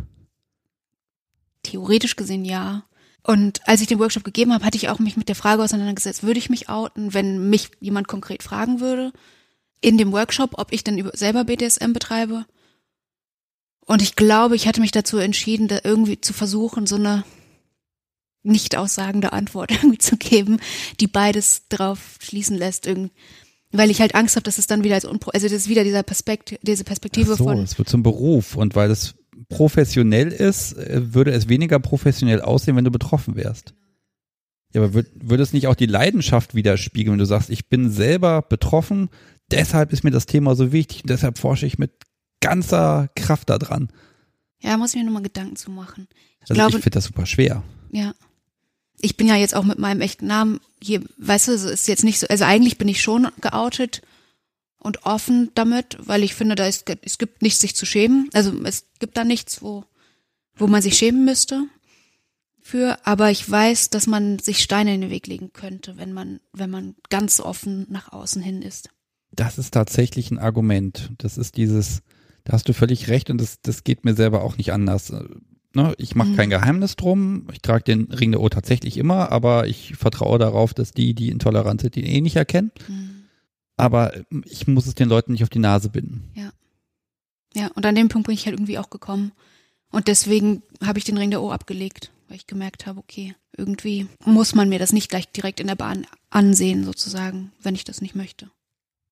[1.64, 2.84] Theoretisch gesehen ja.
[3.24, 6.24] Und als ich den Workshop gegeben habe, hatte ich auch mich mit der Frage auseinandergesetzt,
[6.24, 9.12] würde ich mich outen, wenn mich jemand konkret fragen würde
[9.82, 12.46] in dem Workshop, ob ich denn selber BDSM betreibe.
[13.86, 17.24] Und ich glaube, ich hatte mich dazu entschieden, da irgendwie zu versuchen, so eine
[18.48, 20.60] nicht aussagende Antwort irgendwie zu geben,
[21.00, 23.12] die beides drauf schließen lässt, irgendwie.
[23.72, 25.84] weil ich halt Angst habe, dass es dann wieder als Unpro also das ist wieder
[25.84, 29.16] dieser Perspekt diese Perspektive Ach so, von es wird zum Beruf und weil es
[29.50, 33.74] professionell ist, äh, würde es weniger professionell aussehen, wenn du betroffen wärst.
[34.74, 37.90] Ja, aber würde, würde es nicht auch die Leidenschaft widerspiegeln, wenn du sagst, ich bin
[37.90, 39.10] selber betroffen,
[39.50, 41.92] deshalb ist mir das Thema so wichtig und deshalb forsche ich mit
[42.42, 43.90] ganzer Kraft da dran.
[44.60, 46.08] Ja, muss ich mir nochmal Gedanken zu machen.
[46.44, 47.64] Ich also ich finde das super schwer.
[47.92, 48.14] Ja.
[49.00, 52.04] Ich bin ja jetzt auch mit meinem echten Namen hier, weißt du, es ist jetzt
[52.04, 54.02] nicht so, also eigentlich bin ich schon geoutet
[54.80, 58.30] und offen damit, weil ich finde, da ist, es gibt nichts sich zu schämen.
[58.34, 59.84] Also es gibt da nichts, wo,
[60.56, 61.64] wo man sich schämen müsste
[62.62, 66.40] für, aber ich weiß, dass man sich Steine in den Weg legen könnte, wenn man,
[66.54, 68.90] wenn man ganz offen nach außen hin ist.
[69.32, 71.12] Das ist tatsächlich ein Argument.
[71.18, 72.02] Das ist dieses,
[72.44, 75.14] da hast du völlig recht und das, das geht mir selber auch nicht anders.
[75.78, 76.36] Ne, ich mache mhm.
[76.36, 77.46] kein Geheimnis drum.
[77.52, 81.30] Ich trage den Ring der O tatsächlich immer, aber ich vertraue darauf, dass die, die
[81.30, 82.72] intolerant sind, den eh nicht erkennen.
[82.88, 83.26] Mhm.
[83.76, 84.12] Aber
[84.46, 86.32] ich muss es den Leuten nicht auf die Nase binden.
[86.34, 86.50] Ja.
[87.54, 89.34] Ja, und an dem Punkt bin ich halt irgendwie auch gekommen.
[89.92, 94.08] Und deswegen habe ich den Ring der O abgelegt, weil ich gemerkt habe, okay, irgendwie
[94.26, 98.02] muss man mir das nicht gleich direkt in der Bahn ansehen, sozusagen, wenn ich das
[98.02, 98.50] nicht möchte.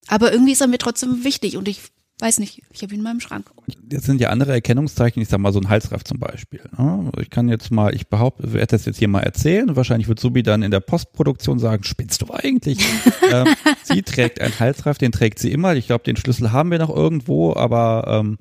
[0.08, 3.04] Aber irgendwie ist er mir trotzdem wichtig und ich weiß nicht, ich habe ihn in
[3.04, 3.52] meinem Schrank.
[3.92, 6.62] Jetzt sind ja andere Erkennungszeichen, ich sag mal so ein Halsreif zum Beispiel.
[6.78, 7.12] Ne?
[7.20, 10.20] Ich kann jetzt mal, ich behaupte, werde das jetzt hier mal erzählen und wahrscheinlich wird
[10.20, 12.80] Subi dann in der Postproduktion sagen, spinnst du eigentlich?
[13.32, 13.48] ähm,
[13.84, 15.76] sie trägt einen Halsreif, den trägt sie immer.
[15.76, 18.38] Ich glaube, den Schlüssel haben wir noch irgendwo, aber ähm,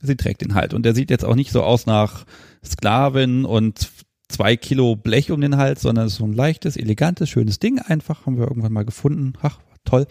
[0.00, 0.72] sie trägt den halt.
[0.72, 2.24] Und der sieht jetzt auch nicht so aus nach
[2.64, 3.90] Sklavin und
[4.28, 7.80] zwei Kilo Blech um den Hals, sondern es ist so ein leichtes, elegantes, schönes Ding
[7.80, 9.32] einfach, haben wir irgendwann mal gefunden.
[9.42, 10.06] Ach, toll.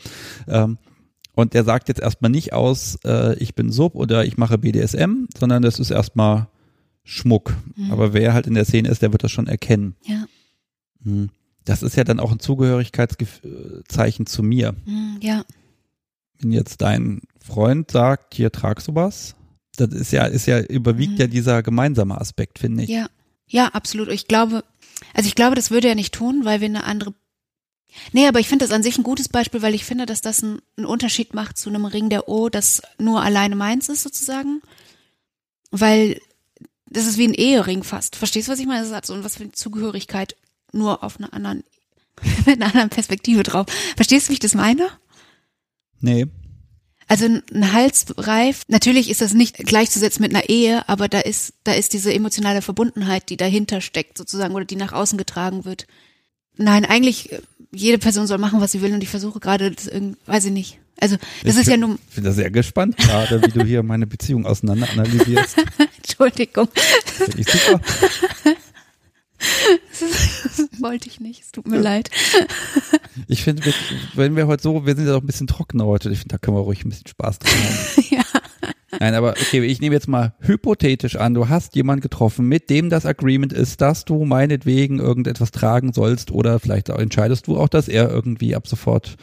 [0.47, 0.77] Ähm,
[1.37, 5.27] und der sagt jetzt erstmal nicht aus, äh, ich bin Sub oder ich mache BDSM,
[5.37, 6.47] sondern das ist erstmal
[7.03, 7.55] Schmuck.
[7.75, 7.91] Mhm.
[7.91, 9.95] Aber wer halt in der Szene ist, der wird das schon erkennen.
[10.03, 10.25] Ja.
[11.03, 11.29] Mhm.
[11.63, 14.73] Das ist ja dann auch ein Zugehörigkeitszeichen zu mir.
[14.85, 15.43] Mhm, ja.
[16.39, 19.35] Wenn jetzt dein Freund sagt, hier tragst du was,
[19.75, 21.19] das ist ja, ist ja, überwiegt mhm.
[21.19, 22.89] ja dieser gemeinsame Aspekt, finde ich.
[22.89, 23.07] Ja.
[23.49, 24.09] Ja, absolut.
[24.09, 24.63] Ich glaube,
[25.13, 27.13] also ich glaube, das würde er nicht tun, weil wir eine andere.
[28.11, 30.43] Nee, aber ich finde das an sich ein gutes Beispiel, weil ich finde, dass das
[30.43, 34.61] einen, einen Unterschied macht zu einem Ring der O, das nur alleine meins ist, sozusagen.
[35.71, 36.19] Weil
[36.89, 38.15] das ist wie ein Ehering fast.
[38.15, 38.83] Verstehst du, was ich meine?
[38.83, 40.35] Das hat so was für eine Zugehörigkeit
[40.71, 41.63] nur auf einer anderen,
[42.45, 43.67] mit einer anderen Perspektive drauf.
[43.95, 44.89] Verstehst du, wie ich das meine?
[45.99, 46.27] Nee.
[47.09, 51.71] Also ein Halsreif, natürlich ist das nicht gleichzusetzen mit einer Ehe, aber da ist, da
[51.71, 55.87] ist diese emotionale Verbundenheit, die dahinter steckt sozusagen oder die nach außen getragen wird.
[56.57, 57.29] Nein, eigentlich,
[57.71, 60.51] jede Person soll machen, was sie will und ich versuche gerade, das irgendwie, weiß ich
[60.51, 60.79] nicht.
[60.99, 61.99] Also das ich ist ja nur.
[62.09, 65.57] Ich bin da sehr gespannt gerade, wie du hier meine Beziehung auseinander analysierst.
[65.97, 66.67] Entschuldigung.
[67.05, 67.81] Finde ich super.
[69.39, 72.09] Das wollte ich nicht, es tut mir leid.
[73.27, 73.61] Ich finde,
[74.15, 76.37] wenn wir heute so, wir sind ja doch ein bisschen trockener heute, ich finde, da
[76.39, 78.05] können wir ruhig ein bisschen Spaß dran haben.
[78.09, 78.23] Ja.
[78.99, 82.89] Nein, aber okay, ich nehme jetzt mal hypothetisch an, du hast jemanden getroffen, mit dem
[82.89, 87.87] das Agreement ist, dass du meinetwegen irgendetwas tragen sollst oder vielleicht entscheidest du auch, dass
[87.87, 89.17] er irgendwie ab sofort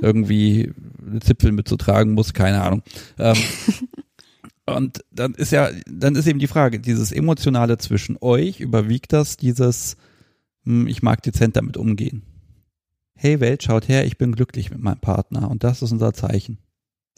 [0.00, 0.72] irgendwie
[1.06, 2.82] eine Zipfel mitzutragen muss, keine Ahnung.
[3.18, 3.36] Ähm,
[4.66, 9.36] und dann ist ja, dann ist eben die Frage, dieses Emotionale zwischen euch, überwiegt das
[9.36, 9.96] dieses,
[10.64, 12.22] hm, ich mag dezent damit umgehen.
[13.14, 16.58] Hey Welt, schaut her, ich bin glücklich mit meinem Partner und das ist unser Zeichen.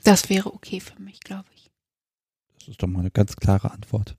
[0.03, 1.50] Das wäre okay für mich, glaube ich.
[2.61, 4.17] Das ist doch mal eine ganz klare Antwort.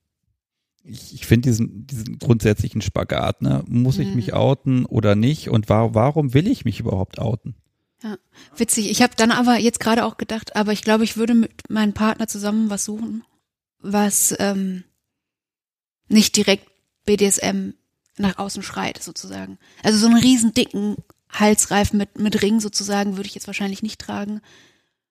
[0.84, 3.64] Ich, ich finde diesen, diesen grundsätzlichen Spagat, ne?
[3.68, 4.16] Muss ich Mhm.
[4.16, 5.50] mich outen oder nicht?
[5.50, 7.56] Und wa warum will ich mich überhaupt outen?
[8.58, 8.90] Witzig.
[8.90, 11.94] Ich habe dann aber jetzt gerade auch gedacht, aber ich glaube, ich würde mit meinem
[11.94, 13.24] Partner zusammen was suchen,
[13.80, 14.84] was ähm,
[16.08, 16.68] nicht direkt
[17.06, 17.74] BDSM
[18.18, 19.60] nach außen schreit, sozusagen.
[19.84, 20.96] Also so einen riesen dicken
[21.30, 24.42] Halsreif mit, mit Ring sozusagen würde ich jetzt wahrscheinlich nicht tragen.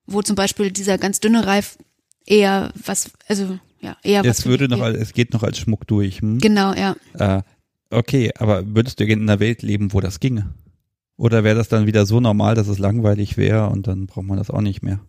[0.06, 1.78] Wo zum Beispiel dieser ganz dünne Reif
[2.26, 4.38] eher was, also ja, eher was.
[4.38, 6.20] Es für würde noch, als, es geht noch als Schmuck durch.
[6.20, 6.38] Hm?
[6.38, 6.96] Genau, ja.
[7.14, 7.42] Äh,
[7.90, 10.52] okay, aber würdest du in einer Welt leben, wo das ginge?
[11.16, 14.38] Oder wäre das dann wieder so normal, dass es langweilig wäre und dann braucht man
[14.38, 15.00] das auch nicht mehr?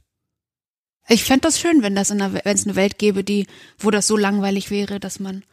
[1.08, 3.48] Ich fände das schön, wenn das in einer, wenn es eine Welt gäbe, die,
[3.80, 5.44] wo das so langweilig wäre, dass man,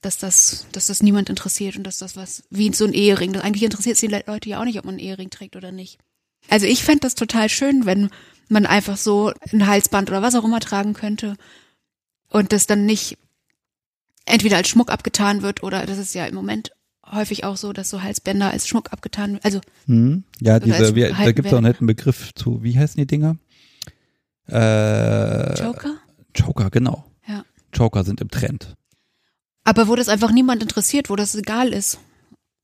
[0.00, 3.32] dass das, dass das niemand interessiert und dass das was, wie so ein Ehering.
[3.32, 5.54] Das eigentlich interessiert es die Le- Leute ja auch nicht, ob man einen Ehering trägt
[5.54, 5.98] oder nicht.
[6.48, 8.10] Also ich fände das total schön, wenn
[8.50, 11.36] man einfach so ein Halsband oder was auch immer tragen könnte
[12.28, 13.18] und das dann nicht
[14.26, 16.72] entweder als Schmuck abgetan wird oder das ist ja im Moment
[17.10, 20.24] häufig auch so, dass so Halsbänder als Schmuck abgetan, also Hm?
[20.40, 21.64] Ja, diese, wir, da gibt es auch einen werden.
[21.64, 23.36] netten Begriff zu, wie heißen die Dinger?
[24.48, 25.96] Äh, Joker.
[26.34, 27.04] Joker, genau.
[27.26, 27.44] Ja.
[27.72, 28.74] Joker sind im Trend.
[29.64, 31.98] Aber wo das einfach niemand interessiert, wo das egal ist.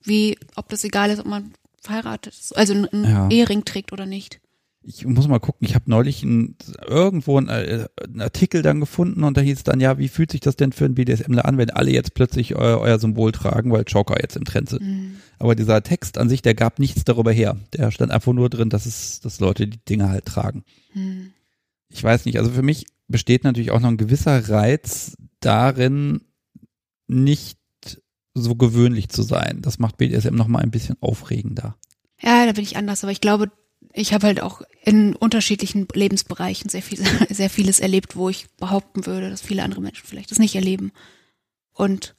[0.03, 3.28] Wie, ob das egal ist, ob man verheiratet ist, also einen Ja.
[3.28, 4.41] Ehering trägt oder nicht.
[4.87, 6.57] Ich muss mal gucken, ich habe neulich ein,
[6.87, 10.30] irgendwo einen, äh, einen Artikel dann gefunden und da hieß es dann, ja, wie fühlt
[10.30, 13.72] sich das denn für einen BDSMler an, wenn alle jetzt plötzlich euer, euer Symbol tragen,
[13.72, 14.82] weil Joker jetzt im Trend sind.
[14.82, 15.16] Mhm.
[15.39, 17.57] Aber dieser Text an sich, der gab nichts darüber her.
[17.72, 20.64] Der stand einfach nur drin, dass es, dass Leute die Dinge halt tragen.
[20.93, 21.32] Hm.
[21.89, 26.22] Ich weiß nicht, also für mich besteht natürlich auch noch ein gewisser Reiz darin,
[27.07, 27.59] nicht
[28.35, 29.61] so gewöhnlich zu sein.
[29.62, 31.76] Das macht BDSM noch mal ein bisschen aufregender.
[32.20, 33.51] Ja, da bin ich anders, aber ich glaube,
[33.95, 36.99] ich habe halt auch in unterschiedlichen Lebensbereichen sehr viel,
[37.30, 40.92] sehr vieles erlebt, wo ich behaupten würde, dass viele andere Menschen vielleicht das nicht erleben.
[41.72, 42.14] Und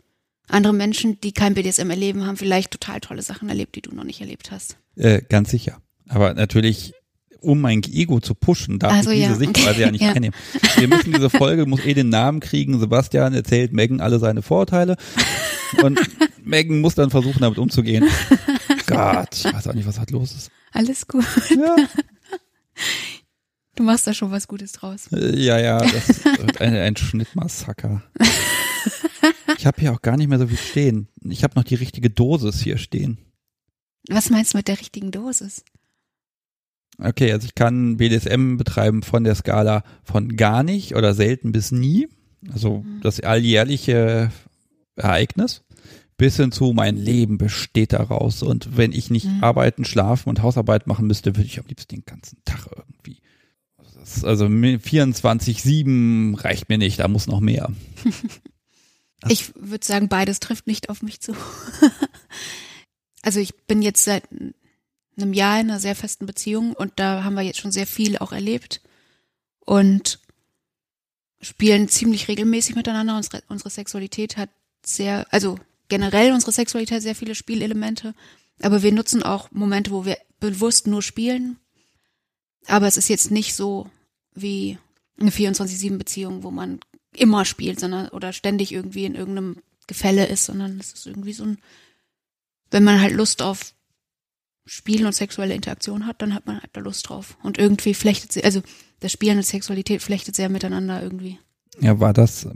[0.48, 4.04] andere Menschen, die kein BDSM erleben, haben vielleicht total tolle Sachen erlebt, die du noch
[4.04, 4.78] nicht erlebt hast.
[4.96, 5.82] Äh, ganz sicher.
[6.08, 6.94] Aber natürlich,
[7.42, 10.12] um mein Ego zu pushen, darf Also ich diese ja, Sichtweise okay, ja nicht ja.
[10.14, 10.36] einnehmen.
[10.78, 12.80] Wir müssen diese Folge, muss eh den Namen kriegen.
[12.80, 14.96] Sebastian erzählt Megan alle seine Vorteile.
[15.82, 16.00] Und
[16.44, 18.08] Megan muss dann versuchen, damit umzugehen.
[18.88, 20.52] Gott, ich weiß auch nicht, was halt los ist.
[20.72, 21.26] Alles gut.
[21.50, 21.76] Ja,
[23.76, 25.08] Du machst da schon was Gutes draus.
[25.12, 28.02] ja, ja das wird ein, ein Schnittmassaker.
[29.58, 31.10] Ich habe hier auch gar nicht mehr so viel stehen.
[31.24, 33.18] Ich habe noch die richtige Dosis hier stehen.
[34.08, 35.66] Was meinst du mit der richtigen Dosis?
[36.98, 41.72] Okay, also ich kann BDSM betreiben von der Skala von gar nicht oder selten bis
[41.72, 42.08] nie.
[42.54, 44.32] Also das alljährliche
[44.96, 45.64] Ereignis.
[46.18, 48.42] Bis hin zu mein Leben besteht daraus.
[48.42, 49.44] Und wenn ich nicht Mhm.
[49.44, 53.20] arbeiten, schlafen und Hausarbeit machen müsste, würde ich am liebsten den ganzen Tag irgendwie.
[54.24, 57.72] Also 24-7 reicht mir nicht, da muss noch mehr.
[59.28, 61.36] Ich würde sagen, beides trifft nicht auf mich zu.
[63.24, 64.24] also ich bin jetzt seit
[65.18, 68.18] einem Jahr in einer sehr festen Beziehung und da haben wir jetzt schon sehr viel
[68.20, 68.82] auch erlebt
[69.62, 70.20] und
[71.42, 73.16] spielen ziemlich regelmäßig miteinander.
[73.18, 74.50] Unsere, unsere Sexualität hat
[74.86, 75.58] sehr, also
[75.88, 78.14] generell unsere Sexualität sehr viele Spielelemente,
[78.62, 81.58] aber wir nutzen auch Momente, wo wir bewusst nur spielen.
[82.68, 83.90] Aber es ist jetzt nicht so
[84.34, 84.78] wie
[85.20, 86.80] eine 24-7-Beziehung, wo man
[87.16, 89.58] immer spielt, sondern oder ständig irgendwie in irgendeinem
[89.88, 91.58] Gefälle ist, sondern es ist irgendwie so ein,
[92.72, 93.74] wenn man halt Lust auf
[94.66, 97.38] Spielen und sexuelle Interaktion hat, dann hat man halt da Lust drauf.
[97.44, 98.64] Und irgendwie flechtet sie, also
[99.00, 101.38] das Spielen und Sexualität flechtet sehr miteinander irgendwie.
[101.80, 102.48] Ja, war das,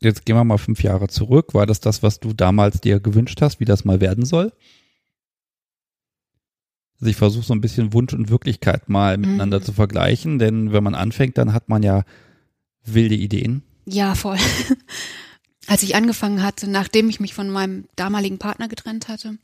[0.00, 3.40] jetzt gehen wir mal fünf Jahre zurück, war das das, was du damals dir gewünscht
[3.42, 4.52] hast, wie das mal werden soll?
[7.00, 9.64] Also ich versuche so ein bisschen Wunsch und Wirklichkeit mal miteinander Mhm.
[9.64, 12.04] zu vergleichen, denn wenn man anfängt, dann hat man ja
[12.84, 13.62] wilde Ideen.
[13.86, 14.36] Ja, voll.
[15.68, 19.38] Als ich angefangen hatte, nachdem ich mich von meinem damaligen Partner getrennt hatte,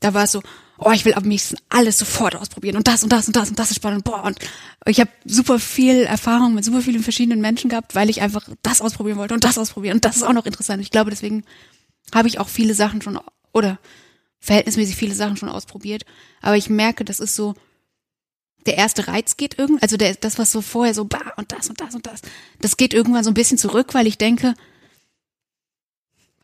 [0.00, 0.42] da war es so,
[0.78, 3.58] oh, ich will am liebsten alles sofort ausprobieren und das und das und das und
[3.58, 4.04] das ist spannend.
[4.04, 4.38] Boah, und
[4.86, 8.80] ich habe super viel Erfahrung mit super vielen verschiedenen Menschen gehabt, weil ich einfach das
[8.80, 10.82] ausprobieren wollte und das ausprobieren und das ist auch noch interessant.
[10.82, 11.44] Ich glaube, deswegen
[12.14, 13.18] habe ich auch viele Sachen schon
[13.52, 13.78] oder
[14.40, 16.04] verhältnismäßig viele Sachen schon ausprobiert,
[16.42, 17.54] aber ich merke, das ist so
[18.66, 21.68] der erste Reiz geht irgend, also der, das, was so vorher so, bah, und das
[21.68, 22.22] und das und das,
[22.60, 24.54] das geht irgendwann so ein bisschen zurück, weil ich denke,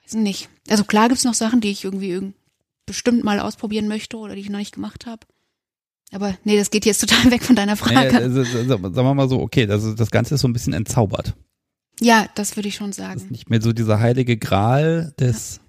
[0.05, 0.49] weiß nicht.
[0.69, 2.35] Also klar gibt's noch Sachen, die ich irgendwie irgend,
[2.87, 5.27] bestimmt mal ausprobieren möchte oder die ich noch nicht gemacht habe.
[6.13, 8.17] Aber nee, das geht jetzt total weg von deiner Nee, Frage.
[8.17, 11.35] also, sagen wir mal so, okay, also das Ganze ist so ein bisschen entzaubert.
[12.01, 13.27] ja, das würde ich schon Das ist sagen.
[13.31, 15.61] nicht mehr so dieser heilige Gral des,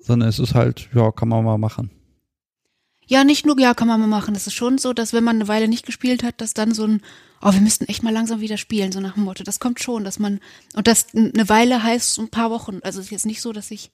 [0.00, 1.90] sondern es ist halt, ja, kann man mal machen.
[3.08, 4.34] Ja, nicht nur, ja, kann man mal machen.
[4.34, 6.84] Das ist schon so, dass wenn man eine Weile nicht gespielt hat, dass dann so
[6.88, 7.02] ein,
[7.40, 9.44] oh, wir müssten echt mal langsam wieder spielen, so nach dem Motto.
[9.44, 10.40] Das kommt schon, dass man,
[10.74, 12.80] und das eine Weile heißt so ein paar Wochen.
[12.82, 13.92] Also es ist jetzt nicht so, dass ich,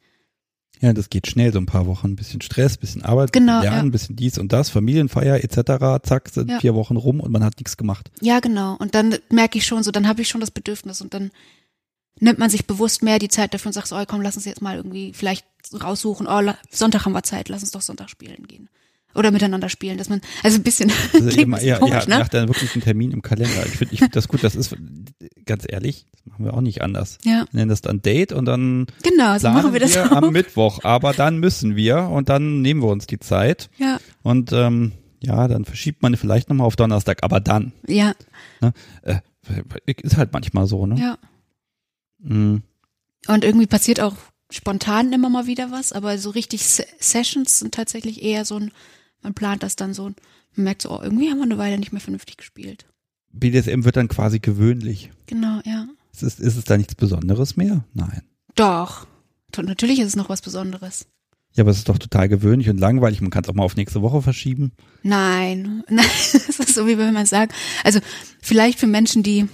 [0.83, 2.09] Ja, das geht schnell, so ein paar Wochen.
[2.09, 3.93] Ein bisschen Stress, bisschen Arbeit, Genau, bisschen Lernen, ja.
[3.93, 6.03] bisschen dies und das, Familienfeier etc.
[6.07, 6.59] Zack, sind Ja.
[6.61, 8.11] vier Wochen rum und man hat nichts gemacht.
[8.21, 8.77] ja, genau.
[8.77, 11.31] Und dann merke ich schon so, dann habe ich schon das Bedürfnis und dann
[12.21, 14.45] nimmt man sich bewusst mehr die Zeit dafür und sagt so, oh, komm, lass uns
[14.45, 15.47] jetzt mal irgendwie vielleicht
[15.83, 18.69] raussuchen, oh, Sonntag haben wir Zeit, lass uns doch Sonntag spielen gehen.
[19.15, 22.19] Oder miteinander spielen, dass man, also ein bisschen, Also klingt bisschen ja, komisch, ja, ne?
[22.19, 23.67] nach dann wirklich einen Termin im Kalender.
[23.67, 24.43] Ich finde ich find das gut.
[24.43, 24.75] Das ist,
[25.45, 27.19] ganz ehrlich, das machen wir auch nicht anders.
[27.25, 30.11] Ja, Wir nennen das dann Date und dann genau, so machen wir das auch.
[30.13, 30.85] am Mittwoch.
[30.85, 33.69] Aber dann müssen wir und dann nehmen wir uns die Zeit.
[33.79, 37.23] Ja, Und ähm, ja, dann verschiebt man vielleicht nochmal auf Donnerstag.
[37.23, 37.73] Aber dann.
[37.87, 38.13] ja,
[39.03, 39.17] Äh,
[40.03, 40.99] ist halt manchmal so, ne?
[40.99, 41.19] ja.
[42.21, 42.63] Mhm.
[43.29, 44.15] Und irgendwie passiert auch
[44.51, 48.71] spontan immer mal wieder was, aber so richtig Se Sessions sind tatsächlich eher so ein,
[49.23, 50.21] man plant das dann so, und
[50.55, 52.87] man merkt so, oh, irgendwie haben wir eine Weile nicht mehr vernünftig gespielt.
[53.33, 55.11] BDSM wird dann quasi gewöhnlich.
[55.27, 55.89] Genau, ja.
[56.13, 57.85] Ist es, ist es da nichts Besonderes mehr?
[57.95, 58.23] Nein.
[58.55, 59.07] Doch.
[59.57, 61.07] Natürlich ist es noch was Besonderes.
[61.55, 63.21] Ja, aber es ist doch total gewöhnlich und langweilig.
[63.21, 64.73] Man kann es auch mal auf nächste Woche verschieben.
[65.03, 67.55] Nein, nein, das ist so wie wenn man sagt,
[67.85, 68.01] also
[68.41, 69.49] vielleicht für Menschen, die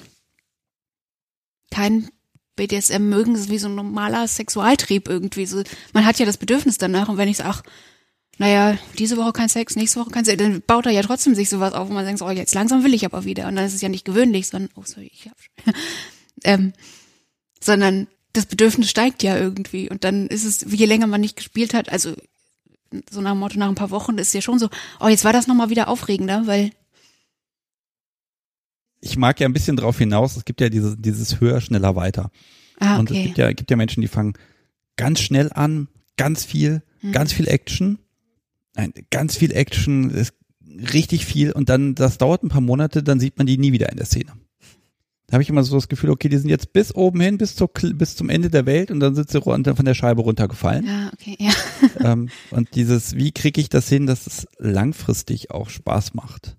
[1.70, 2.08] kein
[2.54, 5.46] BDSM mögen, ist wie so ein normaler Sexualtrieb irgendwie.
[5.46, 5.62] So,
[5.92, 7.62] man hat ja das Bedürfnis danach und wenn ich sage, ach,
[8.38, 11.48] naja, diese Woche kein Sex, nächste Woche kein Sex, dann baut er ja trotzdem sich
[11.48, 13.48] sowas auf und man denkt oh, jetzt langsam will ich aber wieder.
[13.48, 15.74] Und dann ist es ja nicht gewöhnlich, sondern, oh, sorry, ich hab,
[16.44, 16.72] ähm,
[17.60, 21.74] sondern das Bedürfnis steigt ja irgendwie und dann ist es, je länger man nicht gespielt
[21.74, 22.14] hat, also
[23.10, 24.68] so nach dem Motto, nach ein paar Wochen ist ja schon so,
[25.00, 26.70] oh, jetzt war das nochmal wieder aufregender, weil,
[29.00, 32.30] Ich mag ja ein bisschen drauf hinaus, es gibt ja dieses, dieses höher, schneller, weiter.
[32.80, 33.24] ah, Und es okay.
[33.26, 34.34] gibt ja, gibt ja Menschen, die fangen
[34.96, 37.12] ganz schnell an, ganz viel, Mhm.
[37.12, 37.98] ganz viel Action.
[38.78, 40.34] Nein, ganz viel Action, ist
[40.94, 43.90] richtig viel und dann, das dauert ein paar Monate, dann sieht man die nie wieder
[43.90, 44.32] in der Szene.
[45.26, 47.56] Da habe ich immer so das Gefühl, okay, die sind jetzt bis oben hin, bis,
[47.56, 50.86] zur, bis zum Ende der Welt und dann sind sie von der Scheibe runtergefallen.
[50.86, 51.52] Ja, okay, ja.
[52.12, 56.56] ähm, und dieses, wie kriege ich das hin, dass es langfristig auch Spaß macht?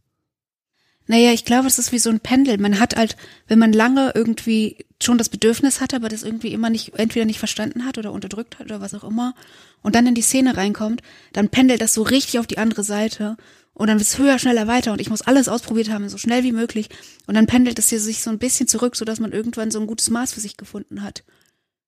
[1.09, 2.59] Naja, ich glaube, es ist wie so ein Pendel.
[2.59, 3.17] Man hat halt,
[3.47, 7.39] wenn man lange irgendwie schon das Bedürfnis hat, aber das irgendwie immer nicht, entweder nicht
[7.39, 9.33] verstanden hat oder unterdrückt hat oder was auch immer,
[9.81, 11.01] und dann in die Szene reinkommt,
[11.33, 13.37] dann pendelt das so richtig auf die andere Seite
[13.73, 16.51] und dann wird's höher, schneller, weiter und ich muss alles ausprobiert haben, so schnell wie
[16.51, 16.89] möglich.
[17.25, 19.87] Und dann pendelt es hier sich so ein bisschen zurück, sodass man irgendwann so ein
[19.87, 21.23] gutes Maß für sich gefunden hat.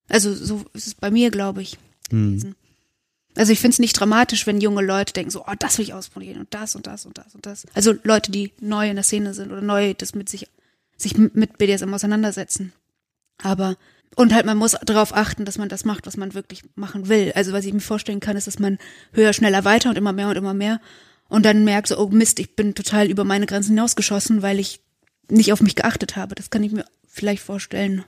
[0.10, 1.78] Also so ist es bei mir, glaube ich.
[2.10, 2.56] Hm.
[3.36, 5.94] Also ich finde es nicht dramatisch, wenn junge Leute denken so, oh, das will ich
[5.94, 7.66] ausprobieren und das und das und das und das.
[7.74, 10.48] Also Leute, die neu in der Szene sind oder neu das mit sich,
[10.98, 12.74] sich mit BDSM auseinandersetzen.
[13.42, 13.78] Aber,
[14.16, 17.32] und halt man muss darauf achten, dass man das macht, was man wirklich machen will.
[17.34, 18.78] Also was ich mir vorstellen kann, ist, dass man
[19.14, 20.82] höher, schneller, weiter und immer mehr und immer mehr
[21.32, 24.82] und dann merkt so, oh Mist, ich bin total über meine Grenzen hinausgeschossen, weil ich
[25.30, 26.36] nicht auf mich geachtet habe.
[26.36, 28.04] Das kann ich mir vielleicht vorstellen.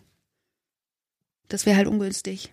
[1.48, 2.52] Das wäre halt ungünstig.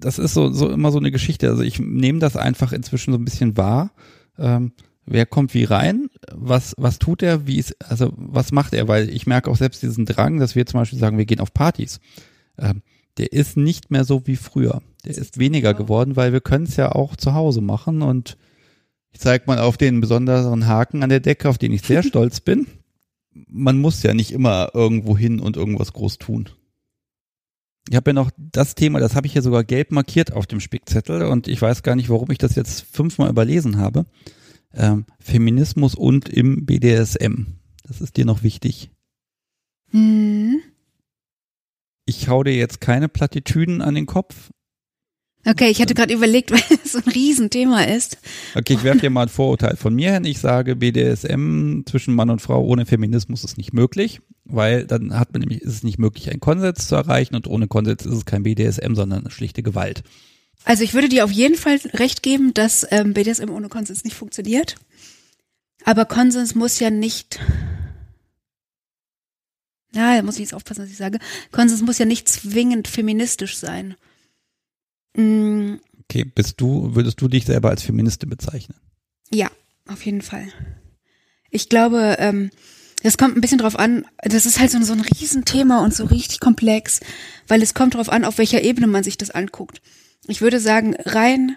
[0.00, 1.48] Das ist so, so immer so eine Geschichte.
[1.48, 3.92] Also ich nehme das einfach inzwischen so ein bisschen wahr.
[4.38, 4.72] Ähm,
[5.06, 6.08] wer kommt wie rein?
[6.32, 7.46] Was, was tut er?
[7.46, 8.88] Wie ist, also was macht er?
[8.88, 11.52] Weil ich merke auch selbst diesen Drang, dass wir zum Beispiel sagen, wir gehen auf
[11.52, 12.00] Partys.
[12.58, 12.82] Ähm,
[13.18, 14.82] der ist nicht mehr so wie früher.
[15.04, 18.36] Der ist weniger geworden, weil wir können es ja auch zu Hause machen und
[19.12, 22.40] ich zeige mal auf den besonderen Haken an der Decke, auf den ich sehr stolz
[22.40, 22.66] bin.
[23.32, 26.48] Man muss ja nicht immer irgendwo hin und irgendwas groß tun.
[27.90, 30.60] Ich habe ja noch das Thema, das habe ich hier sogar gelb markiert auf dem
[30.60, 34.06] Spickzettel und ich weiß gar nicht, warum ich das jetzt fünfmal überlesen habe.
[34.72, 37.56] Ähm, Feminismus und im BDSM.
[37.82, 38.90] Das ist dir noch wichtig.
[39.90, 40.60] Hm.
[42.06, 44.52] Ich hau dir jetzt keine Plattitüden an den Kopf.
[45.46, 48.18] Okay, ich hatte gerade überlegt, weil es so ein Riesenthema ist.
[48.54, 50.24] Okay, ich werfe dir mal ein Vorurteil von mir hin.
[50.24, 55.32] Ich sage, BDSM zwischen Mann und Frau ohne Feminismus ist nicht möglich, weil dann hat
[55.32, 58.24] man nämlich, ist es nicht möglich, einen Konsens zu erreichen und ohne Konsens ist es
[58.26, 60.02] kein BDSM, sondern eine schlichte Gewalt.
[60.64, 64.16] Also ich würde dir auf jeden Fall recht geben, dass ähm, BDSM ohne Konsens nicht
[64.16, 64.76] funktioniert.
[65.84, 67.40] Aber Konsens muss ja nicht.
[69.92, 71.18] Na, da muss ich jetzt aufpassen, was ich sage.
[71.50, 73.96] Konsens muss ja nicht zwingend feministisch sein.
[75.14, 75.76] Mm,
[76.10, 78.76] Okay, bist du, würdest du dich selber als Feministin bezeichnen?
[79.32, 79.48] Ja,
[79.86, 80.48] auf jeden Fall.
[81.50, 82.50] Ich glaube, ähm,
[83.04, 86.04] das kommt ein bisschen drauf an, das ist halt so, so ein Riesenthema und so
[86.06, 86.98] richtig komplex,
[87.46, 89.80] weil es kommt drauf an, auf welcher Ebene man sich das anguckt.
[90.26, 91.56] Ich würde sagen, rein,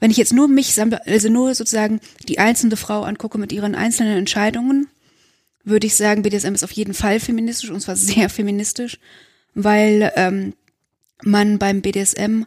[0.00, 4.18] wenn ich jetzt nur mich, also nur sozusagen die einzelne Frau angucke mit ihren einzelnen
[4.18, 4.88] Entscheidungen,
[5.62, 8.98] würde ich sagen, BDSM ist auf jeden Fall feministisch und zwar sehr feministisch,
[9.54, 10.54] weil ähm,
[11.22, 12.46] man beim BDSM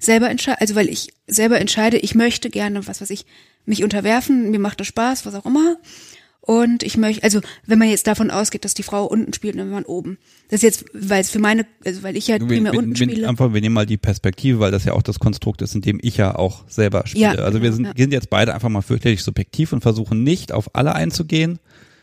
[0.00, 3.26] selber entscheidet, also weil ich selber entscheide, ich möchte gerne, was weiß ich,
[3.66, 5.76] mich unterwerfen, mir macht das Spaß, was auch immer.
[6.40, 9.70] Und ich möchte, also wenn man jetzt davon ausgeht, dass die Frau unten spielt und
[9.70, 10.18] man oben.
[10.48, 13.28] Das ist jetzt, weil es für meine, also weil ich ja primär unten spiele.
[13.28, 16.00] Einfach, wir nehmen mal die Perspektive, weil das ja auch das Konstrukt ist, in dem
[16.02, 17.24] ich ja auch selber spiele.
[17.24, 17.92] Ja, also wir genau, sind, ja.
[17.94, 21.58] sind jetzt beide einfach mal fürchterlich subjektiv und versuchen nicht auf alle einzugehen.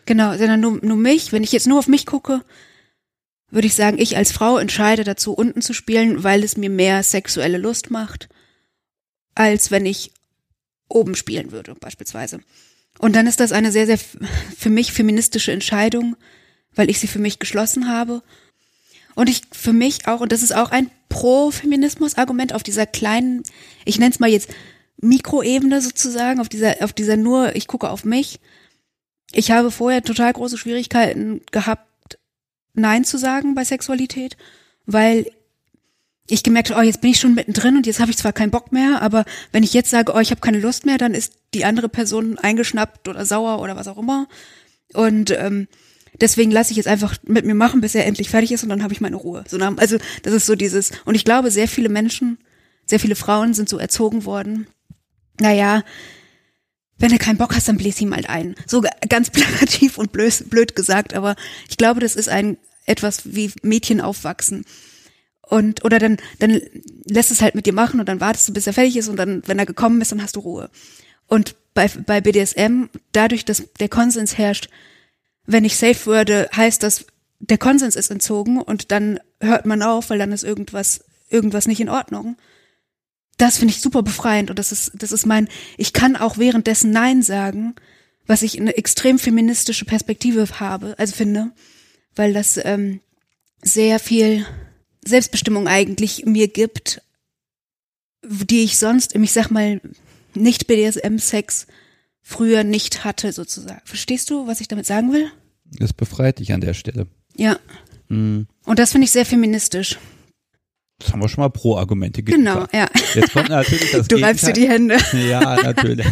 [0.05, 1.33] Genau, sondern nur, nur mich.
[1.33, 2.41] Wenn ich jetzt nur auf mich gucke,
[3.49, 7.03] würde ich sagen, ich als Frau entscheide dazu, unten zu spielen, weil es mir mehr
[7.03, 8.27] sexuelle Lust macht,
[9.35, 10.11] als wenn ich
[10.89, 12.39] oben spielen würde, beispielsweise.
[12.99, 13.99] Und dann ist das eine sehr, sehr
[14.57, 16.15] für mich feministische Entscheidung,
[16.75, 18.23] weil ich sie für mich geschlossen habe.
[19.15, 23.43] Und ich für mich auch, und das ist auch ein Pro-Feminismus-Argument auf dieser kleinen,
[23.85, 24.49] ich nenne es mal jetzt
[24.99, 28.39] Mikroebene sozusagen, auf dieser, auf dieser nur, ich gucke auf mich.
[29.31, 31.87] Ich habe vorher total große Schwierigkeiten gehabt,
[32.77, 34.37] Nein zu sagen bei Sexualität,
[34.85, 35.25] weil
[36.29, 38.51] ich gemerkt habe, oh, jetzt bin ich schon mittendrin und jetzt habe ich zwar keinen
[38.51, 41.33] Bock mehr, aber wenn ich jetzt sage, oh, ich habe keine Lust mehr, dann ist
[41.53, 44.27] die andere Person eingeschnappt oder sauer oder was auch immer.
[44.93, 45.67] Und ähm,
[46.19, 48.83] deswegen lasse ich jetzt einfach mit mir machen, bis er endlich fertig ist und dann
[48.83, 49.45] habe ich meine Ruhe.
[49.77, 52.37] Also das ist so dieses, und ich glaube, sehr viele Menschen,
[52.85, 54.67] sehr viele Frauen sind so erzogen worden,
[55.39, 55.83] naja,
[56.97, 58.55] wenn du keinen Bock hast, dann bläst ihm halt ein.
[58.65, 61.35] So ganz plakativ und blöd, blöd gesagt, aber
[61.69, 64.65] ich glaube, das ist ein etwas wie Mädchen aufwachsen.
[65.41, 66.59] Und, oder dann, dann
[67.05, 69.15] lässt es halt mit dir machen und dann wartest du, bis er fertig ist und
[69.15, 70.69] dann, wenn er gekommen ist, dann hast du Ruhe.
[71.27, 74.69] Und bei, bei BDSM, dadurch, dass der Konsens herrscht,
[75.45, 77.05] wenn ich safe würde, heißt das,
[77.39, 81.79] der Konsens ist entzogen und dann hört man auf, weil dann ist irgendwas, irgendwas nicht
[81.79, 82.35] in Ordnung.
[83.37, 85.47] Das finde ich super befreiend und das ist, das ist mein,
[85.77, 87.75] ich kann auch währenddessen Nein sagen,
[88.25, 91.51] was ich eine extrem feministische Perspektive habe, also finde,
[92.17, 92.99] weil das ähm,
[93.61, 94.45] sehr viel
[95.05, 97.01] Selbstbestimmung eigentlich mir gibt,
[98.23, 99.81] die ich sonst im, ich sag mal,
[100.33, 101.67] nicht BDSM-Sex
[102.21, 103.81] früher nicht hatte, sozusagen.
[103.85, 105.31] Verstehst du, was ich damit sagen will?
[105.79, 107.07] Das befreit dich an der Stelle.
[107.35, 107.57] Ja.
[108.09, 108.47] Hm.
[108.65, 109.97] Und das finde ich sehr feministisch.
[110.99, 112.71] Das haben wir schon mal Pro-Argumente geliefert.
[112.71, 112.89] Genau, ja.
[113.13, 114.99] Jetzt kommt natürlich das Du reibst dir die Gegenteil.
[114.99, 115.27] Hände.
[115.29, 116.07] Ja, natürlich.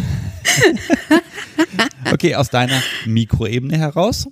[2.12, 4.28] okay, aus deiner Mikroebene heraus,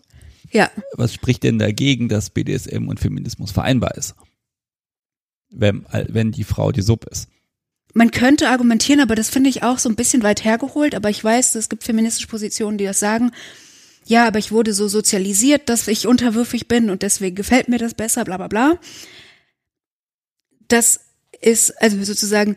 [0.55, 0.71] Ja.
[0.93, 4.15] was spricht denn dagegen, dass BDSM und Feminismus vereinbar ist?
[5.51, 7.29] Wenn, wenn die Frau die Sub ist.
[7.93, 10.95] Man könnte argumentieren, aber das finde ich auch so ein bisschen weit hergeholt.
[10.95, 13.33] Aber ich weiß, es gibt feministische Positionen, die das sagen.
[14.05, 17.95] Ja, aber ich wurde so sozialisiert, dass ich unterwürfig bin und deswegen gefällt mir das
[17.95, 18.79] besser, bla bla bla.
[20.69, 21.01] Das
[21.41, 22.57] ist also sozusagen,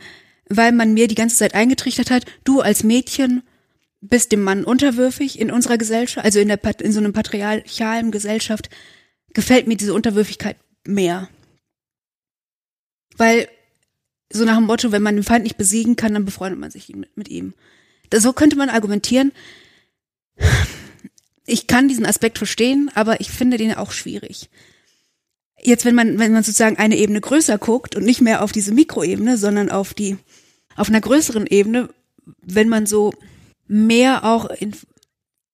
[0.49, 3.44] weil man mir die ganze Zeit eingetrichtert hat, du als Mädchen
[4.02, 8.69] bist dem Mann unterwürfig in unserer Gesellschaft, also in der in so einem patriarchalen Gesellschaft
[9.34, 11.30] gefällt mir diese Unterwürfigkeit mehr.
[13.18, 13.48] Weil
[14.32, 16.90] so nach dem Motto, wenn man den Feind nicht besiegen kann, dann befreundet man sich
[16.90, 17.53] mit, mit ihm.
[18.10, 19.32] Das, so könnte man argumentieren.
[21.45, 24.49] Ich kann diesen Aspekt verstehen, aber ich finde den auch schwierig.
[25.60, 28.74] Jetzt, wenn man, wenn man sozusagen eine Ebene größer guckt und nicht mehr auf diese
[28.74, 30.18] Mikroebene, sondern auf die,
[30.76, 31.90] auf einer größeren Ebene,
[32.41, 33.14] wenn man so
[33.68, 34.76] mehr auch in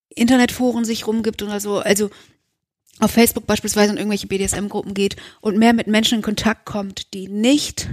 [0.10, 2.10] Internetforen sich rumgibt oder so, also
[3.00, 7.28] auf Facebook beispielsweise in irgendwelche BDSM-Gruppen geht und mehr mit Menschen in Kontakt kommt, die
[7.28, 7.90] nicht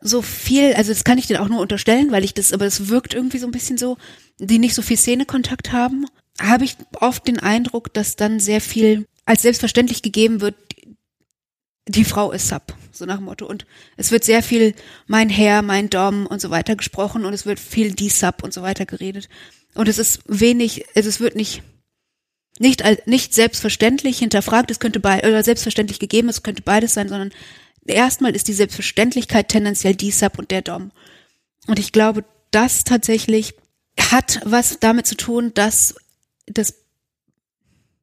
[0.00, 2.88] so viel, also das kann ich dir auch nur unterstellen, weil ich das, aber das
[2.88, 3.98] wirkt irgendwie so ein bisschen so,
[4.38, 6.06] die nicht so viel Szenekontakt haben,
[6.40, 10.54] habe ich oft den Eindruck, dass dann sehr viel als selbstverständlich gegeben wird,
[11.92, 13.46] die Frau ist Sub, so nach dem Motto.
[13.46, 14.74] Und es wird sehr viel
[15.06, 18.52] mein Herr, mein Dom und so weiter gesprochen und es wird viel die Sub und
[18.52, 19.28] so weiter geredet.
[19.74, 21.62] Und es ist wenig, es wird nicht,
[22.58, 27.30] nicht, nicht selbstverständlich hinterfragt, es könnte bei, oder selbstverständlich gegeben, es könnte beides sein, sondern
[27.86, 30.92] erstmal ist die Selbstverständlichkeit tendenziell die Sub und der Dom.
[31.66, 33.54] Und ich glaube, das tatsächlich
[33.98, 35.94] hat was damit zu tun, dass
[36.46, 36.74] das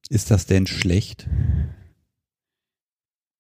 [0.10, 1.28] ist das denn schlecht?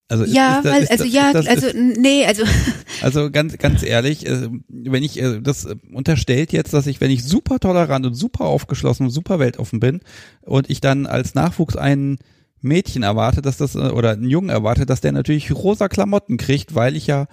[0.09, 2.43] Also ja, ist, ist, weil, ist, also ja, also nee, also
[3.01, 7.11] also ganz ganz ehrlich, äh, wenn ich äh, das äh, unterstellt jetzt, dass ich, wenn
[7.11, 9.99] ich super tolerant und super aufgeschlossen und super weltoffen bin
[10.41, 12.19] und ich dann als Nachwuchs ein
[12.61, 16.95] Mädchen erwarte, dass das oder einen Jungen erwarte, dass der natürlich rosa Klamotten kriegt, weil
[16.95, 17.27] ich ja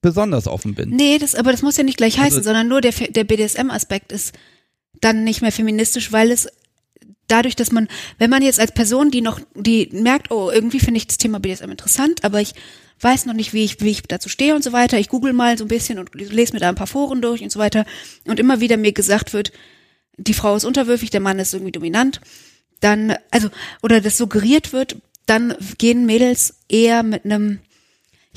[0.00, 0.90] besonders offen bin.
[0.90, 3.70] Nee, das aber das muss ja nicht gleich heißen, also, sondern nur der der BDSM
[3.70, 4.32] Aspekt ist
[5.00, 6.48] dann nicht mehr feministisch, weil es
[7.28, 7.88] dadurch, dass man,
[8.18, 11.40] wenn man jetzt als Person, die noch, die merkt, oh, irgendwie finde ich das Thema
[11.40, 12.54] BDSM interessant, aber ich
[13.00, 14.98] weiß noch nicht, wie ich, wie ich dazu stehe und so weiter.
[14.98, 17.52] Ich google mal so ein bisschen und lese mir da ein paar Foren durch und
[17.52, 17.84] so weiter.
[18.26, 19.52] Und immer wieder mir gesagt wird,
[20.16, 22.20] die Frau ist unterwürfig, der Mann ist irgendwie dominant.
[22.80, 23.50] Dann, also,
[23.82, 24.96] oder das suggeriert wird,
[25.26, 27.58] dann gehen Mädels eher mit einem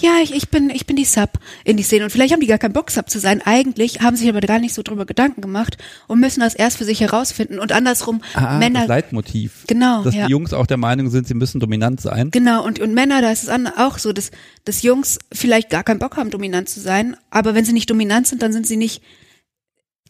[0.02, 2.06] ja, ich, ich bin, ich bin die Sub in die Szene.
[2.06, 3.42] Und vielleicht haben die gar keinen Bock, Sub zu sein.
[3.44, 5.78] Eigentlich haben sich aber gar nicht so drüber Gedanken gemacht
[6.08, 7.60] und müssen das erst für sich herausfinden.
[7.60, 8.82] Und andersrum, ah, Männer.
[8.82, 9.66] Das Leitmotiv.
[9.68, 10.04] Genau.
[10.04, 10.26] Dass ja.
[10.26, 12.32] die Jungs auch der Meinung sind, sie müssen dominant sein.
[12.32, 12.66] Genau.
[12.66, 14.32] Und, und Männer, da ist es auch so, dass,
[14.66, 17.16] dass Jungs vielleicht gar keinen Bock haben, dominant zu sein.
[17.30, 19.02] Aber wenn sie nicht dominant sind, dann sind sie nicht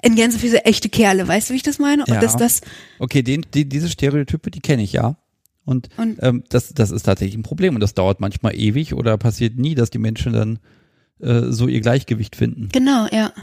[0.02, 1.28] in Gänse für so echte Kerle.
[1.28, 2.04] Weißt du, wie ich das meine?
[2.06, 2.20] Und ja.
[2.20, 2.62] dass das.
[3.00, 5.18] Okay, den, die, diese Stereotype, die kenne ich ja.
[5.66, 9.18] Und, und ähm, das, das ist tatsächlich ein Problem und das dauert manchmal ewig oder
[9.18, 10.60] passiert nie, dass die Menschen dann
[11.20, 12.70] äh, so ihr Gleichgewicht finden.
[12.72, 13.34] Genau, ja.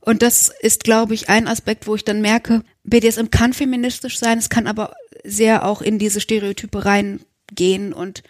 [0.00, 4.38] Und das ist, glaube ich, ein Aspekt, wo ich dann merke, BDSM kann feministisch sein,
[4.38, 4.94] es kann aber
[5.24, 8.22] sehr auch in diese Stereotype reingehen und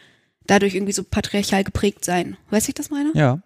[0.47, 2.37] dadurch irgendwie so patriarchal geprägt sein.
[2.51, 3.12] Weißt du, ich das meine?
[3.15, 3.43] Ja.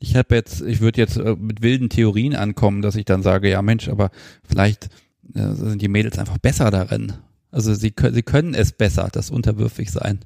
[0.00, 3.48] Ich habe jetzt, ich würde jetzt äh, mit wilden Theorien ankommen, dass ich dann sage,
[3.48, 4.10] ja Mensch, aber
[4.46, 4.88] vielleicht
[5.34, 7.14] äh, sind die Mädels einfach besser darin.
[7.54, 10.18] Also sie, können, sie können es besser, das unterwürfig sein.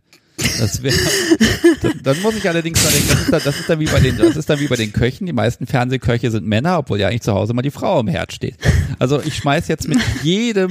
[0.58, 0.96] Das wäre,
[2.02, 4.16] dann muss ich allerdings mal denken, das ist, dann, das ist dann wie bei den,
[4.16, 5.26] das ist dann wie bei den Köchen.
[5.26, 8.32] Die meisten Fernsehköche sind Männer, obwohl ja eigentlich zu Hause mal die Frau im Herd
[8.32, 8.56] steht.
[8.98, 10.70] Also ich schmeiß jetzt mit jedem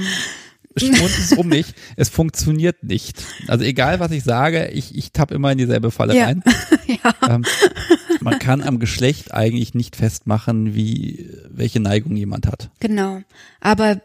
[0.76, 1.74] Schmunzes um mich.
[1.94, 3.22] Es funktioniert nicht.
[3.46, 6.24] Also egal was ich sage, ich, ich tapp immer in dieselbe Falle ja.
[6.24, 6.42] rein.
[6.86, 7.14] ja.
[7.28, 7.44] Ähm,
[8.20, 12.70] man kann am Geschlecht eigentlich nicht festmachen, wie, welche Neigung jemand hat.
[12.80, 13.22] Genau.
[13.60, 14.00] Aber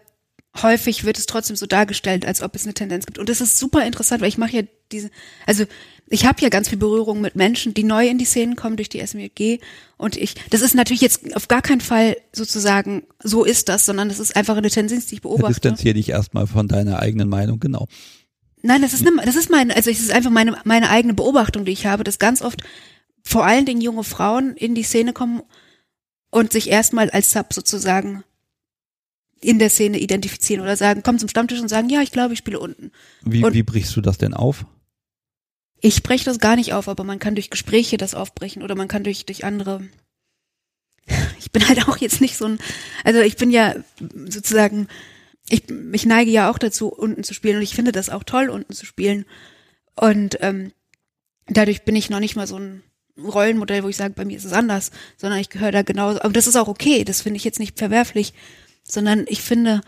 [0.61, 3.17] häufig wird es trotzdem so dargestellt, als ob es eine Tendenz gibt.
[3.17, 4.61] Und das ist super interessant, weil ich mache ja
[4.91, 5.09] diese,
[5.47, 5.65] also
[6.07, 8.89] ich habe ja ganz viel Berührung mit Menschen, die neu in die Szenen kommen durch
[8.89, 9.59] die SMG.
[9.97, 14.09] Und ich, das ist natürlich jetzt auf gar keinen Fall sozusagen, so ist das, sondern
[14.09, 15.53] das ist einfach eine Tendenz, die ich beobachte.
[15.53, 17.87] Distanziere dich erstmal von deiner eigenen Meinung, genau.
[18.61, 21.65] Nein, das ist, eine, das ist mein, also es ist einfach meine, meine eigene Beobachtung,
[21.65, 22.61] die ich habe, dass ganz oft
[23.23, 25.41] vor allen Dingen junge Frauen in die Szene kommen
[26.29, 28.23] und sich erstmal als Sub sozusagen
[29.43, 32.39] in der Szene identifizieren oder sagen, kommen zum Stammtisch und sagen, ja, ich glaube, ich
[32.39, 32.91] spiele unten.
[33.23, 34.65] Wie, und wie brichst du das denn auf?
[35.79, 38.87] Ich breche das gar nicht auf, aber man kann durch Gespräche das aufbrechen oder man
[38.87, 39.87] kann durch, durch andere.
[41.39, 42.57] Ich bin halt auch jetzt nicht so ein,
[43.03, 43.75] also ich bin ja
[44.25, 44.87] sozusagen,
[45.49, 48.49] ich, ich neige ja auch dazu, unten zu spielen und ich finde das auch toll,
[48.49, 49.25] unten zu spielen.
[49.95, 50.71] Und ähm,
[51.47, 52.81] dadurch bin ich noch nicht mal so ein
[53.17, 56.21] Rollenmodell, wo ich sage, bei mir ist es anders, sondern ich gehöre da genauso.
[56.21, 58.33] Aber das ist auch okay, das finde ich jetzt nicht verwerflich
[58.93, 59.81] sondern ich finde,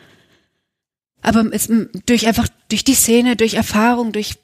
[1.21, 1.69] aber es,
[2.05, 4.35] durch einfach, durch die Szene, durch Erfahrung, durch,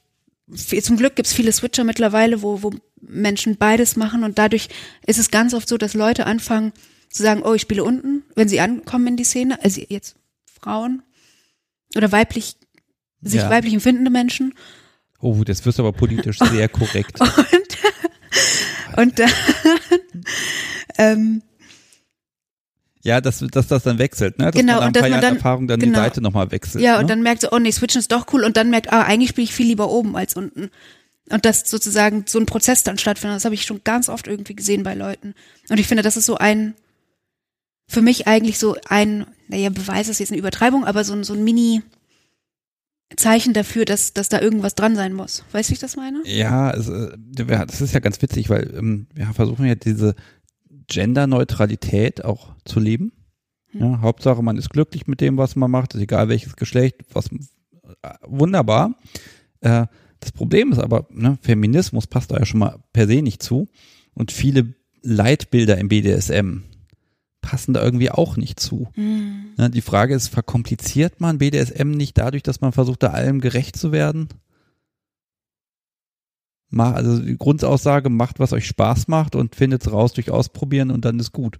[0.53, 2.71] zum Glück gibt's viele Switcher mittlerweile, wo, wo
[3.01, 4.69] Menschen beides machen und dadurch
[5.05, 6.73] ist es ganz oft so, dass Leute anfangen
[7.09, 10.15] zu sagen, oh, ich spiele unten, wenn sie ankommen in die Szene, also jetzt
[10.45, 11.03] Frauen
[11.95, 12.55] oder weiblich,
[13.21, 13.49] sich ja.
[13.49, 14.53] weiblich empfindende Menschen.
[15.19, 17.19] Oh, das wirst aber politisch sehr korrekt.
[17.19, 17.77] Und,
[18.97, 19.31] und dann,
[20.97, 21.43] ähm,
[23.03, 24.45] ja, dass, dass das dann wechselt, ne?
[24.45, 25.93] Dass genau, man und dass man dann, Erfahrung dann genau.
[25.93, 26.83] die Seite nochmal wechselt.
[26.83, 26.99] Ja, ne?
[26.99, 29.29] und dann merkt so, oh nee, Switchen ist doch cool und dann merkt, ah, eigentlich
[29.29, 30.69] spiele ich viel lieber oben als unten.
[31.29, 34.55] Und dass sozusagen so ein Prozess dann stattfindet, das habe ich schon ganz oft irgendwie
[34.55, 35.33] gesehen bei Leuten.
[35.69, 36.73] Und ich finde, das ist so ein,
[37.87, 41.43] für mich eigentlich so ein, naja, Beweis ist jetzt eine Übertreibung, aber so, so ein
[41.43, 41.81] Mini-
[43.17, 45.43] Zeichen dafür, dass, dass da irgendwas dran sein muss.
[45.51, 46.21] Weißt du, wie ich das meine?
[46.25, 50.15] Ja, also, das ist ja ganz witzig, weil ähm, wir versuchen ja diese
[50.91, 53.13] Genderneutralität auch zu leben.
[53.71, 53.81] Hm.
[53.81, 57.27] Ja, Hauptsache, man ist glücklich mit dem, was man macht, ist egal welches Geschlecht, was
[57.31, 58.95] äh, wunderbar.
[59.61, 59.87] Äh,
[60.19, 63.67] das Problem ist aber, ne, Feminismus passt da ja schon mal per se nicht zu.
[64.13, 66.63] Und viele Leitbilder im BDSM
[67.41, 68.89] passen da irgendwie auch nicht zu.
[68.95, 69.53] Mhm.
[69.57, 73.77] Ne, die Frage ist, verkompliziert man BDSM nicht dadurch, dass man versucht, da allem gerecht
[73.77, 74.27] zu werden?
[76.71, 80.89] Mach, also die Grundaussage, macht, was euch Spaß macht und findet es raus durch Ausprobieren
[80.89, 81.57] und dann ist gut.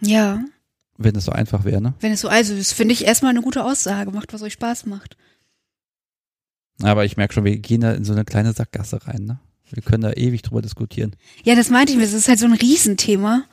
[0.00, 0.40] Ja,
[0.96, 1.94] Wenn es so einfach wäre, ne?
[2.00, 4.86] wenn es so, also das finde ich erstmal eine gute Aussage, macht, was euch Spaß
[4.86, 5.16] macht.
[6.82, 9.40] Aber ich merke schon, wir gehen da in so eine kleine Sackgasse rein, ne?
[9.70, 11.16] Wir können da ewig drüber diskutieren.
[11.44, 13.44] Ja, das meinte ich mir, das ist halt so ein Riesenthema.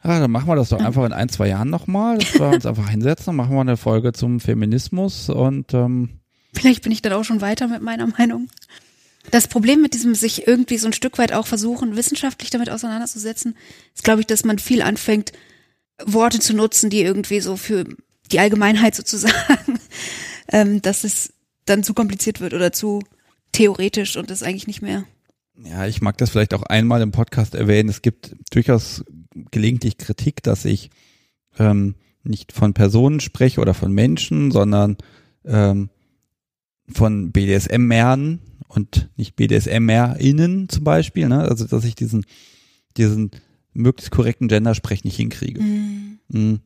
[0.00, 2.66] Ah, dann machen wir das doch einfach in ein, zwei Jahren nochmal, dass wir uns
[2.66, 6.20] einfach hinsetzen, machen wir eine Folge zum Feminismus und ähm,
[6.56, 8.48] Vielleicht bin ich dann auch schon weiter mit meiner Meinung.
[9.30, 13.56] Das Problem mit diesem sich irgendwie so ein Stück weit auch versuchen, wissenschaftlich damit auseinanderzusetzen,
[13.94, 15.32] ist, glaube ich, dass man viel anfängt,
[16.04, 17.84] Worte zu nutzen, die irgendwie so für
[18.30, 19.80] die Allgemeinheit sozusagen,
[20.48, 21.32] ähm, dass es
[21.64, 23.02] dann zu kompliziert wird oder zu
[23.52, 25.04] theoretisch und das eigentlich nicht mehr.
[25.62, 27.88] ja, ich mag das vielleicht auch einmal im Podcast erwähnen.
[27.88, 29.04] Es gibt durchaus
[29.50, 30.90] gelegentlich Kritik, dass ich
[31.58, 34.96] ähm, nicht von Personen spreche oder von Menschen, sondern
[35.44, 35.90] ähm,
[36.92, 41.28] von BDSM-Männern und nicht BDSM-MerInnen zum Beispiel.
[41.28, 41.40] Ne?
[41.40, 42.24] Also dass ich diesen,
[42.96, 43.30] diesen
[43.72, 45.60] möglichst korrekten Gendersprech nicht hinkriege.
[45.62, 46.60] Mhm.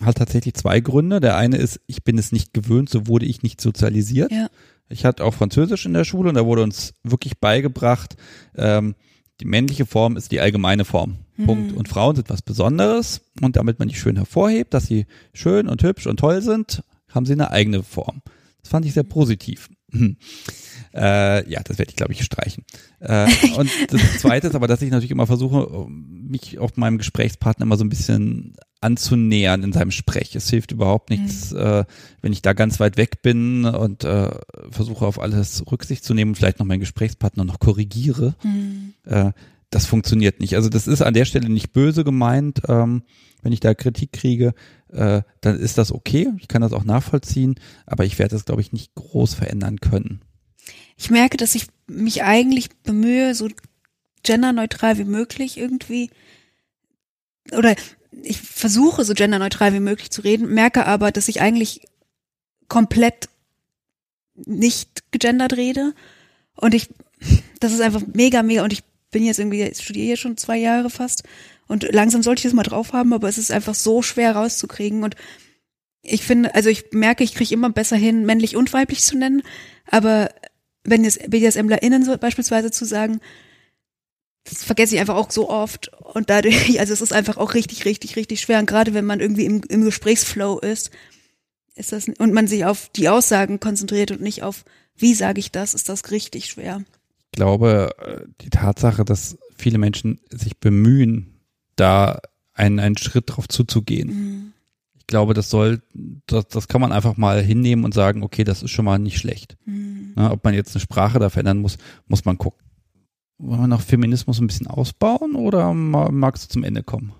[0.00, 1.20] Hat tatsächlich zwei Gründe.
[1.20, 4.32] Der eine ist, ich bin es nicht gewöhnt, so wurde ich nicht sozialisiert.
[4.32, 4.48] Ja.
[4.88, 8.16] Ich hatte auch Französisch in der Schule und da wurde uns wirklich beigebracht,
[8.56, 8.94] ähm,
[9.40, 11.18] die männliche Form ist die allgemeine Form.
[11.44, 11.72] Punkt.
[11.72, 15.82] Und Frauen sind was Besonderes und damit man die schön hervorhebt, dass sie schön und
[15.82, 18.22] hübsch und toll sind, haben sie eine eigene Form.
[18.62, 19.68] Das fand ich sehr positiv.
[20.94, 22.64] Äh, ja, das werde ich, glaube ich, streichen.
[23.00, 27.64] Äh, und das Zweite ist aber, dass ich natürlich immer versuche, mich auf meinem Gesprächspartner
[27.64, 30.34] immer so ein bisschen anzunähern in seinem Sprech.
[30.34, 31.84] Es hilft überhaupt nichts, äh,
[32.20, 34.30] wenn ich da ganz weit weg bin und äh,
[34.70, 38.34] versuche auf alles Rücksicht zu nehmen und vielleicht noch meinen Gesprächspartner noch korrigiere.
[39.04, 39.32] Äh,
[39.70, 40.56] das funktioniert nicht.
[40.56, 42.62] Also das ist an der Stelle nicht böse gemeint.
[42.68, 43.02] Ähm,
[43.42, 44.54] wenn ich da Kritik kriege,
[44.88, 46.32] äh, dann ist das okay.
[46.38, 47.56] Ich kann das auch nachvollziehen,
[47.86, 50.22] aber ich werde das, glaube ich, nicht groß verändern können.
[50.96, 53.48] Ich merke, dass ich mich eigentlich bemühe, so
[54.22, 56.10] genderneutral wie möglich irgendwie,
[57.50, 57.74] oder
[58.22, 61.88] ich versuche so genderneutral wie möglich zu reden, merke aber, dass ich eigentlich
[62.68, 63.28] komplett
[64.34, 65.94] nicht gegendert rede.
[66.54, 66.88] Und ich,
[67.60, 70.90] das ist einfach mega, mega, und ich bin jetzt irgendwie, studiere hier schon zwei Jahre
[70.90, 71.24] fast
[71.72, 75.02] und langsam sollte ich das mal drauf haben, aber es ist einfach so schwer rauszukriegen.
[75.02, 75.16] Und
[76.02, 79.42] ich finde, also ich merke, ich kriege immer besser hin, männlich und weiblich zu nennen,
[79.86, 80.28] aber
[80.84, 83.20] wenn jetzt BDSMlerInnen so beispielsweise zu sagen,
[84.44, 85.90] das vergesse ich einfach auch so oft.
[85.98, 88.58] Und dadurch, also es ist einfach auch richtig, richtig, richtig schwer.
[88.58, 90.90] Und gerade wenn man irgendwie im, im Gesprächsflow ist,
[91.74, 95.52] ist das, und man sich auf die Aussagen konzentriert und nicht auf, wie sage ich
[95.52, 96.82] das, ist das richtig schwer.
[97.30, 101.31] Ich glaube, äh, die Tatsache, dass viele Menschen sich bemühen,
[101.76, 102.20] da
[102.54, 104.52] einen, einen Schritt drauf zuzugehen.
[104.98, 105.82] Ich glaube, das soll,
[106.26, 109.18] das, das kann man einfach mal hinnehmen und sagen, okay, das ist schon mal nicht
[109.18, 109.56] schlecht.
[110.14, 112.60] Na, ob man jetzt eine Sprache da verändern muss, muss man gucken.
[113.38, 117.12] Wollen wir noch Feminismus ein bisschen ausbauen oder ma- magst du zum Ende kommen?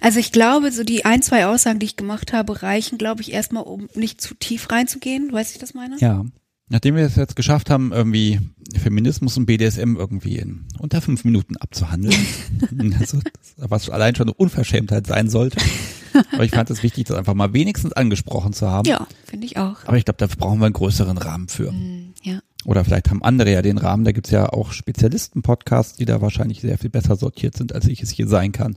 [0.00, 3.32] Also ich glaube, so die ein, zwei Aussagen, die ich gemacht habe, reichen, glaube ich,
[3.32, 5.32] erstmal, um nicht zu tief reinzugehen.
[5.32, 5.96] Weißt du, ich das meine?
[5.98, 6.24] Ja.
[6.74, 8.40] Nachdem wir es jetzt geschafft haben, irgendwie
[8.76, 12.16] Feminismus und BDSM irgendwie in unter fünf Minuten abzuhandeln,
[12.98, 13.20] also,
[13.58, 15.56] was allein schon eine Unverschämtheit sein sollte.
[16.32, 18.88] Aber ich fand es wichtig, das einfach mal wenigstens angesprochen zu haben.
[18.88, 19.84] Ja, finde ich auch.
[19.84, 21.68] Aber ich glaube, dafür brauchen wir einen größeren Rahmen für.
[21.70, 22.40] Hm, Ja.
[22.64, 24.04] Oder vielleicht haben andere ja den Rahmen.
[24.04, 28.02] Da gibt's ja auch Spezialisten-Podcasts, die da wahrscheinlich sehr viel besser sortiert sind, als ich
[28.02, 28.74] es hier sein kann.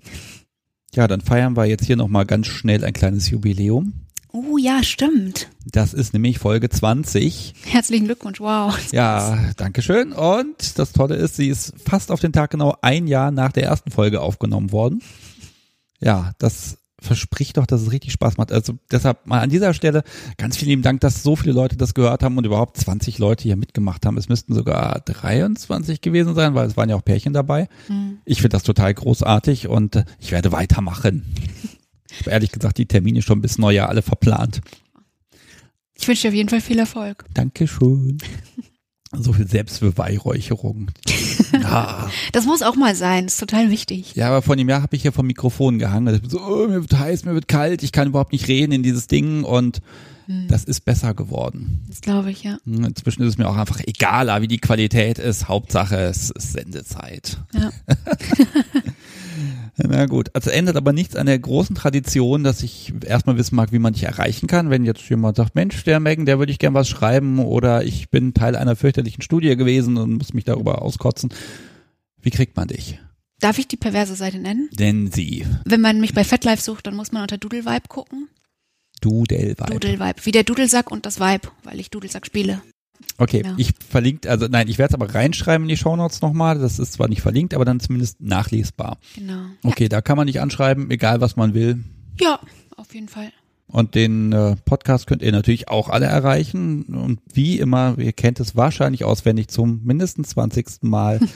[0.93, 3.93] Ja, dann feiern wir jetzt hier nochmal ganz schnell ein kleines Jubiläum.
[4.39, 5.47] Oh ja, stimmt.
[5.65, 7.55] Das ist nämlich Folge 20.
[7.65, 8.77] Herzlichen Glückwunsch, wow.
[8.91, 10.13] Ja, danke schön.
[10.13, 13.63] Und das Tolle ist, sie ist fast auf den Tag genau ein Jahr nach der
[13.63, 15.01] ersten Folge aufgenommen worden.
[15.99, 18.51] Ja, das verspricht doch, dass es richtig Spaß macht.
[18.51, 20.03] Also deshalb mal an dieser Stelle
[20.37, 23.43] ganz vielen lieben Dank, dass so viele Leute das gehört haben und überhaupt 20 Leute
[23.43, 24.17] hier mitgemacht haben.
[24.17, 27.69] Es müssten sogar 23 gewesen sein, weil es waren ja auch Pärchen dabei.
[28.25, 31.25] Ich finde das total großartig und äh, ich werde weitermachen.
[32.11, 34.61] Ich habe ehrlich gesagt die Termine schon bis Neujahr alle verplant.
[35.95, 37.25] Ich wünsche dir auf jeden Fall viel Erfolg.
[37.33, 38.17] Dankeschön.
[39.13, 40.91] So viel Selbstbeweihräucherung.
[41.53, 42.11] Ja.
[42.33, 44.15] Das muss auch mal sein, ist total wichtig.
[44.15, 46.13] ja, aber vor einem Jahr habe ich hier vom Mikrofon gehangen.
[46.13, 48.73] Ich bin so, oh, mir wird heiß, mir wird kalt, ich kann überhaupt nicht reden
[48.73, 49.79] in dieses Ding und
[50.47, 51.83] das ist besser geworden.
[51.87, 52.57] Das glaube ich, ja.
[52.65, 55.47] Hm, Inzwischen ist es mir auch einfach egaler, wie die Qualität ist.
[55.47, 57.37] Hauptsache, es ist Sendezeit.
[57.53, 57.71] ja.
[59.77, 63.71] Na gut, also ändert aber nichts an der großen Tradition, dass ich erstmal wissen mag,
[63.71, 64.71] wie man dich erreichen kann.
[64.71, 68.09] Wenn jetzt jemand sagt, Mensch, der Megan, der würde ich gern was schreiben oder ich
[68.09, 71.29] bin Teil einer fürchterlichen Studie gewesen und muss mich darüber auskotzen.
[72.21, 72.99] Wie kriegt man dich?
[73.39, 74.67] Darf ich die perverse Seite nennen?
[74.73, 78.29] Denn sie, Wenn man mich bei FetLife sucht, dann muss man unter Doodle Vibe gucken.
[79.01, 79.59] Dudelweib.
[79.83, 80.25] Vibe.
[80.25, 82.61] Wie der Dudelsack und das Vibe, weil ich Dudelsack spiele.
[83.19, 83.55] Okay, Genau.
[83.57, 86.59] ich verlinkt, also nein, ich werde es aber reinschreiben in die Shownotes nochmal.
[86.59, 88.97] Das ist zwar nicht verlinkt, aber dann zumindest nachlesbar.
[89.15, 89.45] Genau.
[89.63, 91.83] Okay, da kann man nicht anschreiben, egal was man will.
[92.19, 92.39] Ja,
[92.75, 93.31] auf jeden Fall.
[93.69, 96.83] Und den äh, Podcast könnt ihr natürlich auch alle erreichen.
[96.83, 100.83] Und wie immer, ihr kennt es wahrscheinlich auswendig zum mindestens 20.
[100.83, 101.19] Mal.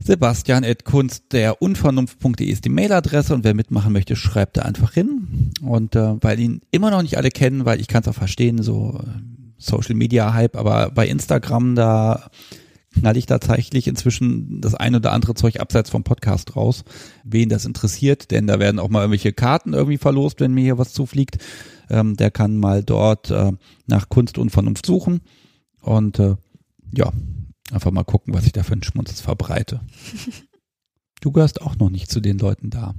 [0.00, 4.92] Sebastian at Kunst der Unvernunft.de ist die Mailadresse und wer mitmachen möchte, schreibt da einfach
[4.92, 5.50] hin.
[5.60, 8.62] Und äh, weil ihn immer noch nicht alle kennen, weil ich kann es auch verstehen,
[8.62, 9.08] so äh,
[9.58, 12.30] Social Media Hype, aber bei Instagram da
[12.94, 16.84] knall ich tatsächlich inzwischen das ein oder andere Zeug abseits vom Podcast raus,
[17.24, 20.78] wen das interessiert, denn da werden auch mal irgendwelche Karten irgendwie verlost, wenn mir hier
[20.78, 21.38] was zufliegt.
[21.90, 23.52] Ähm, der kann mal dort äh,
[23.86, 25.20] nach Kunst und Vernunft suchen
[25.82, 26.36] und äh,
[26.94, 27.12] ja,
[27.72, 29.80] einfach mal gucken, was ich da für einen Schmunzes verbreite.
[31.20, 32.94] Du gehörst auch noch nicht zu den Leuten da.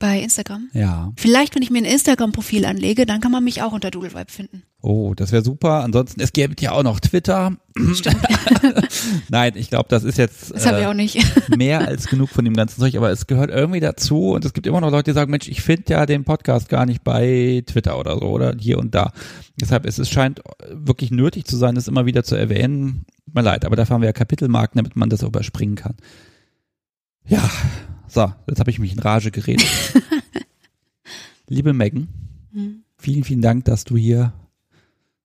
[0.00, 0.68] Bei Instagram.
[0.74, 1.12] Ja.
[1.16, 4.62] Vielleicht, wenn ich mir ein Instagram-Profil anlege, dann kann man mich auch unter Doodlevibe finden.
[4.80, 5.82] Oh, das wäre super.
[5.82, 7.56] Ansonsten, es gäbe ja auch noch Twitter.
[9.28, 11.18] Nein, ich glaube, das ist jetzt Das äh, auch nicht.
[11.56, 14.68] mehr als genug von dem ganzen Zeug, aber es gehört irgendwie dazu und es gibt
[14.68, 17.98] immer noch Leute, die sagen, Mensch, ich finde ja den Podcast gar nicht bei Twitter
[17.98, 19.10] oder so oder hier und da.
[19.60, 23.04] Deshalb ist es scheint wirklich nötig zu sein, das immer wieder zu erwähnen.
[23.24, 25.96] Tut mir leid, aber dafür haben wir ja Kapitelmarken, damit man das überspringen kann.
[27.26, 27.50] Ja,
[28.08, 29.66] so, jetzt habe ich mich in Rage geredet.
[31.48, 32.08] Liebe Megan,
[32.52, 32.82] Hm.
[32.96, 34.32] vielen, vielen Dank, dass du hier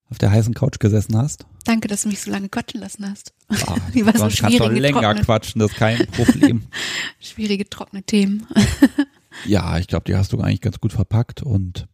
[0.09, 1.45] auf der heißen Couch gesessen hast.
[1.65, 3.33] Danke, dass du mich so lange quatschen lassen hast.
[3.49, 5.25] Ah, Die war so sonst kannst schwierig länger getrocknet.
[5.25, 6.63] quatschen, das ist kein Problem.
[7.19, 8.45] Schwierige, trockene Themen.
[9.45, 11.87] Ja, ich glaube, die hast du eigentlich ganz gut verpackt und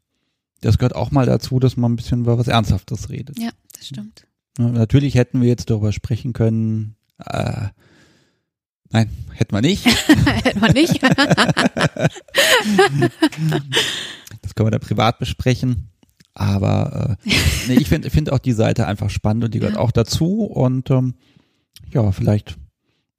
[0.62, 3.40] das gehört auch mal dazu, dass man ein bisschen über was Ernsthaftes redet.
[3.40, 4.28] Ja, das stimmt.
[4.58, 6.96] Natürlich hätten wir jetzt darüber sprechen können.
[7.20, 7.68] Äh,
[8.92, 9.86] nein, hätten wir nicht.
[10.44, 11.02] Hätte man nicht.
[14.42, 15.90] Das können wir dann privat besprechen.
[16.34, 17.30] Aber äh,
[17.68, 20.44] nee, ich finde find auch die Seite einfach spannend und die gehört auch dazu.
[20.44, 21.16] Und ähm,
[21.92, 22.58] ja, vielleicht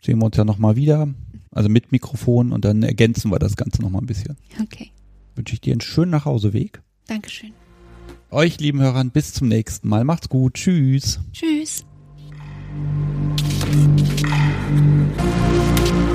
[0.02, 1.08] sehen wir uns ja nochmal wieder.
[1.50, 4.36] Also mit Mikrofon und dann ergänzen wir das Ganze nochmal ein bisschen.
[4.62, 4.90] Okay.
[5.34, 6.80] Wünsche ich dir einen schönen Nachhauseweg.
[7.06, 7.52] Dankeschön.
[8.30, 10.04] Euch, lieben Hörern, bis zum nächsten Mal.
[10.04, 10.54] Macht's gut.
[10.54, 11.20] Tschüss.
[11.32, 11.84] Tschüss.
[12.70, 14.30] thank
[15.90, 16.09] you